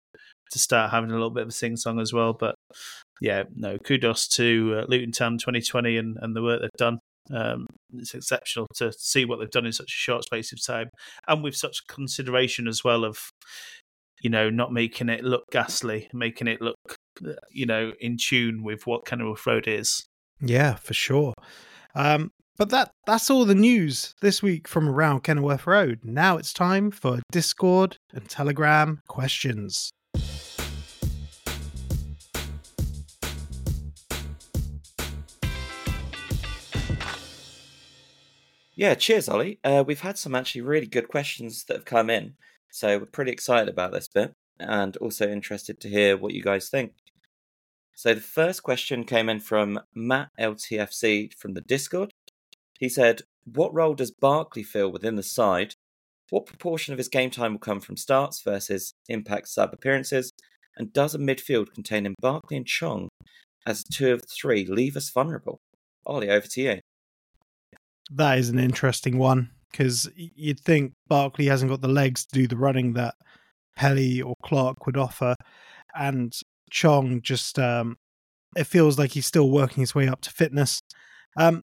to 0.52 0.60
start 0.60 0.91
having 0.91 1.12
a 1.12 1.13
little 1.13 1.30
bit 1.30 1.43
of 1.43 1.49
a 1.49 1.54
sing 1.54 1.78
song 1.78 1.99
as 1.99 2.12
well. 2.12 2.34
But 2.34 2.56
yeah, 3.21 3.43
no, 3.56 3.78
kudos 3.78 4.28
to 4.30 4.80
uh, 4.80 4.86
Luton 4.88 5.12
Town 5.12 5.38
2020 5.38 5.97
and, 5.97 6.17
and 6.21 6.36
the 6.36 6.41
work 6.41 6.62
they've 6.62 6.69
done. 6.78 6.99
Um, 7.32 7.67
it's 7.93 8.15
exceptional 8.15 8.67
to 8.75 8.91
see 8.93 9.25
what 9.25 9.39
they've 9.39 9.52
done 9.52 9.65
in 9.65 9.71
such 9.71 9.91
a 9.91 10.02
short 10.02 10.23
space 10.23 10.52
of 10.52 10.65
time 10.65 10.89
and 11.28 11.43
with 11.43 11.56
such 11.56 11.86
consideration 11.88 12.67
as 12.67 12.84
well 12.84 13.04
of, 13.04 13.19
you 14.21 14.29
know, 14.29 14.49
not 14.49 14.73
making 14.73 15.10
it 15.10 15.23
look 15.23 15.43
ghastly, 15.51 16.10
making 16.13 16.47
it 16.47 16.62
look, 16.62 16.77
uh, 17.25 17.34
you 17.51 17.65
know, 17.65 17.93
in 17.99 18.17
tune 18.17 18.63
with 18.63 18.86
what 18.86 19.05
Kenilworth 19.05 19.45
Road 19.45 19.67
is. 19.67 20.05
Yeah, 20.41 20.75
for 20.75 20.93
sure. 20.93 21.34
Um, 21.95 22.32
but 22.58 22.69
that 22.69 22.91
that's 23.05 23.29
all 23.29 23.45
the 23.45 23.55
news 23.55 24.13
this 24.21 24.43
week 24.43 24.67
from 24.67 24.89
around 24.89 25.23
Kenilworth 25.23 25.65
Road. 25.65 25.99
Now 26.03 26.38
it's 26.38 26.53
time 26.53 26.91
for 26.91 27.19
Discord 27.32 27.97
and 28.13 28.27
Telegram 28.29 29.01
questions. 29.08 29.91
Yeah, 38.75 38.95
cheers, 38.95 39.27
Ollie. 39.27 39.60
Uh, 39.62 39.84
we've 39.86 39.99
had 39.99 40.17
some 40.17 40.34
actually 40.34 40.62
really 40.62 40.88
good 40.88 41.10
questions 41.10 41.65
that 41.65 41.75
have 41.75 41.86
come 41.86 42.10
in, 42.10 42.36
so 42.71 42.99
we're 42.99 43.05
pretty 43.05 43.32
excited 43.32 43.69
about 43.69 43.91
this 43.91 44.08
bit. 44.08 44.34
and 44.60 44.97
also 44.97 45.27
interested 45.27 45.79
to 45.79 45.89
hear 45.89 46.17
what 46.17 46.34
you 46.34 46.43
guys 46.43 46.69
think. 46.69 46.91
So 47.95 48.13
the 48.13 48.21
first 48.21 48.63
question 48.63 49.03
came 49.03 49.29
in 49.29 49.39
from 49.39 49.79
Matt 49.95 50.29
LTFC 50.39 51.34
from 51.34 51.53
the 51.53 51.62
Discord. 51.62 52.12
He 52.77 52.89
said, 52.89 53.21
What 53.45 53.73
role 53.73 53.93
does 53.93 54.12
Barkley 54.12 54.63
fill 54.63 54.91
within 54.91 55.15
the 55.15 55.23
side? 55.23 55.75
What 56.29 56.45
proportion 56.45 56.93
of 56.93 56.97
his 56.97 57.10
game 57.10 57.29
time 57.29 57.53
will 57.53 57.60
come 57.60 57.79
from 57.79 57.97
starts 57.97 58.41
versus 58.41 58.93
impact 59.08 59.47
sub 59.49 59.73
appearances? 59.73 60.32
And 60.77 60.93
does 60.93 61.15
a 61.15 61.19
midfield 61.19 61.73
containing 61.73 62.15
Barkley 62.21 62.58
and 62.58 62.65
Chong 62.65 63.10
as 63.65 63.84
two 63.84 64.13
of 64.13 64.23
three 64.29 64.65
leave 64.65 64.95
us 64.95 65.10
vulnerable? 65.10 65.60
Ollie, 66.05 66.29
over 66.29 66.47
to 66.47 66.62
you. 66.62 66.79
That 68.12 68.38
is 68.38 68.49
an 68.49 68.60
interesting 68.60 69.17
one 69.17 69.51
because 69.71 70.10
you'd 70.15 70.60
think 70.60 70.93
Barkley 71.08 71.45
hasn't 71.45 71.71
got 71.71 71.82
the 71.82 71.88
legs 71.88 72.25
to 72.25 72.34
do 72.34 72.47
the 72.47 72.58
running 72.58 72.93
that 72.93 73.15
Pelly 73.75 74.21
or 74.21 74.36
Clark 74.43 74.86
would 74.86 74.97
offer, 74.97 75.36
and 75.95 76.34
Chong 76.69 77.21
just 77.21 77.58
um, 77.60 77.97
it 78.55 78.65
feels 78.65 78.97
like 78.97 79.12
he's 79.12 79.25
still 79.25 79.49
working 79.49 79.82
his 79.82 79.95
way 79.95 80.08
up 80.08 80.21
to 80.21 80.32
fitness. 80.32 80.82
Um, 81.38 81.62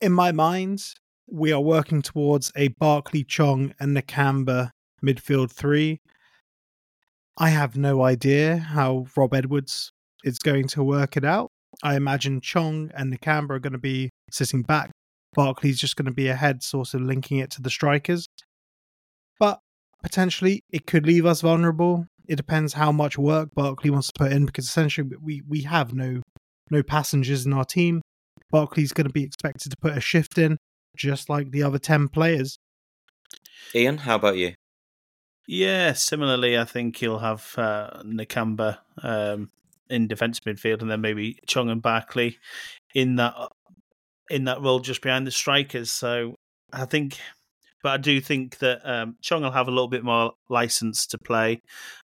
in 0.00 0.12
my 0.12 0.32
mind, 0.32 0.84
we 1.30 1.52
are 1.52 1.60
working 1.60 2.02
towards 2.02 2.52
a 2.56 2.68
Barkley, 2.68 3.24
Chong, 3.24 3.74
and 3.78 3.96
Nakamba 3.96 4.70
midfield 5.04 5.50
three. 5.50 6.00
I 7.36 7.50
have 7.50 7.76
no 7.76 8.02
idea 8.02 8.56
how 8.56 9.06
Rob 9.16 9.34
Edwards 9.34 9.92
is 10.24 10.38
going 10.38 10.68
to 10.68 10.82
work 10.82 11.16
it 11.16 11.24
out. 11.24 11.50
I 11.82 11.96
imagine 11.96 12.40
Chong 12.40 12.90
and 12.94 13.12
Nakamba 13.12 13.50
are 13.50 13.58
going 13.58 13.72
to 13.72 13.78
be 13.78 14.10
sitting 14.30 14.62
back. 14.62 14.90
Barkley's 15.34 15.78
just 15.78 15.96
going 15.96 16.06
to 16.06 16.12
be 16.12 16.28
ahead, 16.28 16.62
sort 16.62 16.94
of 16.94 17.02
linking 17.02 17.38
it 17.38 17.50
to 17.52 17.62
the 17.62 17.70
strikers. 17.70 18.26
But 19.38 19.60
potentially, 20.02 20.62
it 20.70 20.86
could 20.86 21.06
leave 21.06 21.26
us 21.26 21.40
vulnerable. 21.42 22.06
It 22.26 22.36
depends 22.36 22.74
how 22.74 22.92
much 22.92 23.16
work 23.16 23.50
Barkley 23.54 23.90
wants 23.90 24.08
to 24.08 24.18
put 24.18 24.32
in, 24.32 24.46
because 24.46 24.66
essentially 24.66 25.08
we 25.22 25.42
we 25.46 25.62
have 25.62 25.94
no 25.94 26.22
no 26.70 26.82
passengers 26.82 27.46
in 27.46 27.52
our 27.52 27.64
team. 27.64 28.02
Barkley's 28.50 28.92
going 28.92 29.06
to 29.06 29.12
be 29.12 29.24
expected 29.24 29.70
to 29.70 29.76
put 29.80 29.96
a 29.96 30.00
shift 30.00 30.38
in, 30.38 30.56
just 30.96 31.28
like 31.28 31.50
the 31.50 31.62
other 31.62 31.78
ten 31.78 32.08
players. 32.08 32.58
Ian, 33.74 33.98
how 33.98 34.16
about 34.16 34.36
you? 34.36 34.54
Yeah, 35.46 35.94
similarly, 35.94 36.58
I 36.58 36.64
think 36.64 36.96
he'll 36.96 37.18
have 37.18 37.54
uh, 37.56 38.02
Nakamba 38.04 38.78
um, 39.02 39.50
in 39.88 40.06
defensive 40.06 40.44
midfield, 40.44 40.82
and 40.82 40.90
then 40.90 41.00
maybe 41.00 41.38
Chong 41.46 41.70
and 41.70 41.80
Barkley 41.80 42.38
in 42.94 43.16
that 43.16 43.34
in 44.30 44.44
that 44.44 44.60
role 44.60 44.80
just 44.80 45.02
behind 45.02 45.26
the 45.26 45.30
strikers. 45.30 45.90
So 45.90 46.34
I 46.72 46.84
think, 46.84 47.18
but 47.82 47.90
I 47.90 47.96
do 47.96 48.20
think 48.20 48.58
that 48.58 48.80
um, 48.84 49.16
Chong 49.22 49.42
will 49.42 49.50
have 49.50 49.68
a 49.68 49.72
little 49.72 49.88
bit 49.88 50.04
more 50.04 50.32
license 50.48 51.06
to 51.08 51.18
play, 51.18 51.60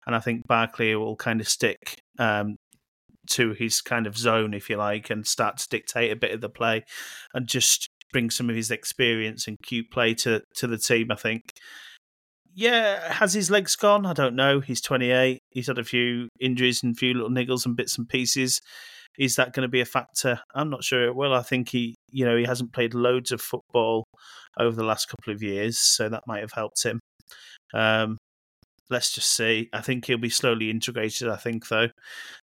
and 0.07 0.15
I 0.15 0.21
think 0.21 0.47
Barkley 0.47 0.95
will 0.95 1.17
kind 1.17 1.41
of 1.41 1.49
stick 1.49 2.01
um, 2.19 2.57
to 3.31 3.53
his 3.53 3.81
kind 3.81 4.07
of 4.07 4.17
zone, 4.17 4.55
if 4.55 4.71
you 4.71 4.77
like, 4.77 5.11
and 5.11 5.27
start 5.27 5.59
to 5.59 5.69
dictate 5.69 6.13
a 6.13 6.17
bit 6.17 6.33
of 6.33 6.41
the 6.41 6.49
play, 6.49 6.85
and 7.33 7.47
just 7.47 7.89
bring 8.13 8.31
some 8.31 8.49
of 8.49 8.57
his 8.57 8.71
experience 8.71 9.49
and 9.49 9.59
cute 9.63 9.91
play 9.91 10.15
to 10.15 10.43
to 10.57 10.67
the 10.67 10.79
team. 10.79 11.11
I 11.11 11.17
think. 11.17 11.53
Yeah, 12.57 13.13
has 13.13 13.35
his 13.35 13.51
legs 13.51 13.75
gone? 13.75 14.07
I 14.07 14.13
don't 14.13 14.37
know. 14.37 14.61
He's 14.61 14.81
28. 14.81 15.41
He's 15.51 15.67
had 15.67 15.79
a 15.79 15.83
few 15.83 16.29
injuries 16.39 16.85
and 16.85 16.95
a 16.95 16.97
few 16.97 17.13
little 17.13 17.29
niggles 17.29 17.67
and 17.67 17.75
bits 17.75 17.99
and 17.99 18.09
pieces. 18.09 18.61
Is 19.19 19.37
that 19.37 19.53
going 19.53 19.63
to 19.63 19.71
be 19.71 19.81
a 19.81 19.85
factor? 19.85 20.41
I'm 20.55 20.71
not 20.71 20.85
sure 20.85 21.05
it 21.05 21.17
will. 21.17 21.35
I 21.35 21.43
think 21.43 21.71
he, 21.71 21.94
you 22.11 22.25
know, 22.25 22.37
he 22.37 22.45
hasn't 22.45 22.73
played 22.73 22.95
loads 22.95 23.33
of 23.33 23.41
football 23.41 24.05
over 24.59 24.77
the 24.77 24.85
last 24.85 25.09
couple 25.09 25.33
of 25.33 25.43
years, 25.43 25.79
so 25.79 26.09
that 26.09 26.27
might 26.27 26.41
have 26.41 26.53
helped 26.53 26.83
him. 26.83 27.01
Um, 27.73 28.19
let's 28.91 29.13
just 29.13 29.31
see. 29.35 29.69
I 29.73 29.81
think 29.81 30.07
he'll 30.07 30.19
be 30.19 30.31
slowly 30.31 30.71
integrated. 30.71 31.29
I 31.29 31.37
think 31.37 31.69
though, 31.69 31.89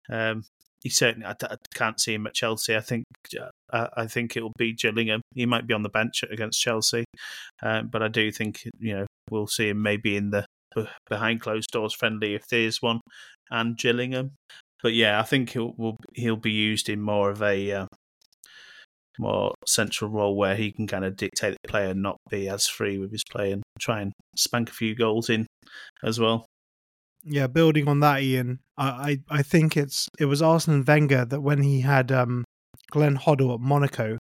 um, 0.09 0.43
he 0.81 0.89
certainly. 0.89 1.25
I, 1.27 1.35
I, 1.41 1.55
can't 1.73 1.99
see 1.99 2.13
him 2.13 2.27
at 2.27 2.33
Chelsea. 2.33 2.75
I 2.75 2.81
think. 2.81 3.05
Uh, 3.71 3.87
I 3.95 4.07
think 4.07 4.35
it'll 4.35 4.53
be 4.57 4.73
Gillingham. 4.73 5.21
He 5.35 5.45
might 5.45 5.67
be 5.67 5.73
on 5.73 5.83
the 5.83 5.89
bench 5.89 6.23
against 6.29 6.61
Chelsea, 6.61 7.05
um, 7.61 7.87
but 7.87 8.01
I 8.01 8.07
do 8.07 8.31
think 8.31 8.63
you 8.79 8.95
know 8.95 9.05
we'll 9.29 9.47
see 9.47 9.69
him 9.69 9.81
maybe 9.81 10.15
in 10.15 10.31
the 10.31 10.45
behind 11.09 11.41
closed 11.41 11.71
doors 11.71 11.93
friendly 11.93 12.35
if 12.35 12.47
there's 12.47 12.81
one, 12.81 13.01
and 13.51 13.77
Gillingham. 13.77 14.31
But 14.81 14.93
yeah, 14.93 15.19
I 15.19 15.23
think 15.23 15.51
he'll 15.51 15.73
will, 15.77 15.97
he'll 16.13 16.37
be 16.37 16.51
used 16.51 16.89
in 16.89 17.01
more 17.01 17.29
of 17.29 17.41
a 17.41 17.71
uh, 17.71 17.85
more 19.17 19.53
central 19.65 20.09
role 20.09 20.35
where 20.35 20.55
he 20.55 20.71
can 20.71 20.87
kind 20.87 21.05
of 21.05 21.15
dictate 21.15 21.57
the 21.61 21.69
play 21.69 21.89
and 21.89 22.01
not 22.01 22.17
be 22.29 22.47
as 22.47 22.67
free 22.67 22.97
with 22.97 23.11
his 23.11 23.23
play 23.29 23.51
and 23.51 23.63
try 23.79 24.01
and 24.01 24.13
spank 24.37 24.69
a 24.69 24.73
few 24.73 24.95
goals 24.95 25.29
in 25.29 25.45
as 26.03 26.19
well. 26.19 26.45
Yeah, 27.23 27.47
building 27.47 27.87
on 27.87 27.99
that, 27.99 28.21
Ian, 28.21 28.59
I, 28.77 29.19
I, 29.29 29.43
think 29.43 29.75
it's 29.75 30.07
it 30.17 30.25
was 30.25 30.41
Arsene 30.41 30.85
Wenger 30.85 31.25
that 31.25 31.41
when 31.41 31.61
he 31.61 31.81
had 31.81 32.13
um, 32.13 32.45
Glenn 32.91 33.17
Hoddle 33.17 33.53
at 33.53 33.59
Monaco, 33.59 34.17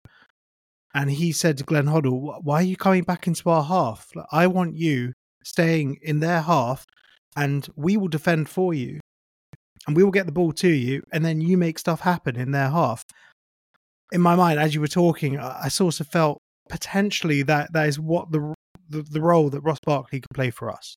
and 0.94 1.10
he 1.10 1.32
said 1.32 1.56
to 1.56 1.64
Glenn 1.64 1.86
Hoddle, 1.86 2.42
"Why 2.42 2.56
are 2.56 2.62
you 2.62 2.76
coming 2.76 3.04
back 3.04 3.26
into 3.26 3.48
our 3.48 3.64
half? 3.64 4.08
Like, 4.14 4.26
I 4.30 4.46
want 4.46 4.76
you 4.76 5.14
staying 5.42 6.00
in 6.02 6.20
their 6.20 6.42
half, 6.42 6.84
and 7.34 7.66
we 7.76 7.96
will 7.96 8.08
defend 8.08 8.50
for 8.50 8.74
you 8.74 9.00
and 9.86 9.96
we 9.96 10.04
will 10.04 10.10
get 10.10 10.26
the 10.26 10.32
ball 10.32 10.52
to 10.52 10.68
you, 10.68 11.02
and 11.12 11.24
then 11.24 11.40
you 11.40 11.58
make 11.58 11.78
stuff 11.78 12.00
happen 12.00 12.36
in 12.36 12.52
their 12.52 12.70
half. 12.70 13.04
In 14.12 14.20
my 14.20 14.36
mind, 14.36 14.60
as 14.60 14.74
you 14.74 14.80
were 14.80 14.88
talking, 14.88 15.38
I, 15.38 15.68
sort 15.68 15.98
of 16.00 16.06
felt 16.06 16.38
potentially 16.68 17.42
that 17.44 17.72
that 17.72 17.88
is 17.88 17.98
what 17.98 18.30
the, 18.30 18.54
the 18.88 19.02
the 19.02 19.20
role 19.20 19.48
that 19.50 19.60
Ross 19.62 19.78
Barkley 19.84 20.20
could 20.20 20.34
play 20.34 20.50
for 20.50 20.70
us. 20.70 20.94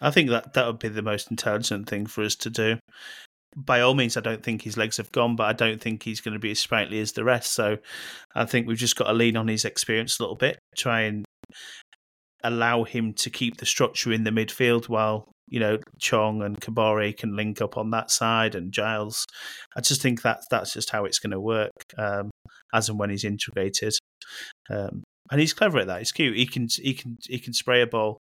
I 0.00 0.10
think 0.10 0.30
that 0.30 0.54
that 0.54 0.66
would 0.66 0.78
be 0.78 0.88
the 0.88 1.02
most 1.02 1.30
intelligent 1.30 1.88
thing 1.88 2.06
for 2.06 2.22
us 2.22 2.36
to 2.36 2.50
do. 2.50 2.78
By 3.54 3.80
all 3.80 3.94
means, 3.94 4.16
I 4.16 4.20
don't 4.20 4.42
think 4.42 4.62
his 4.62 4.78
legs 4.78 4.96
have 4.96 5.12
gone, 5.12 5.36
but 5.36 5.44
I 5.44 5.52
don't 5.52 5.80
think 5.80 6.02
he's 6.02 6.22
going 6.22 6.32
to 6.32 6.40
be 6.40 6.52
as 6.52 6.60
sprightly 6.60 7.00
as 7.00 7.12
the 7.12 7.24
rest. 7.24 7.52
So 7.52 7.76
I 8.34 8.46
think 8.46 8.66
we've 8.66 8.78
just 8.78 8.96
got 8.96 9.08
to 9.08 9.12
lean 9.12 9.36
on 9.36 9.48
his 9.48 9.66
experience 9.66 10.18
a 10.18 10.22
little 10.22 10.36
bit, 10.36 10.58
try 10.76 11.02
and 11.02 11.24
allow 12.44 12.84
him 12.84 13.12
to 13.14 13.30
keep 13.30 13.58
the 13.58 13.66
structure 13.66 14.12
in 14.12 14.24
the 14.24 14.30
midfield 14.30 14.88
while 14.88 15.32
you 15.48 15.60
know 15.60 15.78
Chong 15.98 16.42
and 16.42 16.60
Kabore 16.60 17.16
can 17.16 17.36
link 17.36 17.60
up 17.60 17.76
on 17.76 17.90
that 17.90 18.10
side 18.10 18.54
and 18.54 18.72
Giles. 18.72 19.26
I 19.76 19.80
just 19.80 20.02
think 20.02 20.22
that 20.22 20.42
that's 20.50 20.72
just 20.72 20.90
how 20.90 21.04
it's 21.04 21.18
going 21.18 21.32
to 21.32 21.40
work 21.40 21.72
um, 21.98 22.30
as 22.72 22.88
and 22.88 22.98
when 22.98 23.10
he's 23.10 23.24
integrated. 23.24 23.94
Um, 24.70 25.02
and 25.30 25.40
he's 25.40 25.54
clever 25.54 25.78
at 25.78 25.86
that. 25.86 25.98
He's 25.98 26.12
cute. 26.12 26.36
He 26.36 26.46
can 26.46 26.68
he 26.70 26.94
can 26.94 27.16
he 27.26 27.38
can 27.38 27.52
spray 27.52 27.82
a 27.82 27.86
ball 27.86 28.18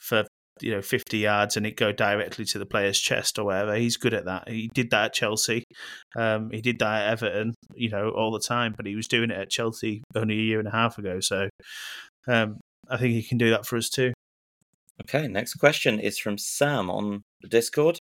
for 0.00 0.24
you 0.60 0.70
know 0.70 0.82
50 0.82 1.18
yards 1.18 1.56
and 1.56 1.66
it 1.66 1.76
go 1.76 1.90
directly 1.92 2.44
to 2.46 2.58
the 2.58 2.66
player's 2.66 3.00
chest 3.00 3.38
or 3.38 3.46
whatever. 3.46 3.74
He's 3.76 3.96
good 3.96 4.14
at 4.14 4.26
that. 4.26 4.48
He 4.48 4.68
did 4.74 4.90
that 4.90 5.06
at 5.06 5.12
Chelsea. 5.14 5.64
Um, 6.16 6.50
he 6.50 6.60
did 6.60 6.78
that 6.80 7.02
at 7.02 7.12
Everton. 7.12 7.54
You 7.74 7.90
know 7.90 8.10
all 8.10 8.30
the 8.30 8.40
time, 8.40 8.74
but 8.76 8.86
he 8.86 8.94
was 8.94 9.08
doing 9.08 9.30
it 9.30 9.38
at 9.38 9.50
Chelsea 9.50 10.02
only 10.14 10.34
a 10.34 10.42
year 10.42 10.58
and 10.58 10.68
a 10.68 10.72
half 10.72 10.98
ago. 10.98 11.20
So 11.20 11.48
um, 12.28 12.59
I 12.90 12.96
think 12.96 13.14
he 13.14 13.22
can 13.22 13.38
do 13.38 13.50
that 13.50 13.66
for 13.66 13.76
us 13.76 13.88
too. 13.88 14.12
Okay, 15.02 15.28
next 15.28 15.54
question 15.54 15.98
is 15.98 16.18
from 16.18 16.36
Sam 16.36 16.90
on 16.90 17.22
the 17.40 17.48
Discord. 17.48 17.98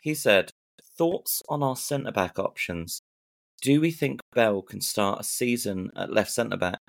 He 0.00 0.14
said, 0.14 0.50
Thoughts 0.96 1.42
on 1.48 1.62
our 1.62 1.76
centre 1.76 2.12
back 2.12 2.38
options? 2.38 3.00
Do 3.62 3.80
we 3.80 3.90
think 3.90 4.20
Bell 4.34 4.62
can 4.62 4.80
start 4.80 5.20
a 5.20 5.24
season 5.24 5.90
at 5.96 6.12
left 6.12 6.30
centre 6.30 6.56
back? 6.56 6.80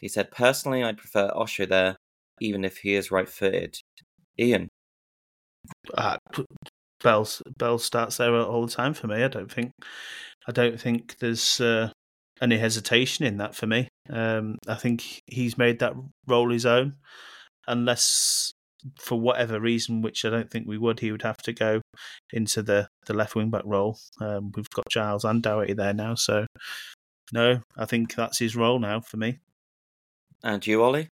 He 0.00 0.08
said, 0.08 0.30
Personally, 0.30 0.82
I'd 0.82 0.98
prefer 0.98 1.30
Osho 1.34 1.66
there, 1.66 1.96
even 2.40 2.64
if 2.64 2.78
he 2.78 2.94
is 2.94 3.10
right 3.10 3.28
footed. 3.28 3.78
Ian. 4.38 4.68
Uh, 5.94 6.16
Bell, 7.02 7.28
Bell 7.58 7.78
starts 7.78 8.16
there 8.16 8.34
all 8.34 8.66
the 8.66 8.72
time 8.72 8.94
for 8.94 9.06
me. 9.06 9.22
I 9.22 9.28
don't 9.28 9.52
think. 9.52 9.72
I 10.46 10.52
don't 10.52 10.80
think 10.80 11.18
there's 11.18 11.60
uh, 11.60 11.90
any 12.40 12.56
hesitation 12.58 13.24
in 13.24 13.36
that 13.38 13.54
for 13.54 13.66
me. 13.66 13.88
Um, 14.10 14.56
I 14.66 14.74
think 14.74 15.22
he's 15.26 15.58
made 15.58 15.80
that 15.80 15.94
role 16.26 16.50
his 16.50 16.66
own 16.66 16.96
unless 17.66 18.52
for 18.96 19.20
whatever 19.20 19.60
reason, 19.60 20.02
which 20.02 20.24
I 20.24 20.30
don't 20.30 20.50
think 20.50 20.66
we 20.66 20.78
would, 20.78 21.00
he 21.00 21.12
would 21.12 21.22
have 21.22 21.38
to 21.38 21.52
go 21.52 21.80
into 22.32 22.62
the, 22.62 22.88
the 23.06 23.14
left 23.14 23.34
wing 23.34 23.50
back 23.50 23.64
role. 23.64 23.98
Um, 24.20 24.52
we've 24.54 24.70
got 24.70 24.88
Giles 24.88 25.24
and 25.24 25.42
Doherty 25.42 25.74
there 25.74 25.94
now, 25.94 26.14
so 26.14 26.46
no, 27.32 27.60
I 27.76 27.84
think 27.84 28.14
that's 28.14 28.38
his 28.38 28.56
role 28.56 28.78
now 28.78 29.00
for 29.00 29.16
me. 29.16 29.38
And 30.42 30.66
you, 30.66 30.82
Ollie? 30.82 31.08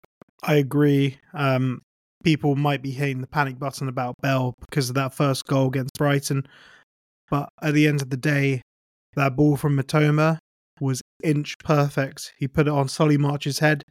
I 0.43 0.55
agree. 0.55 1.19
Um, 1.35 1.83
people 2.25 2.57
might 2.57 2.83
be 2.83 2.91
hitting 2.91 3.21
the 3.21 3.27
panic 3.27 3.59
button 3.59 3.89
about 3.89 4.17
Bell 4.23 4.55
because 4.69 4.89
of 4.89 4.95
that 4.95 5.15
first 5.15 5.47
goal 5.47 5.69
against 5.69 5.95
Brighton, 5.99 6.47
but 7.31 7.49
at 7.63 7.75
the 7.75 7.87
end 7.87 8.03
of 8.03 8.11
the 8.11 8.17
day, 8.17 8.63
that 9.15 9.37
ball 9.37 9.57
from 9.57 9.77
Mitoma 9.77 10.39
was 10.81 11.03
inch 11.23 11.57
perfect. 11.59 12.33
He 12.39 12.49
put 12.49 12.67
it 12.67 12.73
on 12.73 12.89
Solly 12.89 13.19
March's 13.19 13.59
head. 13.59 13.83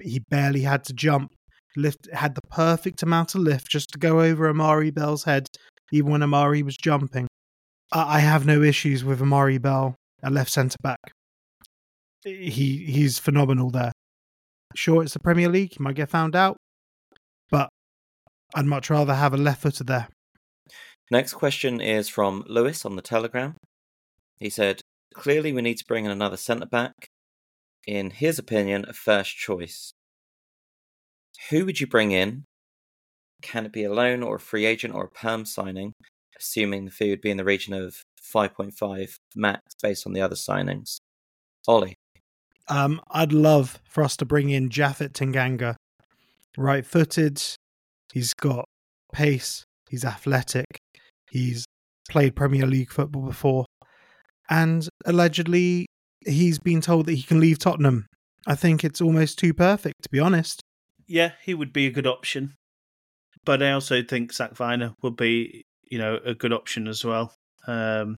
He 0.00 0.20
barely 0.30 0.62
had 0.62 0.84
to 0.84 0.92
jump 0.92 1.32
lift 1.76 2.08
had 2.12 2.34
the 2.34 2.42
perfect 2.50 3.02
amount 3.02 3.34
of 3.34 3.42
lift 3.42 3.68
just 3.68 3.90
to 3.90 3.98
go 3.98 4.20
over 4.20 4.48
Amari 4.48 4.90
Bell's 4.90 5.24
head, 5.24 5.46
even 5.92 6.10
when 6.10 6.22
Amari 6.22 6.62
was 6.62 6.76
jumping. 6.76 7.28
I, 7.92 8.16
I 8.16 8.18
have 8.20 8.46
no 8.46 8.62
issues 8.62 9.04
with 9.04 9.22
Amari 9.22 9.58
Bell 9.58 9.94
at 10.22 10.32
left 10.32 10.50
centre 10.50 10.78
back. 10.82 10.98
He 12.24 12.84
he's 12.88 13.18
phenomenal 13.18 13.70
there. 13.70 13.92
Sure, 14.74 15.02
it's 15.02 15.12
the 15.12 15.20
Premier 15.20 15.48
League. 15.48 15.74
He 15.76 15.82
might 15.82 15.94
get 15.94 16.10
found 16.10 16.34
out, 16.34 16.56
but 17.50 17.68
I'd 18.54 18.66
much 18.66 18.90
rather 18.90 19.14
have 19.14 19.32
a 19.32 19.36
left 19.36 19.62
footer 19.62 19.84
there. 19.84 20.08
Next 21.10 21.34
question 21.34 21.80
is 21.80 22.08
from 22.08 22.42
Lewis 22.48 22.84
on 22.84 22.96
the 22.96 23.02
Telegram. 23.02 23.54
He 24.38 24.50
said, 24.50 24.80
Clearly, 25.16 25.52
we 25.52 25.62
need 25.62 25.78
to 25.78 25.84
bring 25.86 26.04
in 26.04 26.10
another 26.10 26.36
centre 26.36 26.66
back. 26.66 27.08
In 27.86 28.10
his 28.10 28.38
opinion, 28.38 28.84
a 28.86 28.92
first 28.92 29.34
choice. 29.34 29.92
Who 31.50 31.64
would 31.64 31.80
you 31.80 31.86
bring 31.86 32.12
in? 32.12 32.44
Can 33.40 33.64
it 33.64 33.72
be 33.72 33.84
a 33.84 33.92
loan 33.92 34.22
or 34.22 34.36
a 34.36 34.40
free 34.40 34.66
agent 34.66 34.94
or 34.94 35.04
a 35.04 35.10
perm 35.10 35.46
signing? 35.46 35.92
Assuming 36.38 36.84
the 36.84 36.90
fee 36.90 37.10
would 37.10 37.22
be 37.22 37.30
in 37.30 37.38
the 37.38 37.44
region 37.44 37.72
of 37.72 38.02
5.5 38.22 39.16
max 39.34 39.62
based 39.82 40.06
on 40.06 40.12
the 40.12 40.20
other 40.20 40.34
signings. 40.34 40.98
Ollie. 41.66 41.94
Um, 42.68 43.00
I'd 43.10 43.32
love 43.32 43.80
for 43.88 44.04
us 44.04 44.16
to 44.18 44.26
bring 44.26 44.50
in 44.50 44.68
Japhet 44.68 45.12
Tanganga. 45.12 45.76
Right 46.58 46.84
footed. 46.84 47.42
He's 48.12 48.34
got 48.34 48.66
pace. 49.12 49.64
He's 49.88 50.04
athletic. 50.04 50.66
He's 51.30 51.64
played 52.10 52.36
Premier 52.36 52.66
League 52.66 52.90
football 52.90 53.22
before. 53.22 53.64
And 54.48 54.88
allegedly, 55.04 55.86
he's 56.24 56.58
been 56.58 56.80
told 56.80 57.06
that 57.06 57.14
he 57.14 57.22
can 57.22 57.40
leave 57.40 57.58
Tottenham. 57.58 58.06
I 58.46 58.54
think 58.54 58.84
it's 58.84 59.00
almost 59.00 59.38
too 59.38 59.52
perfect, 59.52 60.02
to 60.02 60.08
be 60.08 60.20
honest. 60.20 60.60
Yeah, 61.06 61.32
he 61.42 61.54
would 61.54 61.72
be 61.72 61.86
a 61.86 61.90
good 61.90 62.06
option. 62.06 62.54
But 63.44 63.62
I 63.62 63.72
also 63.72 64.02
think 64.02 64.32
Zak 64.32 64.54
Vyner 64.54 64.94
would 65.02 65.16
be, 65.16 65.62
you 65.84 65.98
know, 65.98 66.18
a 66.24 66.34
good 66.34 66.52
option 66.52 66.88
as 66.88 67.04
well. 67.04 67.32
Um, 67.66 68.16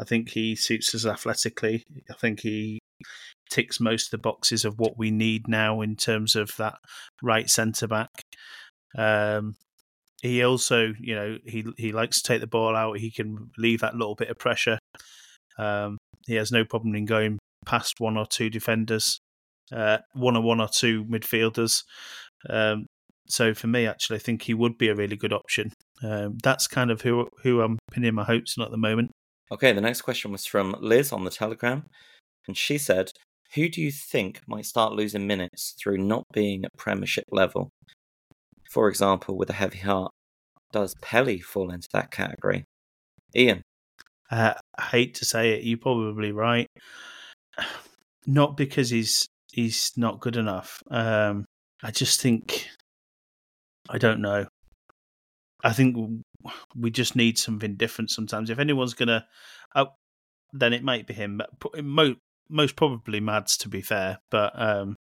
I 0.00 0.04
think 0.04 0.30
he 0.30 0.54
suits 0.54 0.94
us 0.94 1.04
athletically. 1.06 1.82
I 2.10 2.14
think 2.14 2.40
he 2.40 2.78
ticks 3.50 3.80
most 3.80 4.06
of 4.06 4.10
the 4.10 4.18
boxes 4.18 4.64
of 4.64 4.78
what 4.78 4.98
we 4.98 5.10
need 5.10 5.48
now 5.48 5.80
in 5.80 5.96
terms 5.96 6.34
of 6.34 6.50
that 6.58 6.76
right 7.22 7.48
centre 7.48 7.86
back. 7.86 8.10
Um, 8.96 9.56
he 10.22 10.42
also, 10.42 10.94
you 10.98 11.14
know, 11.14 11.38
he 11.44 11.64
he 11.76 11.92
likes 11.92 12.22
to 12.22 12.28
take 12.28 12.40
the 12.40 12.46
ball 12.46 12.74
out. 12.74 12.98
He 12.98 13.10
can 13.10 13.50
leave 13.58 13.80
that 13.80 13.94
little 13.94 14.14
bit 14.14 14.30
of 14.30 14.38
pressure. 14.38 14.78
Um, 15.58 15.98
he 16.26 16.34
has 16.34 16.50
no 16.50 16.64
problem 16.64 16.94
in 16.94 17.04
going 17.04 17.38
past 17.64 17.94
one 17.98 18.16
or 18.16 18.26
two 18.26 18.50
defenders, 18.50 19.18
uh, 19.72 19.98
one 20.12 20.36
or 20.36 20.42
one 20.42 20.60
or 20.60 20.68
two 20.68 21.04
midfielders. 21.04 21.82
Um, 22.48 22.86
so 23.28 23.54
for 23.54 23.66
me, 23.66 23.86
actually, 23.86 24.16
I 24.16 24.20
think 24.20 24.42
he 24.42 24.54
would 24.54 24.78
be 24.78 24.88
a 24.88 24.94
really 24.94 25.16
good 25.16 25.32
option. 25.32 25.72
Um, 26.02 26.38
that's 26.42 26.66
kind 26.66 26.90
of 26.90 27.02
who 27.02 27.28
who 27.42 27.60
I'm 27.60 27.78
pinning 27.90 28.14
my 28.14 28.24
hopes 28.24 28.56
on 28.58 28.64
at 28.64 28.70
the 28.70 28.76
moment. 28.76 29.10
Okay, 29.50 29.72
the 29.72 29.80
next 29.80 30.02
question 30.02 30.32
was 30.32 30.46
from 30.46 30.76
Liz 30.80 31.12
on 31.12 31.24
the 31.24 31.30
Telegram, 31.30 31.84
and 32.46 32.56
she 32.56 32.78
said, 32.78 33.10
"Who 33.54 33.68
do 33.68 33.80
you 33.80 33.90
think 33.90 34.40
might 34.46 34.66
start 34.66 34.92
losing 34.92 35.26
minutes 35.26 35.74
through 35.80 35.98
not 35.98 36.24
being 36.32 36.64
at 36.64 36.76
Premiership 36.76 37.24
level? 37.30 37.70
For 38.70 38.88
example, 38.88 39.36
with 39.36 39.50
a 39.50 39.54
heavy 39.54 39.78
heart, 39.78 40.12
does 40.72 40.94
Pelly 41.00 41.40
fall 41.40 41.70
into 41.70 41.88
that 41.92 42.10
category?" 42.10 42.64
Ian. 43.34 43.62
Uh, 44.30 44.54
I 44.78 44.82
hate 44.82 45.14
to 45.16 45.24
say 45.24 45.52
it, 45.52 45.64
you're 45.64 45.78
probably 45.78 46.32
right. 46.32 46.66
Not 48.26 48.56
because 48.56 48.90
he's 48.90 49.26
he's 49.52 49.92
not 49.96 50.20
good 50.20 50.36
enough. 50.36 50.82
Um, 50.90 51.44
I 51.82 51.90
just 51.90 52.20
think 52.20 52.68
I 53.88 53.98
don't 53.98 54.20
know. 54.20 54.46
I 55.62 55.72
think 55.72 55.96
we 56.76 56.90
just 56.90 57.16
need 57.16 57.38
something 57.38 57.76
different 57.76 58.10
sometimes. 58.10 58.50
If 58.50 58.58
anyone's 58.58 58.94
gonna, 58.94 59.26
uh, 59.74 59.86
then 60.52 60.72
it 60.72 60.82
might 60.82 61.06
be 61.06 61.14
him. 61.14 61.40
But 61.60 61.84
most 61.84 62.18
most 62.48 62.76
probably 62.76 63.20
Mads, 63.20 63.56
to 63.58 63.68
be 63.68 63.82
fair. 63.82 64.18
But 64.30 64.52
um, 64.60 64.96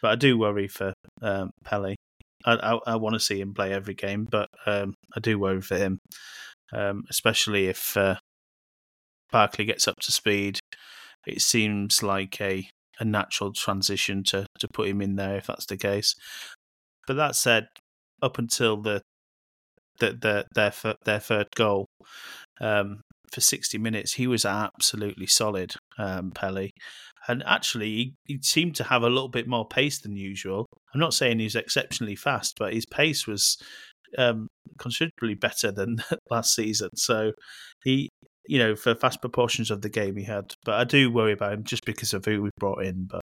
but 0.00 0.10
I 0.12 0.14
do 0.16 0.38
worry 0.38 0.68
for 0.68 0.92
um. 1.22 1.50
I 1.70 1.96
I, 2.44 2.78
I 2.86 2.96
want 2.96 3.14
to 3.14 3.20
see 3.20 3.40
him 3.40 3.54
play 3.54 3.72
every 3.72 3.94
game, 3.94 4.26
but 4.30 4.48
um, 4.66 4.94
I 5.14 5.20
do 5.20 5.38
worry 5.38 5.60
for 5.60 5.76
him, 5.76 5.98
um, 6.72 7.04
especially 7.10 7.66
if 7.66 7.96
uh, 7.96 8.16
Barkley 9.30 9.64
gets 9.64 9.88
up 9.88 9.96
to 10.00 10.12
speed. 10.12 10.58
It 11.26 11.42
seems 11.42 12.02
like 12.02 12.40
a 12.40 12.68
a 13.00 13.04
natural 13.04 13.52
transition 13.52 14.24
to 14.24 14.46
to 14.58 14.68
put 14.68 14.88
him 14.88 15.00
in 15.00 15.16
there 15.16 15.36
if 15.36 15.46
that's 15.46 15.66
the 15.66 15.76
case. 15.76 16.14
But 17.06 17.16
that 17.16 17.36
said, 17.36 17.68
up 18.22 18.38
until 18.38 18.76
the 18.76 19.02
the, 20.00 20.12
the 20.12 20.44
their 20.54 20.94
their 21.04 21.20
third 21.20 21.48
goal, 21.54 21.86
um, 22.60 23.00
for 23.32 23.40
sixty 23.40 23.78
minutes, 23.78 24.14
he 24.14 24.26
was 24.26 24.44
absolutely 24.44 25.26
solid, 25.26 25.74
um, 25.98 26.30
Pelly, 26.32 26.70
and 27.26 27.42
actually 27.46 27.88
he, 27.88 28.14
he 28.26 28.38
seemed 28.42 28.74
to 28.76 28.84
have 28.84 29.02
a 29.02 29.08
little 29.08 29.28
bit 29.28 29.48
more 29.48 29.66
pace 29.66 30.00
than 30.00 30.16
usual. 30.16 30.66
I'm 30.94 31.00
not 31.00 31.14
saying 31.14 31.38
he's 31.38 31.56
exceptionally 31.56 32.16
fast, 32.16 32.54
but 32.58 32.74
his 32.74 32.86
pace 32.86 33.26
was 33.26 33.58
um, 34.16 34.48
considerably 34.78 35.34
better 35.34 35.70
than 35.70 36.02
last 36.30 36.54
season. 36.54 36.90
So 36.94 37.32
he 37.84 38.08
you 38.48 38.58
know, 38.58 38.74
for 38.74 38.94
fast 38.94 39.20
proportions 39.20 39.70
of 39.70 39.82
the 39.82 39.88
game 39.88 40.16
he 40.16 40.24
had. 40.24 40.54
But 40.64 40.74
I 40.74 40.84
do 40.84 41.12
worry 41.12 41.32
about 41.32 41.52
him 41.52 41.64
just 41.64 41.84
because 41.84 42.14
of 42.14 42.24
who 42.24 42.42
we 42.42 42.50
brought 42.58 42.82
in. 42.82 43.04
But 43.04 43.20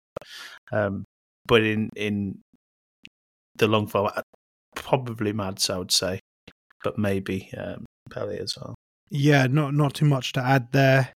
um, 0.72 1.04
but 1.46 1.62
in 1.62 1.90
in 1.94 2.38
the 3.56 3.68
long 3.68 3.86
form, 3.86 4.10
probably 4.74 5.32
Mads, 5.32 5.68
I 5.70 5.78
would 5.78 5.92
say, 5.92 6.20
but 6.82 6.98
maybe 6.98 7.50
um, 7.56 7.84
Pelly 8.10 8.38
as 8.38 8.56
well. 8.56 8.74
Yeah, 9.10 9.46
not 9.46 9.74
not 9.74 9.94
too 9.94 10.06
much 10.06 10.32
to 10.32 10.40
add 10.40 10.72
there. 10.72 11.12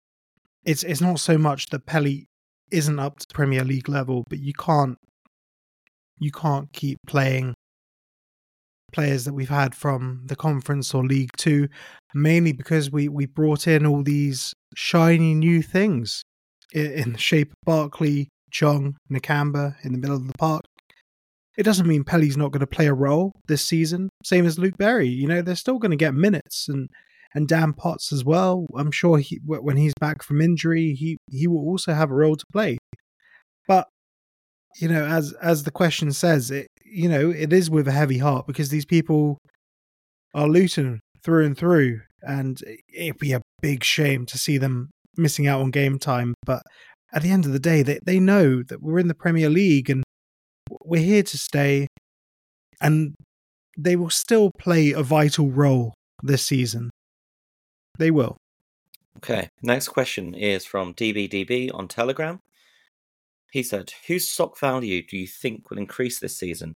It's 0.65 0.83
it's 0.83 1.01
not 1.01 1.21
so 1.21 1.39
much 1.39 1.67
that 1.67 1.87
Pelly 1.87 2.27
isn't 2.71 2.99
up 2.99 3.19
to 3.21 3.27
Premier 3.33 3.65
League 3.65 3.89
level, 3.89 4.25
but 4.29 4.41
you 4.41 4.53
can't 4.53 4.97
you 6.19 6.33
can't 6.33 6.73
keep 6.73 6.99
playing 7.07 7.55
players 8.93 9.25
that 9.25 9.35
we've 9.35 9.49
had 9.49 9.75
from 9.75 10.23
the 10.27 10.37
conference 10.37 10.95
or 10.95 11.05
League 11.05 11.31
Two, 11.37 11.69
mainly 12.15 12.53
because 12.53 12.91
we 12.91 13.09
we 13.09 13.27
brought 13.27 13.67
in 13.67 13.87
all 13.87 14.03
these 14.03 14.55
shiny 14.75 15.35
new 15.35 15.63
things 15.63 16.23
in, 16.73 16.93
in 16.93 17.13
the 17.13 17.19
shape 17.19 17.51
of 17.51 17.57
Barkley, 17.65 18.29
Chong, 18.51 18.97
Nakamba 19.11 19.77
in 19.83 19.93
the 19.93 19.99
middle 19.99 20.17
of 20.17 20.27
the 20.27 20.39
park. 20.39 20.63
It 21.59 21.65
doesn't 21.65 21.87
mean 21.87 22.05
Pelly's 22.05 22.37
not 22.37 22.51
going 22.51 22.61
to 22.61 22.67
play 22.67 22.87
a 22.87 22.95
role 22.95 23.33
this 23.47 23.63
season. 23.63 24.09
Same 24.25 24.47
as 24.47 24.59
Luke 24.59 24.79
Berry, 24.79 25.09
you 25.09 25.29
know, 25.29 25.43
they're 25.43 25.55
still 25.55 25.79
going 25.79 25.91
to 25.91 25.97
get 25.97 26.15
minutes 26.15 26.69
and 26.69 26.89
and 27.35 27.49
Dan 27.49 27.73
Potts 27.73 28.13
as 28.13 28.25
well. 28.25 28.67
I'm 28.77 28.91
sure 28.91 29.19
he 29.19 29.41
when 29.45 29.77
he's 29.77 29.95
back 30.01 30.23
from 30.23 30.41
injury, 30.41 30.95
he 30.95 31.19
he 31.31 31.47
will 31.47 31.67
also 31.67 31.95
have 31.95 32.11
a 32.11 32.15
role 32.15 32.37
to 32.37 32.47
play. 32.53 32.79
But 33.67 33.89
you 34.81 34.89
know, 34.89 35.05
as 35.05 35.33
as 35.43 35.65
the 35.65 35.71
question 35.71 36.13
says, 36.13 36.51
it 36.51 36.69
you 36.93 37.09
know 37.09 37.31
it 37.31 37.53
is 37.53 37.71
with 37.71 37.89
a 37.89 37.93
heavy 37.93 38.19
heart 38.19 38.47
because 38.47 38.69
these 38.69 38.85
people 38.85 39.39
are 40.35 40.49
Luton 40.49 41.01
through 41.25 41.47
and 41.47 41.57
through, 41.57 42.01
and 42.23 42.61
it'd 42.93 43.19
be 43.19 43.33
a 43.33 43.43
big 43.61 43.85
shame 43.85 44.27
to 44.27 44.39
see 44.39 44.59
them 44.59 44.91
missing 45.17 45.47
out 45.47 45.61
on 45.61 45.71
game 45.71 45.99
time. 45.99 46.35
But 46.45 46.63
at 47.13 47.23
the 47.23 47.31
end 47.31 47.47
of 47.47 47.53
the 47.53 47.59
day, 47.59 47.83
they 47.83 47.99
they 48.05 48.21
know 48.21 48.63
that 48.63 48.83
we're 48.83 48.99
in 48.99 49.09
the 49.09 49.15
Premier 49.15 49.49
League 49.49 49.91
and 49.91 50.05
we're 50.85 51.03
here 51.03 51.23
to 51.23 51.39
stay, 51.39 51.89
and 52.81 53.15
they 53.79 53.97
will 53.97 54.11
still 54.11 54.51
play 54.59 54.93
a 54.93 55.03
vital 55.03 55.51
role 55.51 55.95
this 56.23 56.45
season. 56.45 56.91
They 57.99 58.11
will. 58.11 58.37
Okay, 59.19 59.49
next 59.63 59.89
question 59.89 60.35
is 60.35 60.65
from 60.65 60.95
DBDB 60.95 61.71
on 61.73 61.87
Telegram. 61.89 62.41
He 63.53 63.63
said, 63.63 63.93
Whose 64.07 64.31
stock 64.31 64.59
value 64.59 65.03
do 65.07 65.19
you 65.19 65.27
think 65.27 65.69
will 65.69 65.77
increase 65.77 66.19
this 66.19 66.39
season? 66.39 66.73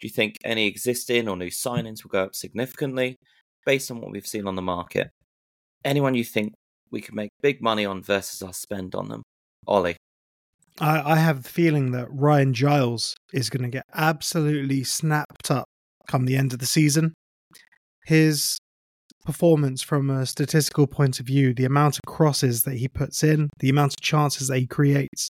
Do 0.00 0.06
you 0.06 0.10
think 0.10 0.38
any 0.44 0.68
existing 0.68 1.28
or 1.28 1.36
new 1.36 1.50
signings 1.50 2.04
will 2.04 2.10
go 2.10 2.22
up 2.22 2.36
significantly 2.36 3.16
based 3.66 3.90
on 3.90 4.00
what 4.00 4.12
we've 4.12 4.26
seen 4.26 4.46
on 4.46 4.54
the 4.54 4.62
market? 4.62 5.10
Anyone 5.84 6.14
you 6.14 6.24
think 6.24 6.54
we 6.92 7.00
could 7.00 7.16
make 7.16 7.30
big 7.42 7.60
money 7.60 7.84
on 7.84 8.02
versus 8.02 8.40
our 8.40 8.52
spend 8.52 8.94
on 8.94 9.08
them? 9.08 9.22
Ollie. 9.66 9.96
I, 10.78 11.12
I 11.12 11.16
have 11.16 11.42
the 11.42 11.48
feeling 11.48 11.90
that 11.90 12.06
Ryan 12.08 12.54
Giles 12.54 13.16
is 13.32 13.50
going 13.50 13.64
to 13.64 13.68
get 13.68 13.84
absolutely 13.92 14.84
snapped 14.84 15.50
up 15.50 15.66
come 16.06 16.24
the 16.24 16.36
end 16.36 16.52
of 16.52 16.60
the 16.60 16.66
season. 16.66 17.14
His 18.06 18.58
performance 19.24 19.82
from 19.82 20.08
a 20.08 20.24
statistical 20.24 20.86
point 20.86 21.18
of 21.18 21.26
view, 21.26 21.52
the 21.52 21.64
amount 21.64 21.96
of 21.96 22.02
crosses 22.06 22.62
that 22.62 22.76
he 22.76 22.86
puts 22.86 23.24
in, 23.24 23.50
the 23.58 23.70
amount 23.70 23.94
of 23.94 24.00
chances 24.00 24.48
that 24.48 24.58
he 24.58 24.66
creates, 24.66 25.28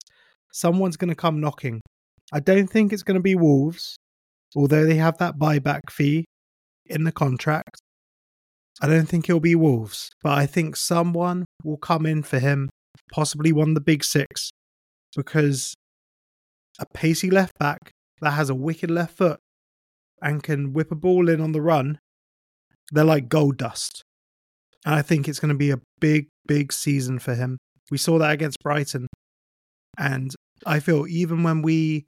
someone's 0.51 0.97
going 0.97 1.09
to 1.09 1.15
come 1.15 1.39
knocking. 1.39 1.81
I 2.31 2.39
don't 2.39 2.67
think 2.67 2.93
it's 2.93 3.03
going 3.03 3.15
to 3.15 3.23
be 3.23 3.35
Wolves, 3.35 3.95
although 4.55 4.85
they 4.85 4.95
have 4.95 5.17
that 5.17 5.37
buyback 5.37 5.89
fee 5.91 6.25
in 6.85 7.03
the 7.03 7.11
contract. 7.11 7.79
I 8.81 8.87
don't 8.87 9.07
think 9.07 9.27
it'll 9.27 9.39
be 9.39 9.55
Wolves, 9.55 10.09
but 10.23 10.37
I 10.37 10.45
think 10.45 10.75
someone 10.75 11.45
will 11.63 11.77
come 11.77 12.05
in 12.05 12.23
for 12.23 12.39
him, 12.39 12.69
possibly 13.11 13.51
one 13.51 13.69
of 13.69 13.75
the 13.75 13.81
big 13.81 14.03
six, 14.03 14.51
because 15.15 15.73
a 16.79 16.85
pacey 16.93 17.29
left 17.29 17.57
back 17.59 17.91
that 18.21 18.31
has 18.31 18.49
a 18.49 18.55
wicked 18.55 18.89
left 18.89 19.17
foot 19.17 19.39
and 20.21 20.43
can 20.43 20.73
whip 20.73 20.91
a 20.91 20.95
ball 20.95 21.29
in 21.29 21.41
on 21.41 21.51
the 21.51 21.61
run, 21.61 21.99
they're 22.91 23.03
like 23.03 23.29
gold 23.29 23.57
dust. 23.57 24.03
And 24.85 24.95
I 24.95 25.01
think 25.01 25.27
it's 25.27 25.39
going 25.39 25.49
to 25.49 25.57
be 25.57 25.71
a 25.71 25.81
big, 25.99 26.27
big 26.47 26.71
season 26.71 27.19
for 27.19 27.35
him. 27.35 27.57
We 27.91 27.97
saw 27.97 28.17
that 28.19 28.31
against 28.31 28.57
Brighton. 28.63 29.07
And 29.99 30.33
I 30.65 30.79
feel 30.79 31.05
even 31.07 31.43
when 31.43 31.61
we 31.61 32.05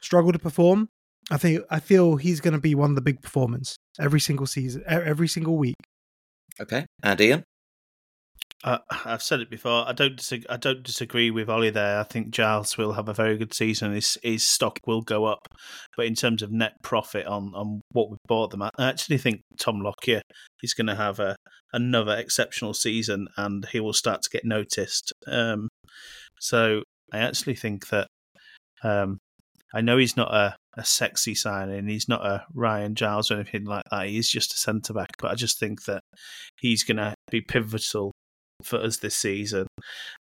struggle 0.00 0.32
to 0.32 0.38
perform, 0.38 0.88
I 1.30 1.36
think 1.36 1.62
I 1.70 1.80
feel 1.80 2.16
he's 2.16 2.40
going 2.40 2.54
to 2.54 2.60
be 2.60 2.74
one 2.74 2.90
of 2.90 2.96
the 2.96 3.02
big 3.02 3.20
performers 3.20 3.76
every 4.00 4.20
single 4.20 4.46
season, 4.46 4.82
every 4.86 5.28
single 5.28 5.56
week. 5.56 5.76
Okay, 6.60 6.86
and 7.02 7.20
Ian. 7.20 7.44
Uh, 8.64 8.78
I've 9.04 9.22
said 9.22 9.40
it 9.40 9.50
before. 9.50 9.86
I 9.86 9.92
don't 9.92 10.16
disagree, 10.16 10.46
I 10.48 10.56
don't 10.56 10.82
disagree 10.82 11.30
with 11.30 11.48
Ollie 11.50 11.70
there. 11.70 12.00
I 12.00 12.04
think 12.04 12.30
Giles 12.30 12.78
will 12.78 12.94
have 12.94 13.08
a 13.08 13.14
very 13.14 13.36
good 13.36 13.52
season. 13.52 13.92
His 13.92 14.16
his 14.22 14.44
stock 14.44 14.78
will 14.86 15.02
go 15.02 15.26
up, 15.26 15.46
but 15.96 16.06
in 16.06 16.14
terms 16.14 16.42
of 16.42 16.50
net 16.50 16.72
profit 16.82 17.26
on, 17.26 17.52
on 17.54 17.82
what 17.92 18.10
we 18.10 18.16
bought 18.26 18.50
them, 18.50 18.62
I 18.62 18.70
actually 18.78 19.18
think 19.18 19.42
Tom 19.60 19.80
Lockyer 19.80 20.22
is 20.62 20.74
going 20.74 20.86
to 20.86 20.94
have 20.94 21.20
a 21.20 21.36
another 21.72 22.16
exceptional 22.16 22.72
season, 22.72 23.28
and 23.36 23.66
he 23.72 23.80
will 23.80 23.92
start 23.92 24.22
to 24.22 24.30
get 24.30 24.44
noticed. 24.44 25.12
Um, 25.26 25.68
so 26.40 26.82
I 27.12 27.18
actually 27.18 27.54
think 27.54 27.88
that 27.88 28.08
um, 28.82 29.18
I 29.74 29.80
know 29.80 29.98
he's 29.98 30.16
not 30.16 30.32
a, 30.32 30.56
a 30.76 30.84
sexy 30.84 31.34
signing. 31.34 31.88
He's 31.88 32.08
not 32.08 32.24
a 32.24 32.44
Ryan 32.54 32.94
Giles 32.94 33.30
or 33.30 33.34
anything 33.34 33.64
like 33.64 33.84
that. 33.90 34.08
He's 34.08 34.30
just 34.30 34.54
a 34.54 34.56
centre 34.56 34.92
back. 34.92 35.10
But 35.18 35.30
I 35.30 35.34
just 35.34 35.58
think 35.58 35.84
that 35.84 36.02
he's 36.58 36.84
going 36.84 36.98
to 36.98 37.14
be 37.30 37.40
pivotal 37.40 38.12
for 38.62 38.78
us 38.78 38.96
this 38.98 39.16
season, 39.16 39.66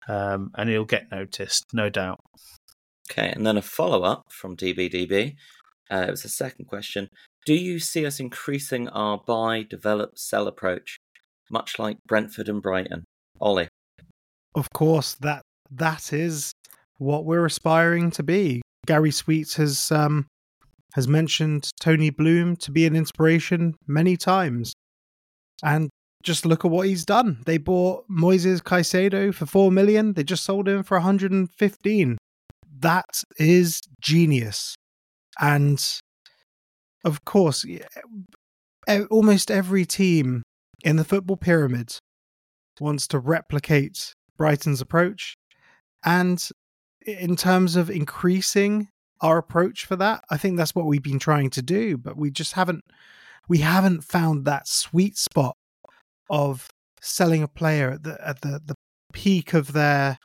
um, 0.08 0.50
and 0.56 0.68
he'll 0.68 0.84
get 0.84 1.10
noticed, 1.10 1.64
no 1.72 1.88
doubt. 1.88 2.18
Okay, 3.10 3.30
and 3.30 3.46
then 3.46 3.56
a 3.56 3.62
follow 3.62 4.02
up 4.02 4.22
from 4.30 4.56
DBDB. 4.56 5.34
Uh, 5.90 6.06
it 6.08 6.10
was 6.10 6.24
a 6.24 6.30
second 6.30 6.64
question. 6.64 7.08
Do 7.46 7.54
you 7.54 7.78
see 7.78 8.06
us 8.06 8.18
increasing 8.18 8.88
our 8.88 9.20
buy, 9.24 9.62
develop, 9.62 10.18
sell 10.18 10.48
approach, 10.48 10.96
much 11.50 11.78
like 11.78 11.98
Brentford 12.08 12.48
and 12.48 12.62
Brighton? 12.62 13.04
Ollie. 13.40 13.68
Of 14.54 14.70
course, 14.70 15.14
that 15.20 15.42
that 15.78 16.12
is 16.12 16.52
what 16.98 17.24
we're 17.24 17.44
aspiring 17.44 18.10
to 18.12 18.22
be. 18.22 18.62
Gary 18.86 19.10
Sweets 19.10 19.56
has 19.56 19.90
um, 19.90 20.26
has 20.94 21.08
mentioned 21.08 21.70
Tony 21.80 22.10
Bloom 22.10 22.56
to 22.56 22.70
be 22.70 22.86
an 22.86 22.96
inspiration 22.96 23.74
many 23.86 24.16
times, 24.16 24.74
and 25.62 25.90
just 26.22 26.46
look 26.46 26.64
at 26.64 26.70
what 26.70 26.86
he's 26.88 27.04
done. 27.04 27.42
They 27.46 27.58
bought 27.58 28.08
Moises 28.08 28.60
Caicedo 28.60 29.34
for 29.34 29.46
four 29.46 29.70
million. 29.70 30.14
They 30.14 30.24
just 30.24 30.44
sold 30.44 30.68
him 30.68 30.82
for 30.82 30.96
115. 30.96 32.18
That 32.80 33.22
is 33.38 33.80
genius. 34.00 34.74
And 35.40 35.82
of 37.04 37.24
course, 37.24 37.64
almost 39.10 39.50
every 39.50 39.84
team 39.84 40.42
in 40.82 40.96
the 40.96 41.04
football 41.04 41.36
pyramid 41.36 41.98
wants 42.80 43.06
to 43.08 43.18
replicate 43.18 44.14
Brighton's 44.36 44.80
approach. 44.80 45.34
And 46.04 46.46
in 47.06 47.36
terms 47.36 47.76
of 47.76 47.90
increasing 47.90 48.88
our 49.20 49.38
approach 49.38 49.86
for 49.86 49.96
that, 49.96 50.24
I 50.30 50.36
think 50.36 50.56
that's 50.56 50.74
what 50.74 50.86
we've 50.86 51.02
been 51.02 51.18
trying 51.18 51.50
to 51.50 51.62
do, 51.62 51.96
but 51.96 52.16
we 52.16 52.30
just 52.30 52.52
haven't 52.52 52.82
we 53.48 53.58
haven't 53.58 54.04
found 54.04 54.44
that 54.44 54.66
sweet 54.66 55.18
spot 55.18 55.56
of 56.30 56.68
selling 57.00 57.42
a 57.42 57.48
player 57.48 57.90
at 57.90 58.02
the 58.02 58.18
at 58.26 58.40
the, 58.40 58.60
the 58.64 58.74
peak 59.12 59.54
of 59.54 59.72
their 59.72 60.18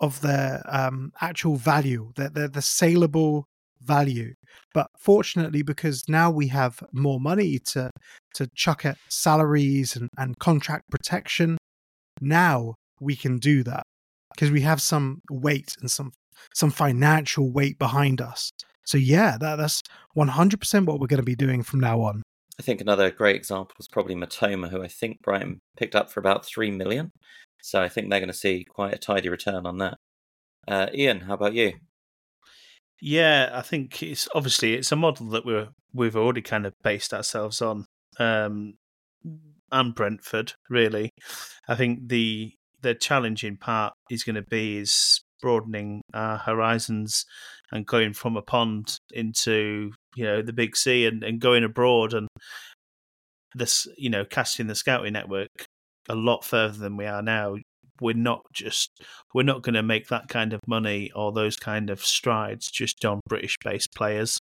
of 0.00 0.20
their 0.20 0.62
um, 0.68 1.12
actual 1.20 1.56
value, 1.56 2.12
their, 2.16 2.28
their 2.28 2.48
the 2.48 2.62
saleable 2.62 3.46
value. 3.80 4.34
But 4.72 4.88
fortunately, 4.98 5.62
because 5.62 6.04
now 6.08 6.30
we 6.30 6.48
have 6.48 6.82
more 6.92 7.20
money 7.20 7.58
to 7.72 7.90
to 8.34 8.48
chuck 8.54 8.84
at 8.84 8.98
salaries 9.08 9.96
and, 9.96 10.08
and 10.16 10.38
contract 10.38 10.90
protection, 10.90 11.58
now 12.20 12.74
we 13.00 13.16
can 13.16 13.38
do 13.38 13.62
that 13.64 13.84
because 14.34 14.50
we 14.50 14.62
have 14.62 14.80
some 14.80 15.22
weight 15.30 15.76
and 15.80 15.90
some 15.90 16.12
some 16.52 16.70
financial 16.70 17.50
weight 17.50 17.78
behind 17.78 18.20
us. 18.20 18.50
So 18.84 18.98
yeah, 18.98 19.36
that, 19.40 19.56
that's 19.56 19.82
100% 20.16 20.86
what 20.86 21.00
we're 21.00 21.06
going 21.06 21.18
to 21.18 21.24
be 21.24 21.36
doing 21.36 21.62
from 21.62 21.80
now 21.80 22.02
on. 22.02 22.22
I 22.58 22.62
think 22.62 22.80
another 22.80 23.10
great 23.10 23.36
example 23.36 23.74
is 23.80 23.88
probably 23.88 24.14
Mitoma, 24.14 24.68
who 24.68 24.82
I 24.82 24.88
think 24.88 25.22
Brighton 25.22 25.60
picked 25.76 25.94
up 25.94 26.10
for 26.10 26.20
about 26.20 26.44
three 26.44 26.70
million. 26.70 27.10
So 27.62 27.82
I 27.82 27.88
think 27.88 28.10
they're 28.10 28.20
going 28.20 28.28
to 28.28 28.34
see 28.34 28.64
quite 28.64 28.94
a 28.94 28.98
tidy 28.98 29.28
return 29.28 29.66
on 29.66 29.78
that. 29.78 29.96
Uh, 30.68 30.86
Ian, 30.94 31.20
how 31.20 31.34
about 31.34 31.54
you? 31.54 31.72
Yeah, 33.00 33.50
I 33.52 33.62
think 33.62 34.02
it's 34.02 34.28
obviously 34.34 34.74
it's 34.74 34.92
a 34.92 34.96
model 34.96 35.26
that 35.30 35.44
we're 35.44 35.68
we've 35.92 36.16
already 36.16 36.42
kind 36.42 36.66
of 36.66 36.74
based 36.82 37.12
ourselves 37.12 37.60
on. 37.60 37.86
Um, 38.18 38.74
and 39.72 39.94
Brentford, 39.94 40.52
really. 40.70 41.10
I 41.66 41.74
think 41.74 42.08
the 42.08 42.52
the 42.84 42.94
challenging 42.94 43.56
part 43.56 43.94
is 44.10 44.22
going 44.24 44.36
to 44.36 44.42
be 44.42 44.76
is 44.76 45.22
broadening 45.40 46.02
our 46.12 46.36
horizons 46.36 47.24
and 47.72 47.86
going 47.86 48.12
from 48.12 48.36
a 48.36 48.42
pond 48.42 48.98
into 49.12 49.90
you 50.14 50.24
know 50.24 50.42
the 50.42 50.52
big 50.52 50.76
sea 50.76 51.06
and, 51.06 51.24
and 51.24 51.40
going 51.40 51.64
abroad 51.64 52.12
and 52.12 52.28
this 53.54 53.88
you 53.96 54.10
know 54.10 54.24
casting 54.24 54.66
the 54.66 54.74
scouting 54.74 55.14
network 55.14 55.48
a 56.08 56.14
lot 56.14 56.44
further 56.44 56.78
than 56.78 56.96
we 56.96 57.06
are 57.06 57.22
now. 57.22 57.56
We're 58.00 58.14
not 58.14 58.42
just 58.52 58.90
we're 59.32 59.44
not 59.44 59.62
going 59.62 59.74
to 59.74 59.82
make 59.82 60.08
that 60.08 60.28
kind 60.28 60.52
of 60.52 60.60
money 60.66 61.10
or 61.14 61.32
those 61.32 61.56
kind 61.56 61.88
of 61.90 62.04
strides 62.04 62.70
just 62.70 63.02
on 63.04 63.20
british 63.28 63.56
based 63.64 63.94
players 63.94 64.36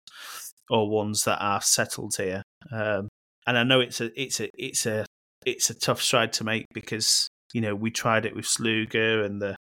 or 0.70 0.90
ones 0.90 1.24
that 1.24 1.40
are 1.40 1.62
settled 1.62 2.16
here. 2.18 2.42
Um, 2.72 3.08
and 3.46 3.58
i 3.58 3.64
know 3.64 3.80
it's 3.82 4.02
a 4.02 4.10
it's 4.20 4.40
a 4.40 4.50
it's 4.58 4.86
a 4.86 5.06
it's 5.46 5.70
a 5.70 5.74
tough 5.74 6.02
stride 6.02 6.34
to 6.34 6.44
make 6.44 6.66
because 6.74 7.28
you 7.54 7.62
know 7.62 7.76
we 7.76 7.92
tried 7.92 8.26
it 8.26 8.36
with 8.36 8.46
Sluga 8.46 9.26
and 9.26 9.42
the 9.42 9.56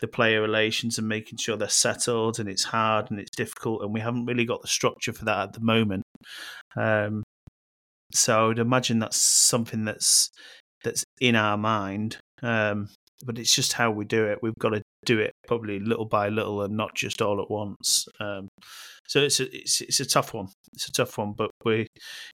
the 0.00 0.08
player 0.08 0.40
relations 0.40 0.98
and 0.98 1.08
making 1.08 1.38
sure 1.38 1.56
they're 1.56 1.68
settled 1.68 2.40
and 2.40 2.48
it's 2.48 2.64
hard 2.64 3.10
and 3.10 3.20
it's 3.20 3.36
difficult 3.36 3.82
and 3.82 3.92
we 3.92 4.00
haven't 4.00 4.26
really 4.26 4.44
got 4.44 4.62
the 4.62 4.68
structure 4.68 5.12
for 5.12 5.24
that 5.26 5.48
at 5.48 5.52
the 5.52 5.60
moment. 5.60 6.02
Um, 6.76 7.22
so 8.12 8.44
I 8.44 8.46
would 8.46 8.58
imagine 8.58 8.98
that's 8.98 9.20
something 9.20 9.84
that's 9.84 10.30
that's 10.82 11.04
in 11.20 11.36
our 11.36 11.56
mind, 11.56 12.18
um, 12.42 12.88
but 13.24 13.38
it's 13.38 13.54
just 13.54 13.72
how 13.72 13.90
we 13.90 14.04
do 14.04 14.26
it. 14.26 14.38
We've 14.42 14.58
got 14.58 14.70
to 14.70 14.82
do 15.04 15.18
it 15.18 15.32
probably 15.46 15.80
little 15.80 16.04
by 16.04 16.28
little 16.28 16.62
and 16.62 16.76
not 16.76 16.94
just 16.94 17.20
all 17.20 17.40
at 17.40 17.50
once. 17.50 18.06
Um, 18.20 18.48
so 19.08 19.20
it's 19.20 19.40
a 19.40 19.54
it's 19.54 19.80
it's 19.80 20.00
a 20.00 20.06
tough 20.06 20.32
one. 20.32 20.48
It's 20.72 20.88
a 20.88 20.92
tough 20.92 21.18
one, 21.18 21.34
but 21.36 21.50
we, 21.64 21.86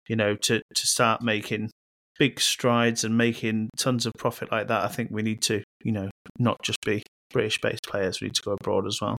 you 0.08 0.16
know, 0.16 0.34
to 0.36 0.60
to 0.74 0.86
start 0.86 1.22
making 1.22 1.70
big 2.18 2.40
strides 2.40 3.04
and 3.04 3.16
making 3.16 3.70
tons 3.76 4.06
of 4.06 4.12
profit 4.18 4.50
like 4.50 4.68
that, 4.68 4.84
I 4.84 4.88
think 4.88 5.10
we 5.10 5.22
need 5.22 5.42
to, 5.42 5.62
you 5.82 5.92
know, 5.92 6.10
not 6.38 6.62
just 6.62 6.78
be 6.84 7.02
British 7.30 7.60
based 7.60 7.84
players, 7.84 8.20
we 8.20 8.26
need 8.26 8.34
to 8.34 8.42
go 8.42 8.56
abroad 8.60 8.86
as 8.86 9.00
well. 9.00 9.18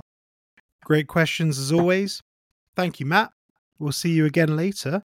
Great 0.84 1.08
questions 1.08 1.60
as 1.60 1.72
always. 1.72 2.22
Thank 2.76 3.00
you, 3.00 3.06
Matt. 3.06 3.32
We'll 3.78 3.92
see 3.92 4.12
you 4.12 4.26
again 4.26 4.56
later. 4.56 5.04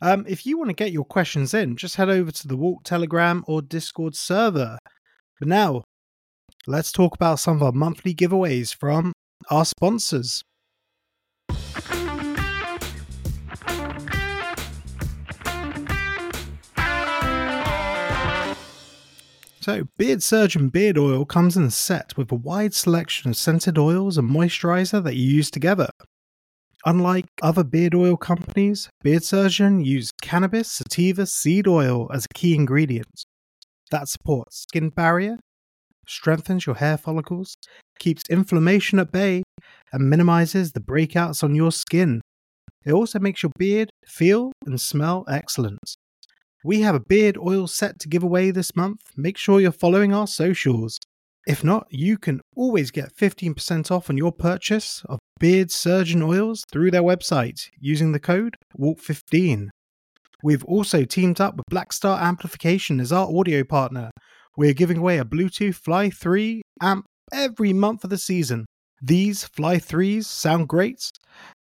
Um, 0.00 0.24
if 0.28 0.46
you 0.46 0.58
want 0.58 0.70
to 0.70 0.74
get 0.74 0.92
your 0.92 1.04
questions 1.04 1.54
in, 1.54 1.76
just 1.76 1.96
head 1.96 2.08
over 2.08 2.30
to 2.30 2.48
the 2.48 2.56
Walk 2.56 2.84
Telegram 2.84 3.44
or 3.46 3.62
Discord 3.62 4.14
server. 4.14 4.78
But 5.38 5.48
now, 5.48 5.84
let's 6.66 6.92
talk 6.92 7.14
about 7.14 7.38
some 7.38 7.56
of 7.56 7.62
our 7.62 7.72
monthly 7.72 8.14
giveaways 8.14 8.74
from 8.74 9.12
our 9.50 9.64
sponsors. 9.64 10.42
So, 19.62 19.84
Beard 19.96 20.24
Surgeon 20.24 20.70
Beard 20.70 20.98
Oil 20.98 21.24
comes 21.24 21.56
in 21.56 21.62
a 21.62 21.70
set 21.70 22.16
with 22.16 22.32
a 22.32 22.34
wide 22.34 22.74
selection 22.74 23.30
of 23.30 23.36
scented 23.36 23.78
oils 23.78 24.18
and 24.18 24.28
moisturizer 24.28 25.00
that 25.04 25.14
you 25.14 25.24
use 25.24 25.52
together. 25.52 25.88
Unlike 26.84 27.26
other 27.42 27.62
beard 27.62 27.94
oil 27.94 28.16
companies, 28.16 28.88
Beard 29.04 29.22
Surgeon 29.22 29.84
use 29.84 30.10
cannabis 30.20 30.68
sativa 30.68 31.26
seed 31.26 31.68
oil 31.68 32.10
as 32.12 32.24
a 32.24 32.34
key 32.34 32.56
ingredient. 32.56 33.24
That 33.92 34.08
supports 34.08 34.62
skin 34.62 34.88
barrier, 34.88 35.38
strengthens 36.08 36.66
your 36.66 36.74
hair 36.74 36.96
follicles, 36.98 37.54
keeps 38.00 38.24
inflammation 38.28 38.98
at 38.98 39.12
bay, 39.12 39.44
and 39.92 40.10
minimizes 40.10 40.72
the 40.72 40.80
breakouts 40.80 41.44
on 41.44 41.54
your 41.54 41.70
skin. 41.70 42.20
It 42.84 42.92
also 42.94 43.20
makes 43.20 43.44
your 43.44 43.52
beard 43.56 43.90
feel 44.08 44.50
and 44.66 44.80
smell 44.80 45.24
excellent. 45.28 45.94
We 46.64 46.82
have 46.82 46.94
a 46.94 47.00
beard 47.00 47.36
oil 47.38 47.66
set 47.66 47.98
to 48.00 48.08
give 48.08 48.22
away 48.22 48.52
this 48.52 48.76
month. 48.76 49.00
Make 49.16 49.36
sure 49.36 49.60
you're 49.60 49.72
following 49.72 50.14
our 50.14 50.28
socials. 50.28 50.98
If 51.44 51.64
not, 51.64 51.88
you 51.90 52.18
can 52.18 52.40
always 52.54 52.92
get 52.92 53.16
15% 53.16 53.90
off 53.90 54.08
on 54.08 54.16
your 54.16 54.30
purchase 54.30 55.02
of 55.08 55.18
Beard 55.40 55.72
Surgeon 55.72 56.22
oils 56.22 56.64
through 56.70 56.92
their 56.92 57.02
website 57.02 57.68
using 57.80 58.12
the 58.12 58.20
code 58.20 58.54
WALK15. 58.78 59.70
We've 60.44 60.64
also 60.64 61.04
teamed 61.04 61.40
up 61.40 61.56
with 61.56 61.66
Blackstar 61.68 62.20
Amplification 62.20 63.00
as 63.00 63.10
our 63.10 63.28
audio 63.28 63.64
partner. 63.64 64.10
We're 64.56 64.72
giving 64.72 64.98
away 64.98 65.18
a 65.18 65.24
Bluetooth 65.24 65.74
Fly 65.74 66.10
3 66.10 66.62
amp 66.80 67.06
every 67.32 67.72
month 67.72 68.04
of 68.04 68.10
the 68.10 68.18
season. 68.18 68.66
These 69.00 69.42
Fly 69.42 69.78
3s 69.78 70.26
sound 70.26 70.68
great. 70.68 71.10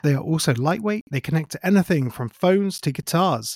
They 0.03 0.15
are 0.15 0.23
also 0.23 0.55
lightweight, 0.55 1.05
they 1.13 1.21
connect 1.21 1.53
to 1.53 1.65
anything 1.65 2.11
from 2.11 2.31
phones 2.31 2.81
to 2.81 2.91
guitars. 2.91 3.55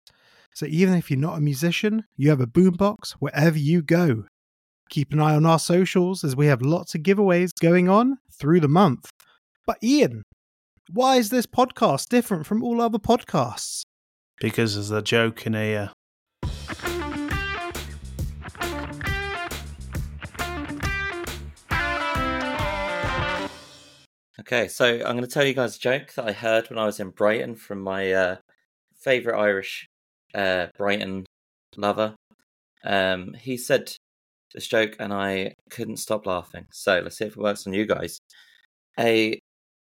So 0.54 0.66
even 0.66 0.94
if 0.94 1.10
you're 1.10 1.18
not 1.18 1.38
a 1.38 1.40
musician, 1.40 2.04
you 2.16 2.28
have 2.28 2.40
a 2.40 2.46
boombox 2.46 3.12
wherever 3.12 3.58
you 3.58 3.82
go. 3.82 4.24
Keep 4.90 5.12
an 5.12 5.20
eye 5.20 5.34
on 5.34 5.46
our 5.46 5.58
socials 5.58 6.22
as 6.22 6.36
we 6.36 6.46
have 6.46 6.60
lots 6.60 6.94
of 6.94 7.02
giveaways 7.02 7.50
going 7.60 7.88
on 7.88 8.18
through 8.30 8.60
the 8.60 8.68
month. 8.68 9.10
But 9.66 9.78
Ian, 9.82 10.24
why 10.92 11.16
is 11.16 11.30
this 11.30 11.46
podcast 11.46 12.08
different 12.08 12.44
from 12.46 12.62
all 12.62 12.82
other 12.82 12.98
podcasts? 12.98 13.84
Because 14.40 14.74
there's 14.74 14.90
a 14.90 15.00
joke 15.00 15.46
in 15.46 15.54
here. 15.54 15.90
Okay, 24.40 24.68
so 24.68 24.96
I'm 24.96 25.16
going 25.16 25.20
to 25.20 25.26
tell 25.26 25.46
you 25.46 25.54
guys 25.54 25.76
a 25.76 25.80
joke 25.80 26.12
that 26.14 26.26
I 26.26 26.32
heard 26.32 26.68
when 26.68 26.78
I 26.78 26.84
was 26.84 27.00
in 27.00 27.10
Brighton 27.10 27.54
from 27.54 27.80
my 27.80 28.12
uh, 28.12 28.36
favorite 29.00 29.38
Irish 29.38 29.88
uh, 30.34 30.66
Brighton 30.76 31.24
lover. 31.76 32.14
Um, 32.84 33.34
he 33.34 33.56
said 33.56 33.92
this 34.54 34.66
joke 34.66 34.96
and 34.98 35.12
I 35.12 35.54
couldn't 35.70 35.98
stop 35.98 36.26
laughing. 36.26 36.66
So 36.72 37.00
let's 37.00 37.18
see 37.18 37.24
if 37.26 37.32
it 37.32 37.42
works 37.42 37.66
on 37.66 37.72
you 37.72 37.86
guys. 37.86 38.18
A 38.98 39.38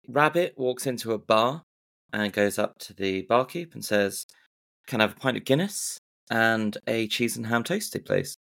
rabbit 0.08 0.54
walks 0.56 0.86
into 0.86 1.12
a 1.12 1.18
bar 1.18 1.62
and 2.12 2.32
goes 2.32 2.58
up 2.58 2.78
to 2.80 2.94
the 2.94 3.22
barkeep 3.22 3.74
and 3.74 3.84
says, 3.84 4.24
Can 4.86 5.00
I 5.00 5.04
have 5.04 5.16
a 5.16 5.20
pint 5.20 5.36
of 5.36 5.44
Guinness 5.44 5.98
and 6.30 6.76
a 6.86 7.08
cheese 7.08 7.36
and 7.36 7.46
ham 7.46 7.64
toasty, 7.64 8.04
please? 8.04 8.34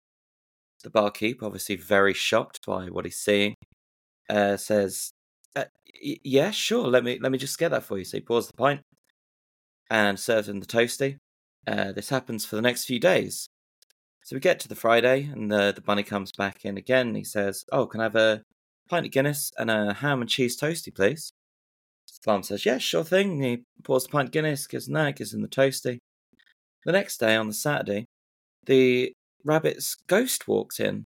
The 0.84 0.90
barkeep, 0.90 1.42
obviously 1.42 1.76
very 1.76 2.14
shocked 2.14 2.61
by 2.66 2.86
what 2.86 3.04
he's 3.04 3.18
seeing, 3.18 3.54
uh, 4.30 4.56
says, 4.56 5.11
uh, 5.56 5.64
y- 6.04 6.18
"Yeah, 6.22 6.50
sure. 6.52 6.86
Let 6.86 7.02
me 7.04 7.18
let 7.20 7.32
me 7.32 7.38
just 7.38 7.59
get 7.59 7.70
that 7.70 7.84
for 7.84 7.98
you." 7.98 8.04
So 8.04 8.18
he 8.18 8.20
pours 8.22 8.46
the 8.46 8.52
pint 8.54 8.82
and 9.90 10.18
serves 10.18 10.48
him 10.48 10.61
the 10.61 10.66
toasty. 10.66 11.18
Uh, 11.68 11.92
this 11.92 12.08
happens 12.08 12.46
for 12.46 12.56
the 12.56 12.62
next 12.62 12.86
few 12.86 12.98
days. 12.98 13.50
So 14.24 14.34
we 14.34 14.40
get 14.40 14.58
to 14.60 14.68
the 14.68 14.74
Friday, 14.74 15.24
and 15.24 15.52
the 15.52 15.72
the 15.74 15.82
bunny 15.82 16.02
comes 16.02 16.32
back 16.32 16.64
in 16.64 16.78
again. 16.78 17.14
he 17.14 17.24
says, 17.24 17.64
"Oh, 17.70 17.86
can 17.86 18.00
I 18.00 18.04
have 18.04 18.16
a 18.16 18.42
pint 18.88 19.04
of 19.06 19.12
Guinness 19.12 19.52
and 19.58 19.70
a 19.70 19.92
ham 19.94 20.22
and 20.22 20.30
cheese 20.30 20.58
toasty, 20.58 20.94
please?" 20.94 21.30
The 22.06 22.20
farm 22.24 22.42
says, 22.42 22.64
"Yeah, 22.64 22.78
sure 22.78 23.04
thing." 23.04 23.42
He 23.42 23.64
pours 23.84 24.04
the 24.04 24.10
pint 24.10 24.28
of 24.28 24.32
Guinness, 24.32 24.66
gives 24.66 24.86
that, 24.86 25.16
gives 25.16 25.34
him 25.34 25.42
the 25.42 25.48
toasty. 25.48 25.98
The 26.86 26.92
next 26.92 27.18
day, 27.20 27.36
on 27.36 27.48
the 27.48 27.54
Saturday, 27.54 28.06
the 28.66 29.12
rabbit's 29.44 29.94
ghost 30.06 30.48
walks 30.48 30.80
in, 30.80 31.04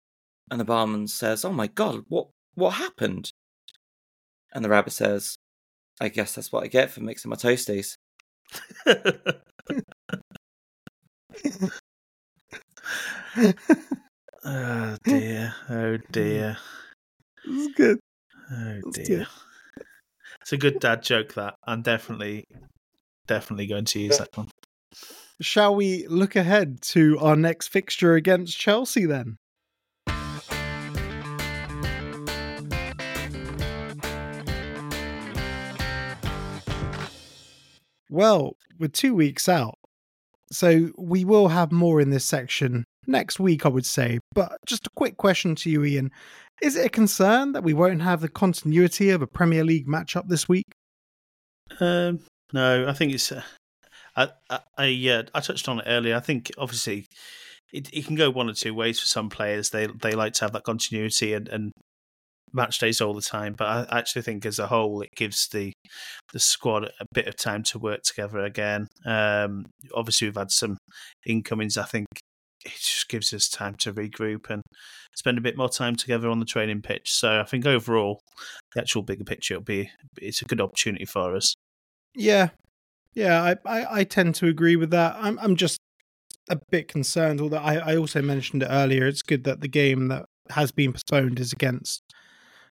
and 0.50 0.58
the 0.60 0.64
barman 0.64 1.06
says, 1.08 1.44
"Oh 1.44 1.52
my 1.52 1.66
god, 1.68 2.04
what 2.08 2.28
what 2.54 2.70
happened?" 2.74 3.30
And 4.54 4.64
the 4.64 4.70
rabbit 4.70 4.94
says, 4.94 5.36
"I 6.00 6.08
guess 6.08 6.34
that's 6.34 6.52
what 6.52 6.64
I 6.64 6.68
get 6.68 6.90
for 6.90 7.02
mixing 7.02 7.30
my 7.30 7.36
toasties." 7.36 7.96
oh 14.44 14.96
dear. 15.04 15.54
Oh 15.68 15.74
mm. 15.74 16.02
dear. 16.12 16.56
This 17.44 17.66
is 17.66 17.74
good. 17.74 17.98
Oh 18.50 18.80
That's 18.84 19.08
dear. 19.08 19.18
good. 19.18 19.26
It's 20.40 20.52
a 20.52 20.56
good 20.56 20.80
dad 20.80 21.02
joke 21.02 21.34
that 21.34 21.54
I'm 21.66 21.82
definitely 21.82 22.46
definitely 23.26 23.66
going 23.66 23.84
to 23.86 24.00
use 24.00 24.18
that 24.18 24.36
one. 24.36 24.48
Shall 25.40 25.74
we 25.74 26.06
look 26.06 26.36
ahead 26.36 26.80
to 26.82 27.18
our 27.18 27.36
next 27.36 27.68
fixture 27.68 28.14
against 28.14 28.58
Chelsea 28.58 29.04
then? 29.04 29.36
Well, 38.08 38.56
we're 38.78 38.88
two 38.88 39.14
weeks 39.14 39.48
out, 39.48 39.78
so 40.50 40.90
we 40.96 41.24
will 41.24 41.48
have 41.48 41.72
more 41.72 42.00
in 42.00 42.10
this 42.10 42.24
section 42.24 42.84
next 43.06 43.40
week, 43.40 43.66
I 43.66 43.68
would 43.68 43.86
say. 43.86 44.18
But 44.34 44.58
just 44.66 44.86
a 44.86 44.90
quick 44.96 45.16
question 45.16 45.54
to 45.56 45.70
you, 45.70 45.84
Ian. 45.84 46.10
Is 46.62 46.76
it 46.76 46.86
a 46.86 46.90
concern 46.90 47.52
that 47.52 47.64
we 47.64 47.74
won't 47.74 48.02
have 48.02 48.20
the 48.20 48.28
continuity 48.28 49.10
of 49.10 49.22
a 49.22 49.26
Premier 49.26 49.64
League 49.64 49.86
matchup 49.86 50.28
this 50.28 50.48
week? 50.48 50.64
Um, 51.80 52.20
no, 52.52 52.88
I 52.88 52.92
think 52.92 53.12
it's. 53.12 53.32
Uh, 53.32 53.42
I 54.16 54.28
I 54.48 54.60
I, 54.78 55.08
uh, 55.10 55.22
I 55.34 55.40
touched 55.40 55.68
on 55.68 55.80
it 55.80 55.84
earlier. 55.86 56.16
I 56.16 56.20
think 56.20 56.50
obviously 56.56 57.06
it, 57.72 57.92
it 57.92 58.06
can 58.06 58.16
go 58.16 58.30
one 58.30 58.48
or 58.48 58.54
two 58.54 58.74
ways 58.74 59.00
for 59.00 59.06
some 59.06 59.28
players. 59.28 59.70
They 59.70 59.86
they 59.86 60.12
like 60.12 60.32
to 60.34 60.44
have 60.44 60.52
that 60.52 60.64
continuity 60.64 61.34
and, 61.34 61.48
and 61.48 61.72
match 62.56 62.78
days 62.78 63.00
all 63.00 63.14
the 63.14 63.20
time. 63.20 63.54
But 63.56 63.92
I 63.92 63.98
actually 63.98 64.22
think 64.22 64.44
as 64.46 64.58
a 64.58 64.66
whole, 64.66 65.02
it 65.02 65.10
gives 65.14 65.46
the 65.48 65.72
the 66.32 66.40
squad 66.40 66.84
a 66.84 67.06
bit 67.12 67.28
of 67.28 67.36
time 67.36 67.62
to 67.64 67.78
work 67.78 68.02
together 68.02 68.40
again. 68.40 68.88
Um, 69.04 69.66
obviously, 69.94 70.26
we've 70.26 70.36
had 70.36 70.50
some 70.50 70.78
incomings. 71.24 71.78
I 71.78 71.84
think 71.84 72.06
it 72.64 72.72
just 72.72 73.08
gives 73.08 73.32
us 73.32 73.48
time 73.48 73.74
to 73.76 73.92
regroup 73.92 74.50
and 74.50 74.62
spend 75.14 75.38
a 75.38 75.42
bit 75.42 75.56
more 75.56 75.68
time 75.68 75.94
together 75.94 76.28
on 76.28 76.40
the 76.40 76.46
training 76.46 76.82
pitch. 76.82 77.12
So 77.12 77.40
I 77.40 77.44
think 77.44 77.64
overall, 77.64 78.18
the 78.74 78.80
actual 78.80 79.02
bigger 79.02 79.24
picture 79.24 79.54
will 79.54 79.62
be 79.62 79.90
it's 80.20 80.42
a 80.42 80.46
good 80.46 80.60
opportunity 80.60 81.04
for 81.04 81.36
us. 81.36 81.54
Yeah, 82.14 82.48
yeah, 83.14 83.42
I, 83.42 83.80
I, 83.80 83.98
I 84.00 84.04
tend 84.04 84.34
to 84.36 84.48
agree 84.48 84.76
with 84.76 84.90
that. 84.90 85.16
I'm 85.18 85.38
I'm 85.38 85.56
just 85.56 85.78
a 86.48 86.58
bit 86.70 86.88
concerned. 86.88 87.40
Although 87.40 87.58
I, 87.58 87.92
I 87.92 87.96
also 87.96 88.22
mentioned 88.22 88.62
it 88.62 88.68
earlier, 88.70 89.06
it's 89.06 89.22
good 89.22 89.44
that 89.44 89.60
the 89.60 89.68
game 89.68 90.08
that 90.08 90.24
has 90.50 90.70
been 90.72 90.92
postponed 90.92 91.40
is 91.40 91.52
against 91.52 92.02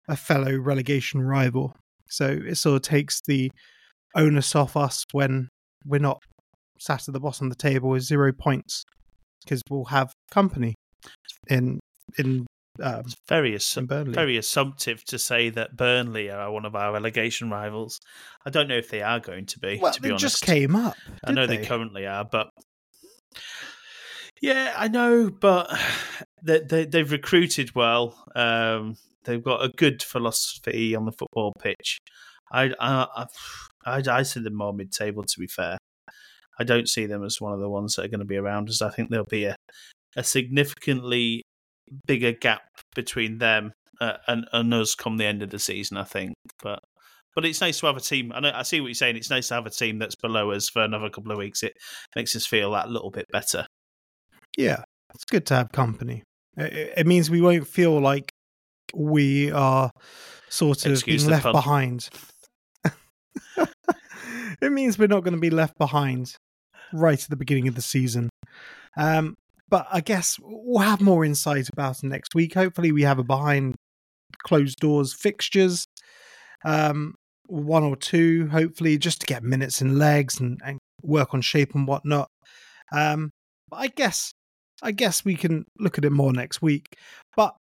a 0.08 0.16
fellow 0.16 0.56
relegation 0.58 1.22
rival. 1.22 1.76
So 2.10 2.28
it 2.28 2.56
sort 2.56 2.76
of 2.78 2.82
takes 2.84 3.22
the 3.26 3.51
onus 4.16 4.56
off 4.56 4.78
us 4.78 5.03
when 5.12 5.49
we're 5.86 5.99
not 5.99 6.22
sat 6.80 7.08
at 7.08 7.14
the 7.14 7.20
bottom 7.20 7.47
of 7.47 7.58
the 7.58 7.62
table 7.70 7.89
with 7.89 8.03
zero 8.03 8.32
points 8.32 8.84
because 9.43 9.62
we'll 9.70 9.86
have 9.86 10.12
company 10.32 10.76
in 11.47 11.80
in 12.18 12.45
um, 12.82 13.03
It's 13.06 13.16
very 13.28 13.58
in 13.78 13.86
Burnley. 13.86 14.14
very 14.14 14.38
assumptive 14.38 15.03
to 15.06 15.18
say 15.18 15.49
that 15.51 15.78
Burnley 15.78 16.30
are 16.30 16.51
one 16.51 16.66
of 16.66 16.76
our 16.76 16.91
relegation 16.93 17.49
rivals. 17.49 17.99
I 18.45 18.49
don't 18.49 18.68
know 18.68 18.78
if 18.78 18.89
they 18.89 19.01
are 19.01 19.20
going 19.20 19.45
to 19.47 19.60
be. 19.60 19.80
well, 19.82 19.93
to 19.93 20.01
be 20.01 20.10
it 20.10 20.12
honest, 20.12 20.22
just 20.22 20.41
came 20.41 20.76
up. 20.76 20.95
I 21.24 21.32
know 21.32 21.47
did 21.47 21.62
they? 21.62 21.66
currently 21.66 22.06
are, 22.06 22.26
but 22.26 22.49
yeah, 24.41 24.74
I 24.78 24.88
know. 24.88 25.30
But 25.30 25.70
they, 26.43 26.60
they 26.60 26.86
they've 26.86 27.12
recruited 27.12 27.76
well. 27.76 28.22
Um, 28.36 28.97
they've 29.26 29.43
got 29.43 29.63
a 29.63 29.69
good 29.69 30.01
philosophy 30.01 30.95
on 30.95 31.05
the 31.05 31.11
football 31.11 31.53
pitch. 31.59 31.99
I 32.51 32.71
I 32.80 33.26
I, 33.86 34.01
I 34.07 34.23
see 34.23 34.39
them 34.39 34.55
more 34.55 34.73
mid-table. 34.73 35.23
To 35.23 35.39
be 35.39 35.47
fair, 35.47 35.78
I 36.59 36.63
don't 36.63 36.89
see 36.89 37.05
them 37.05 37.23
as 37.23 37.41
one 37.41 37.53
of 37.53 37.59
the 37.59 37.69
ones 37.69 37.95
that 37.95 38.05
are 38.05 38.09
going 38.09 38.19
to 38.19 38.26
be 38.26 38.38
around. 38.38 38.69
As 38.69 38.82
I 38.82 38.89
think 38.89 39.09
there'll 39.09 39.26
be 39.26 39.45
a 39.45 39.55
a 40.15 40.23
significantly 40.23 41.43
bigger 42.07 42.32
gap 42.32 42.63
between 42.95 43.38
them 43.38 43.73
uh, 43.99 44.17
and, 44.28 44.47
and 44.53 44.73
us 44.73 44.95
come 44.95 45.17
the 45.17 45.26
end 45.26 45.43
of 45.43 45.49
the 45.49 45.59
season. 45.59 45.97
I 45.97 46.03
think, 46.03 46.34
but 46.63 46.80
but 47.36 47.45
it's 47.45 47.61
nice 47.61 47.80
to 47.82 47.88
have 47.88 47.97
a 47.97 48.01
team. 48.01 48.32
I 48.34 48.39
know 48.39 48.51
I 48.53 48.63
see 48.63 48.80
what 48.80 48.88
you're 48.88 48.95
saying. 48.95 49.17
It's 49.17 49.30
nice 49.30 49.49
to 49.49 49.55
have 49.55 49.65
a 49.65 49.71
team 49.71 49.99
that's 49.99 50.15
below 50.15 50.51
us 50.51 50.69
for 50.69 50.84
another 50.84 51.09
couple 51.09 51.32
of 51.32 51.38
weeks. 51.38 51.63
It 51.63 51.73
makes 52.15 52.36
us 52.36 52.45
feel 52.45 52.71
that 52.71 52.89
little 52.89 53.11
bit 53.11 53.26
better. 53.32 53.65
Yeah, 54.57 54.84
it's 55.13 55.26
good 55.26 55.45
to 55.47 55.55
have 55.55 55.71
company. 55.71 56.23
It, 56.57 56.93
it 56.97 57.07
means 57.07 57.30
we 57.30 57.41
won't 57.41 57.67
feel 57.67 57.99
like 57.99 58.32
we 58.93 59.51
are 59.51 59.91
sort 60.49 60.86
of 60.86 60.93
Excuse 60.93 61.23
being 61.23 61.31
left 61.31 61.43
pun. 61.43 61.51
behind. 61.53 62.09
it 64.61 64.71
means 64.71 64.97
we're 64.97 65.07
not 65.07 65.23
going 65.23 65.33
to 65.33 65.39
be 65.39 65.49
left 65.49 65.77
behind 65.77 66.36
right 66.93 67.21
at 67.21 67.29
the 67.29 67.36
beginning 67.36 67.67
of 67.67 67.75
the 67.75 67.81
season. 67.81 68.29
Um, 68.97 69.36
but 69.67 69.88
I 69.91 70.01
guess 70.01 70.38
we'll 70.41 70.88
have 70.88 71.01
more 71.01 71.25
insight 71.25 71.69
about 71.69 72.03
it 72.03 72.07
next 72.07 72.36
week. 72.36 72.53
Hopefully, 72.53 72.91
we 72.91 73.01
have 73.01 73.19
a 73.19 73.23
behind 73.23 73.75
closed 74.43 74.79
doors 74.79 75.13
fixtures, 75.13 75.86
um, 76.63 77.15
one 77.47 77.83
or 77.83 77.95
two, 77.95 78.47
hopefully, 78.47 78.97
just 78.97 79.21
to 79.21 79.25
get 79.25 79.43
minutes 79.43 79.81
and 79.81 79.97
legs 79.97 80.39
and, 80.39 80.59
and 80.63 80.79
work 81.01 81.33
on 81.33 81.41
shape 81.41 81.73
and 81.73 81.88
whatnot. 81.88 82.29
Um, 82.91 83.31
but 83.69 83.77
I 83.77 83.88
guess 83.88 84.31
I 84.81 84.91
guess 84.91 85.25
we 85.25 85.36
can 85.36 85.65
look 85.79 85.97
at 85.97 86.05
it 86.05 86.11
more 86.11 86.31
next 86.33 86.61
week. 86.61 86.86
But 87.36 87.55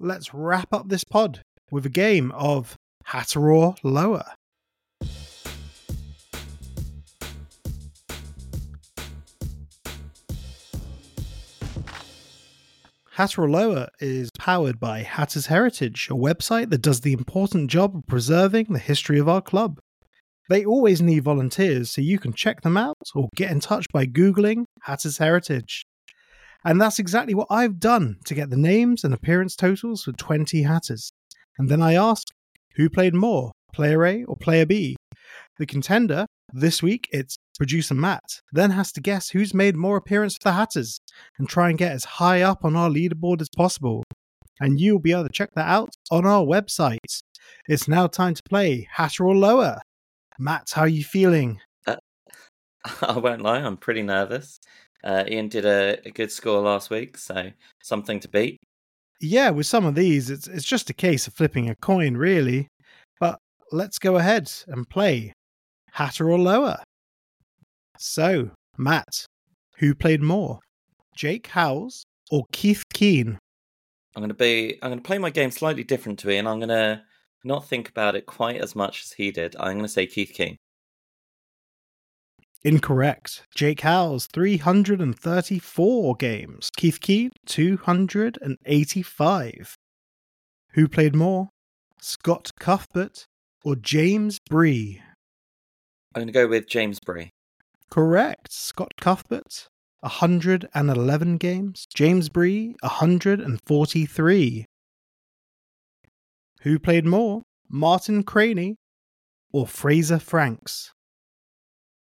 let's 0.00 0.34
wrap 0.34 0.72
up 0.72 0.88
this 0.88 1.04
pod 1.04 1.42
with 1.70 1.86
a 1.86 1.90
game 1.90 2.32
of 2.32 2.76
Hatter 3.04 3.50
or 3.50 3.74
Lower. 3.82 4.24
Hatter 13.12 13.42
or 13.42 13.48
Lower 13.48 13.88
is 14.00 14.30
powered 14.36 14.80
by 14.80 15.02
Hatter's 15.02 15.46
Heritage, 15.46 16.08
a 16.10 16.14
website 16.14 16.70
that 16.70 16.82
does 16.82 17.02
the 17.02 17.12
important 17.12 17.70
job 17.70 17.94
of 17.94 18.06
preserving 18.08 18.66
the 18.70 18.80
history 18.80 19.20
of 19.20 19.28
our 19.28 19.40
club. 19.40 19.78
They 20.50 20.64
always 20.64 21.00
need 21.00 21.22
volunteers, 21.22 21.92
so 21.92 22.00
you 22.00 22.18
can 22.18 22.32
check 22.32 22.62
them 22.62 22.76
out 22.76 22.98
or 23.14 23.28
get 23.36 23.52
in 23.52 23.60
touch 23.60 23.86
by 23.92 24.06
Googling 24.06 24.64
Hatter's 24.82 25.18
Heritage. 25.18 25.84
And 26.64 26.80
that's 26.80 26.98
exactly 26.98 27.34
what 27.34 27.48
I've 27.50 27.78
done 27.78 28.16
to 28.24 28.34
get 28.34 28.50
the 28.50 28.56
names 28.56 29.04
and 29.04 29.12
appearance 29.12 29.54
totals 29.54 30.04
for 30.04 30.12
20 30.12 30.62
Hatters. 30.62 31.12
And 31.58 31.68
then 31.68 31.82
I 31.82 31.94
asked, 31.94 32.32
who 32.76 32.88
played 32.88 33.14
more, 33.14 33.52
player 33.72 34.04
A 34.06 34.24
or 34.24 34.36
player 34.36 34.64
B? 34.64 34.96
The 35.58 35.66
contender, 35.66 36.26
this 36.52 36.82
week 36.82 37.08
it's 37.12 37.36
producer 37.58 37.94
Matt, 37.94 38.40
then 38.52 38.70
has 38.70 38.92
to 38.92 39.00
guess 39.00 39.30
who's 39.30 39.54
made 39.54 39.76
more 39.76 39.96
appearances 39.96 40.38
for 40.42 40.48
the 40.48 40.54
Hatters 40.54 40.98
and 41.38 41.48
try 41.48 41.68
and 41.68 41.78
get 41.78 41.92
as 41.92 42.04
high 42.04 42.42
up 42.42 42.64
on 42.64 42.76
our 42.76 42.88
leaderboard 42.88 43.40
as 43.40 43.48
possible. 43.54 44.02
And 44.58 44.80
you'll 44.80 45.00
be 45.00 45.12
able 45.12 45.24
to 45.24 45.32
check 45.32 45.50
that 45.54 45.68
out 45.68 45.90
on 46.10 46.24
our 46.24 46.44
website. 46.44 46.98
It's 47.68 47.88
now 47.88 48.06
time 48.06 48.34
to 48.34 48.42
play 48.42 48.88
Hatter 48.90 49.26
or 49.26 49.36
Lower. 49.36 49.80
Matt, 50.38 50.70
how 50.72 50.82
are 50.82 50.88
you 50.88 51.04
feeling? 51.04 51.60
Uh, 51.86 51.96
I 53.02 53.18
won't 53.18 53.42
lie, 53.42 53.58
I'm 53.58 53.76
pretty 53.76 54.02
nervous. 54.02 54.58
Uh, 55.04 55.24
Ian 55.28 55.48
did 55.48 55.66
a, 55.66 55.98
a 56.06 56.10
good 56.10 56.32
score 56.32 56.60
last 56.60 56.88
week, 56.88 57.18
so 57.18 57.50
something 57.82 58.18
to 58.20 58.28
beat. 58.28 58.58
Yeah, 59.20 59.50
with 59.50 59.66
some 59.66 59.84
of 59.84 59.94
these, 59.94 60.30
it's 60.30 60.48
it's 60.48 60.64
just 60.64 60.90
a 60.90 60.94
case 60.94 61.26
of 61.26 61.34
flipping 61.34 61.68
a 61.68 61.76
coin, 61.76 62.16
really. 62.16 62.68
But 63.20 63.38
let's 63.70 63.98
go 63.98 64.16
ahead 64.16 64.50
and 64.66 64.88
play 64.88 65.32
Hatter 65.92 66.30
or 66.30 66.38
Lower. 66.38 66.78
So, 67.98 68.50
Matt, 68.76 69.26
who 69.78 69.94
played 69.94 70.22
more, 70.22 70.58
Jake 71.16 71.48
Howells 71.48 72.04
or 72.30 72.44
Keith 72.52 72.82
Keane? 72.92 73.38
I'm 74.16 74.20
going 74.20 74.28
to 74.28 74.34
be. 74.34 74.78
I'm 74.82 74.90
going 74.90 74.98
to 74.98 75.06
play 75.06 75.18
my 75.18 75.30
game 75.30 75.50
slightly 75.50 75.84
different 75.84 76.18
to 76.20 76.30
Ian. 76.30 76.46
I'm 76.46 76.58
going 76.58 76.68
to 76.68 77.02
not 77.44 77.68
think 77.68 77.88
about 77.88 78.16
it 78.16 78.26
quite 78.26 78.60
as 78.60 78.74
much 78.74 79.02
as 79.04 79.12
he 79.12 79.30
did. 79.30 79.54
I'm 79.60 79.74
going 79.74 79.82
to 79.82 79.88
say 79.88 80.06
Keith 80.06 80.32
Keane. 80.34 80.56
Incorrect. 82.64 83.46
Jake 83.54 83.82
Howells, 83.82 84.26
334 84.26 86.16
games. 86.16 86.70
Keith 86.74 86.98
Keane, 86.98 87.30
285. 87.44 89.76
Who 90.70 90.88
played 90.88 91.14
more? 91.14 91.50
Scott 92.00 92.52
Cuthbert 92.58 93.26
or 93.64 93.76
James 93.76 94.38
Bree? 94.48 95.02
I'm 96.14 96.20
going 96.20 96.28
to 96.28 96.32
go 96.32 96.48
with 96.48 96.66
James 96.66 97.00
Bree. 97.00 97.28
Correct. 97.90 98.50
Scott 98.50 98.92
Cuthbert, 98.98 99.68
111 100.00 101.36
games. 101.36 101.86
James 101.94 102.30
Bree, 102.30 102.76
143. 102.80 104.64
Who 106.62 106.78
played 106.78 107.04
more? 107.04 107.42
Martin 107.68 108.22
Craney 108.22 108.76
or 109.52 109.66
Fraser 109.66 110.18
Franks? 110.18 110.94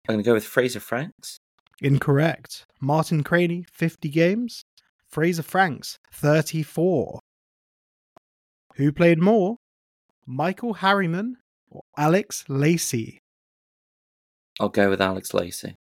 I'm 0.08 0.14
going 0.14 0.24
to 0.24 0.28
go 0.28 0.34
with 0.34 0.44
Fraser 0.44 0.80
Franks. 0.80 1.38
Incorrect. 1.80 2.66
Martin 2.80 3.22
Craney, 3.22 3.64
50 3.72 4.08
games. 4.08 4.64
Fraser 5.08 5.42
Franks, 5.44 5.98
34. 6.12 7.20
Who 8.76 8.92
played 8.92 9.20
more? 9.20 9.58
Michael 10.26 10.74
Harriman 10.74 11.36
or 11.70 11.82
Alex 11.96 12.44
Lacey? 12.48 13.20
I'll 14.58 14.70
go 14.70 14.90
with 14.90 15.00
Alex 15.00 15.34
Lacey. 15.34 15.76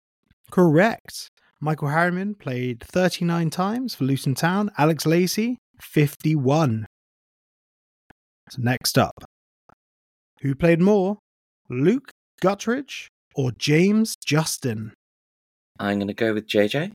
Correct. 0.51 1.29
Michael 1.61 1.89
Harriman 1.89 2.35
played 2.35 2.83
39 2.83 3.49
times 3.49 3.95
for 3.95 4.03
Luton 4.03 4.35
Town. 4.35 4.69
Alex 4.77 5.05
Lacey, 5.05 5.57
51. 5.81 6.87
So 8.49 8.61
next 8.61 8.97
up. 8.97 9.23
Who 10.41 10.55
played 10.55 10.81
more? 10.81 11.19
Luke 11.69 12.09
Guttridge 12.41 13.07
or 13.39 13.51
James 13.53 14.17
Justin? 14.17 14.91
I'm 15.79 15.97
going 15.97 16.09
to 16.09 16.13
go 16.13 16.33
with 16.33 16.45
JJ. 16.45 16.91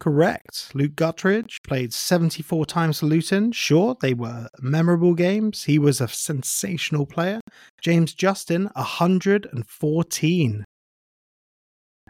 Correct. 0.00 0.72
Luke 0.74 0.96
Guttridge 0.96 1.62
played 1.62 1.94
74 1.94 2.66
times 2.66 2.98
for 2.98 3.06
Luton. 3.06 3.52
Sure, 3.52 3.96
they 4.00 4.12
were 4.12 4.48
memorable 4.60 5.14
games. 5.14 5.62
He 5.62 5.78
was 5.78 6.00
a 6.00 6.08
sensational 6.08 7.06
player. 7.06 7.40
James 7.80 8.12
Justin, 8.12 8.68
114. 8.74 10.64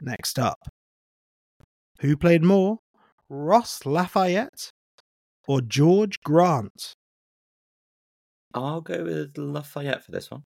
Next 0.00 0.38
up. 0.38 0.58
Who 2.00 2.16
played 2.16 2.42
more? 2.42 2.78
Ross 3.28 3.84
Lafayette 3.84 4.70
or 5.46 5.60
George 5.60 6.20
Grant? 6.24 6.94
I'll 8.54 8.80
go 8.80 9.04
with 9.04 9.36
Lafayette 9.36 10.02
for 10.04 10.12
this 10.12 10.30
one. 10.30 10.44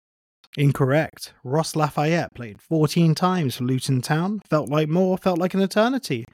Incorrect. 0.57 1.35
Ross 1.45 1.77
Lafayette 1.77 2.35
played 2.35 2.61
14 2.61 3.15
times 3.15 3.57
for 3.57 3.65
Luton 3.65 4.01
Town. 4.01 4.41
Felt 4.49 4.69
like 4.69 4.89
more, 4.89 5.19
felt 5.19 5.39
like 5.39 5.55
an 5.55 5.61
eternity. 5.61 6.25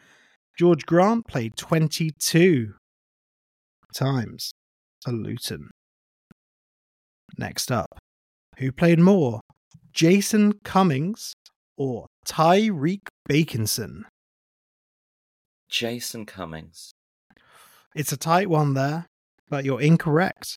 George 0.57 0.87
Grant 0.87 1.27
played 1.27 1.57
22 1.57 2.75
times 3.95 4.53
for 5.03 5.13
Luton. 5.13 5.71
Next 7.37 7.73
up, 7.73 7.99
who 8.59 8.71
played 8.71 9.01
more? 9.01 9.41
Jason 9.93 10.55
Cummings 10.65 11.35
or 11.77 12.07
Tyreeq 12.27 13.01
Bakinson? 13.29 14.03
Jason 15.69 16.25
Cummings. 16.25 16.93
It's 17.95 18.13
a 18.13 18.17
tight 18.17 18.49
one 18.49 18.75
there, 18.75 19.07
but 19.49 19.65
you're 19.65 19.81
incorrect. 19.81 20.57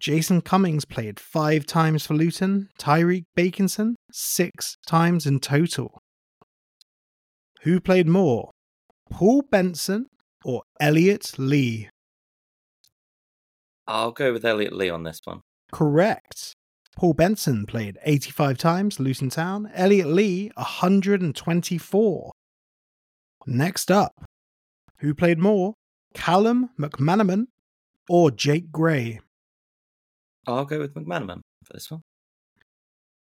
Jason 0.00 0.40
Cummings 0.40 0.84
played 0.84 1.18
five 1.18 1.66
times 1.66 2.06
for 2.06 2.14
Luton, 2.14 2.68
Tyreeq 2.78 3.24
Bakinson, 3.36 3.94
six 4.12 4.76
times 4.86 5.26
in 5.26 5.40
total. 5.40 6.00
Who 7.62 7.80
played 7.80 8.06
more? 8.06 8.50
Paul 9.10 9.42
Benson 9.50 10.06
or 10.44 10.62
Elliot 10.80 11.32
Lee? 11.36 11.88
I'll 13.88 14.12
go 14.12 14.32
with 14.32 14.44
Elliot 14.44 14.72
Lee 14.72 14.90
on 14.90 15.02
this 15.02 15.20
one. 15.24 15.40
Correct. 15.72 16.54
Paul 16.96 17.14
Benson 17.14 17.66
played 17.66 17.98
85 18.04 18.58
times, 18.58 19.00
Luton 19.00 19.30
Town. 19.30 19.70
Elliot 19.74 20.08
Lee, 20.08 20.50
124. 20.54 22.30
Next 23.46 23.90
up, 23.90 24.12
who 24.98 25.14
played 25.14 25.38
more? 25.38 25.74
Callum 26.14 26.70
McManaman 26.78 27.46
or 28.08 28.30
Jake 28.30 28.70
Gray? 28.70 29.20
I'll 30.48 30.64
go 30.64 30.78
with 30.78 30.94
McManaman 30.94 31.40
for 31.64 31.72
this 31.74 31.90
one. 31.90 32.00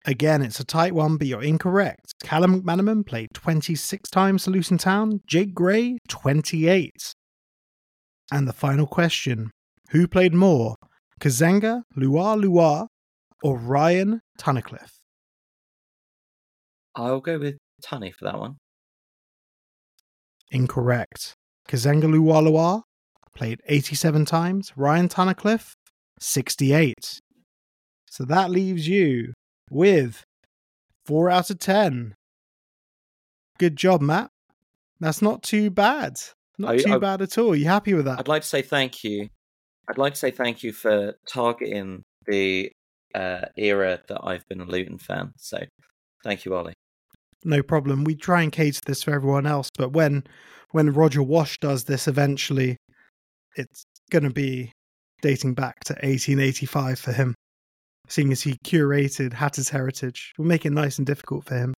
Again, 0.06 0.40
it's 0.40 0.58
a 0.58 0.64
tight 0.64 0.94
one, 0.94 1.18
but 1.18 1.26
you're 1.26 1.42
incorrect. 1.42 2.14
Callum 2.22 2.62
McManaman 2.62 3.06
played 3.06 3.28
26 3.34 4.08
times 4.08 4.44
for 4.44 4.50
Luton 4.50 4.78
Town, 4.78 5.20
Jake 5.26 5.54
Gray, 5.54 5.98
28. 6.08 6.90
And 8.32 8.48
the 8.48 8.54
final 8.54 8.86
question 8.86 9.50
Who 9.90 10.08
played 10.08 10.32
more? 10.32 10.76
Kazenga, 11.20 11.82
Luar 11.98 12.42
Luar, 12.42 12.86
or 13.42 13.58
Ryan 13.58 14.20
Tunnicliffe? 14.40 14.94
I'll 16.96 17.20
go 17.20 17.38
with 17.38 17.58
Tunny 17.82 18.12
for 18.12 18.24
that 18.24 18.38
one. 18.38 18.56
Incorrect. 20.50 21.34
Kazenga 21.68 22.04
Luar 22.04 22.42
Luar 22.42 22.82
played 23.36 23.60
87 23.66 24.24
times, 24.24 24.72
Ryan 24.76 25.08
Tunnicliffe, 25.08 25.72
68. 26.20 27.20
So 28.10 28.24
that 28.24 28.50
leaves 28.50 28.86
you 28.88 29.32
with 29.70 30.24
4 31.06 31.30
out 31.30 31.50
of 31.50 31.58
10. 31.58 32.14
Good 33.58 33.76
job, 33.76 34.00
Matt. 34.00 34.30
That's 35.00 35.22
not 35.22 35.42
too 35.42 35.70
bad. 35.70 36.20
Not 36.58 36.72
I- 36.74 36.78
too 36.78 36.94
I- 36.94 36.98
bad 36.98 37.22
at 37.22 37.38
all. 37.38 37.54
You 37.54 37.66
happy 37.66 37.94
with 37.94 38.04
that? 38.06 38.18
I'd 38.18 38.28
like 38.28 38.42
to 38.42 38.48
say 38.48 38.62
thank 38.62 39.04
you. 39.04 39.28
I'd 39.88 39.98
like 39.98 40.14
to 40.14 40.18
say 40.18 40.30
thank 40.30 40.62
you 40.62 40.72
for 40.72 41.14
targeting 41.26 42.02
the 42.26 42.70
uh, 43.14 43.46
era 43.56 44.00
that 44.08 44.20
I've 44.22 44.46
been 44.48 44.60
a 44.60 44.64
Luton 44.64 44.98
fan. 44.98 45.32
So 45.36 45.58
thank 46.22 46.44
you, 46.44 46.54
Ollie. 46.54 46.74
no 47.44 47.62
problem. 47.62 48.04
We 48.04 48.14
try 48.14 48.42
and 48.42 48.52
cater 48.52 48.80
this 48.86 49.02
for 49.02 49.12
everyone 49.12 49.46
else, 49.46 49.68
but 49.76 49.92
when 49.92 50.24
when 50.72 50.92
Roger 50.92 51.22
Wash 51.22 51.58
does 51.58 51.84
this 51.84 52.06
eventually, 52.06 52.76
it's 53.56 53.82
going 54.10 54.22
to 54.22 54.30
be 54.30 54.70
dating 55.22 55.54
back 55.54 55.80
to 55.84 55.94
1885 55.94 56.98
for 56.98 57.12
him, 57.12 57.34
seeing 58.08 58.32
as 58.32 58.42
he 58.42 58.56
curated 58.64 59.32
Hatter's 59.32 59.68
heritage. 59.68 60.32
We'll 60.38 60.48
make 60.48 60.66
it 60.66 60.72
nice 60.72 60.98
and 60.98 61.06
difficult 61.06 61.44
for 61.44 61.56
him. 61.56 61.74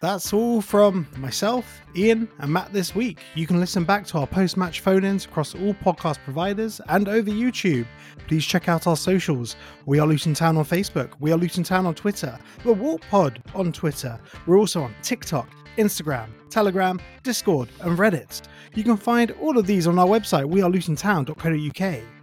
That's 0.00 0.32
all 0.32 0.60
from 0.60 1.08
myself, 1.16 1.80
Ian, 1.96 2.28
and 2.38 2.52
Matt 2.52 2.72
this 2.72 2.94
week. 2.94 3.18
You 3.34 3.48
can 3.48 3.58
listen 3.58 3.82
back 3.82 4.06
to 4.06 4.18
our 4.18 4.28
post 4.28 4.56
match 4.56 4.78
phone 4.78 5.02
ins 5.04 5.24
across 5.24 5.56
all 5.56 5.74
podcast 5.74 6.18
providers 6.22 6.80
and 6.88 7.08
over 7.08 7.28
YouTube. 7.28 7.84
Please 8.28 8.46
check 8.46 8.68
out 8.68 8.86
our 8.86 8.96
socials. 8.96 9.56
We 9.86 9.98
are 9.98 10.06
Luton 10.06 10.34
Town 10.34 10.56
on 10.56 10.64
Facebook. 10.64 11.14
We 11.18 11.32
are 11.32 11.36
Luton 11.36 11.64
Town 11.64 11.84
on 11.84 11.96
Twitter. 11.96 12.38
We're 12.62 12.74
Walk 12.74 13.00
Pod 13.10 13.42
on 13.56 13.72
Twitter. 13.72 14.20
We're 14.46 14.58
also 14.58 14.84
on 14.84 14.94
TikTok, 15.02 15.48
Instagram, 15.78 16.28
Telegram, 16.48 17.00
Discord, 17.24 17.68
and 17.80 17.98
Reddit. 17.98 18.42
You 18.76 18.84
can 18.84 18.96
find 18.96 19.32
all 19.40 19.58
of 19.58 19.66
these 19.66 19.88
on 19.88 19.98
our 19.98 20.06
website, 20.06 20.44
wearelutontown.co.uk. 20.44 22.17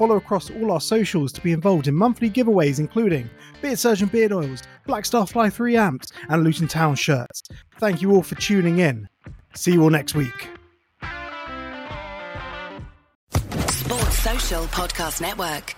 Follow 0.00 0.16
across 0.16 0.50
all 0.50 0.72
our 0.72 0.80
socials 0.80 1.30
to 1.30 1.42
be 1.42 1.52
involved 1.52 1.86
in 1.86 1.94
monthly 1.94 2.30
giveaways, 2.30 2.78
including 2.78 3.28
Beard 3.60 3.78
Surgeon 3.78 4.08
Beard 4.08 4.32
Oils, 4.32 4.62
Black 4.86 5.04
Star 5.04 5.26
Fly 5.26 5.50
3 5.50 5.76
amps, 5.76 6.10
and 6.30 6.42
Luton 6.42 6.66
Town 6.66 6.94
shirts. 6.94 7.42
Thank 7.78 8.00
you 8.00 8.12
all 8.12 8.22
for 8.22 8.34
tuning 8.36 8.78
in. 8.78 9.10
See 9.52 9.72
you 9.72 9.82
all 9.82 9.90
next 9.90 10.14
week. 10.14 10.48
Sports 13.68 14.18
Social 14.20 14.64
Podcast 14.68 15.20
Network. 15.20 15.76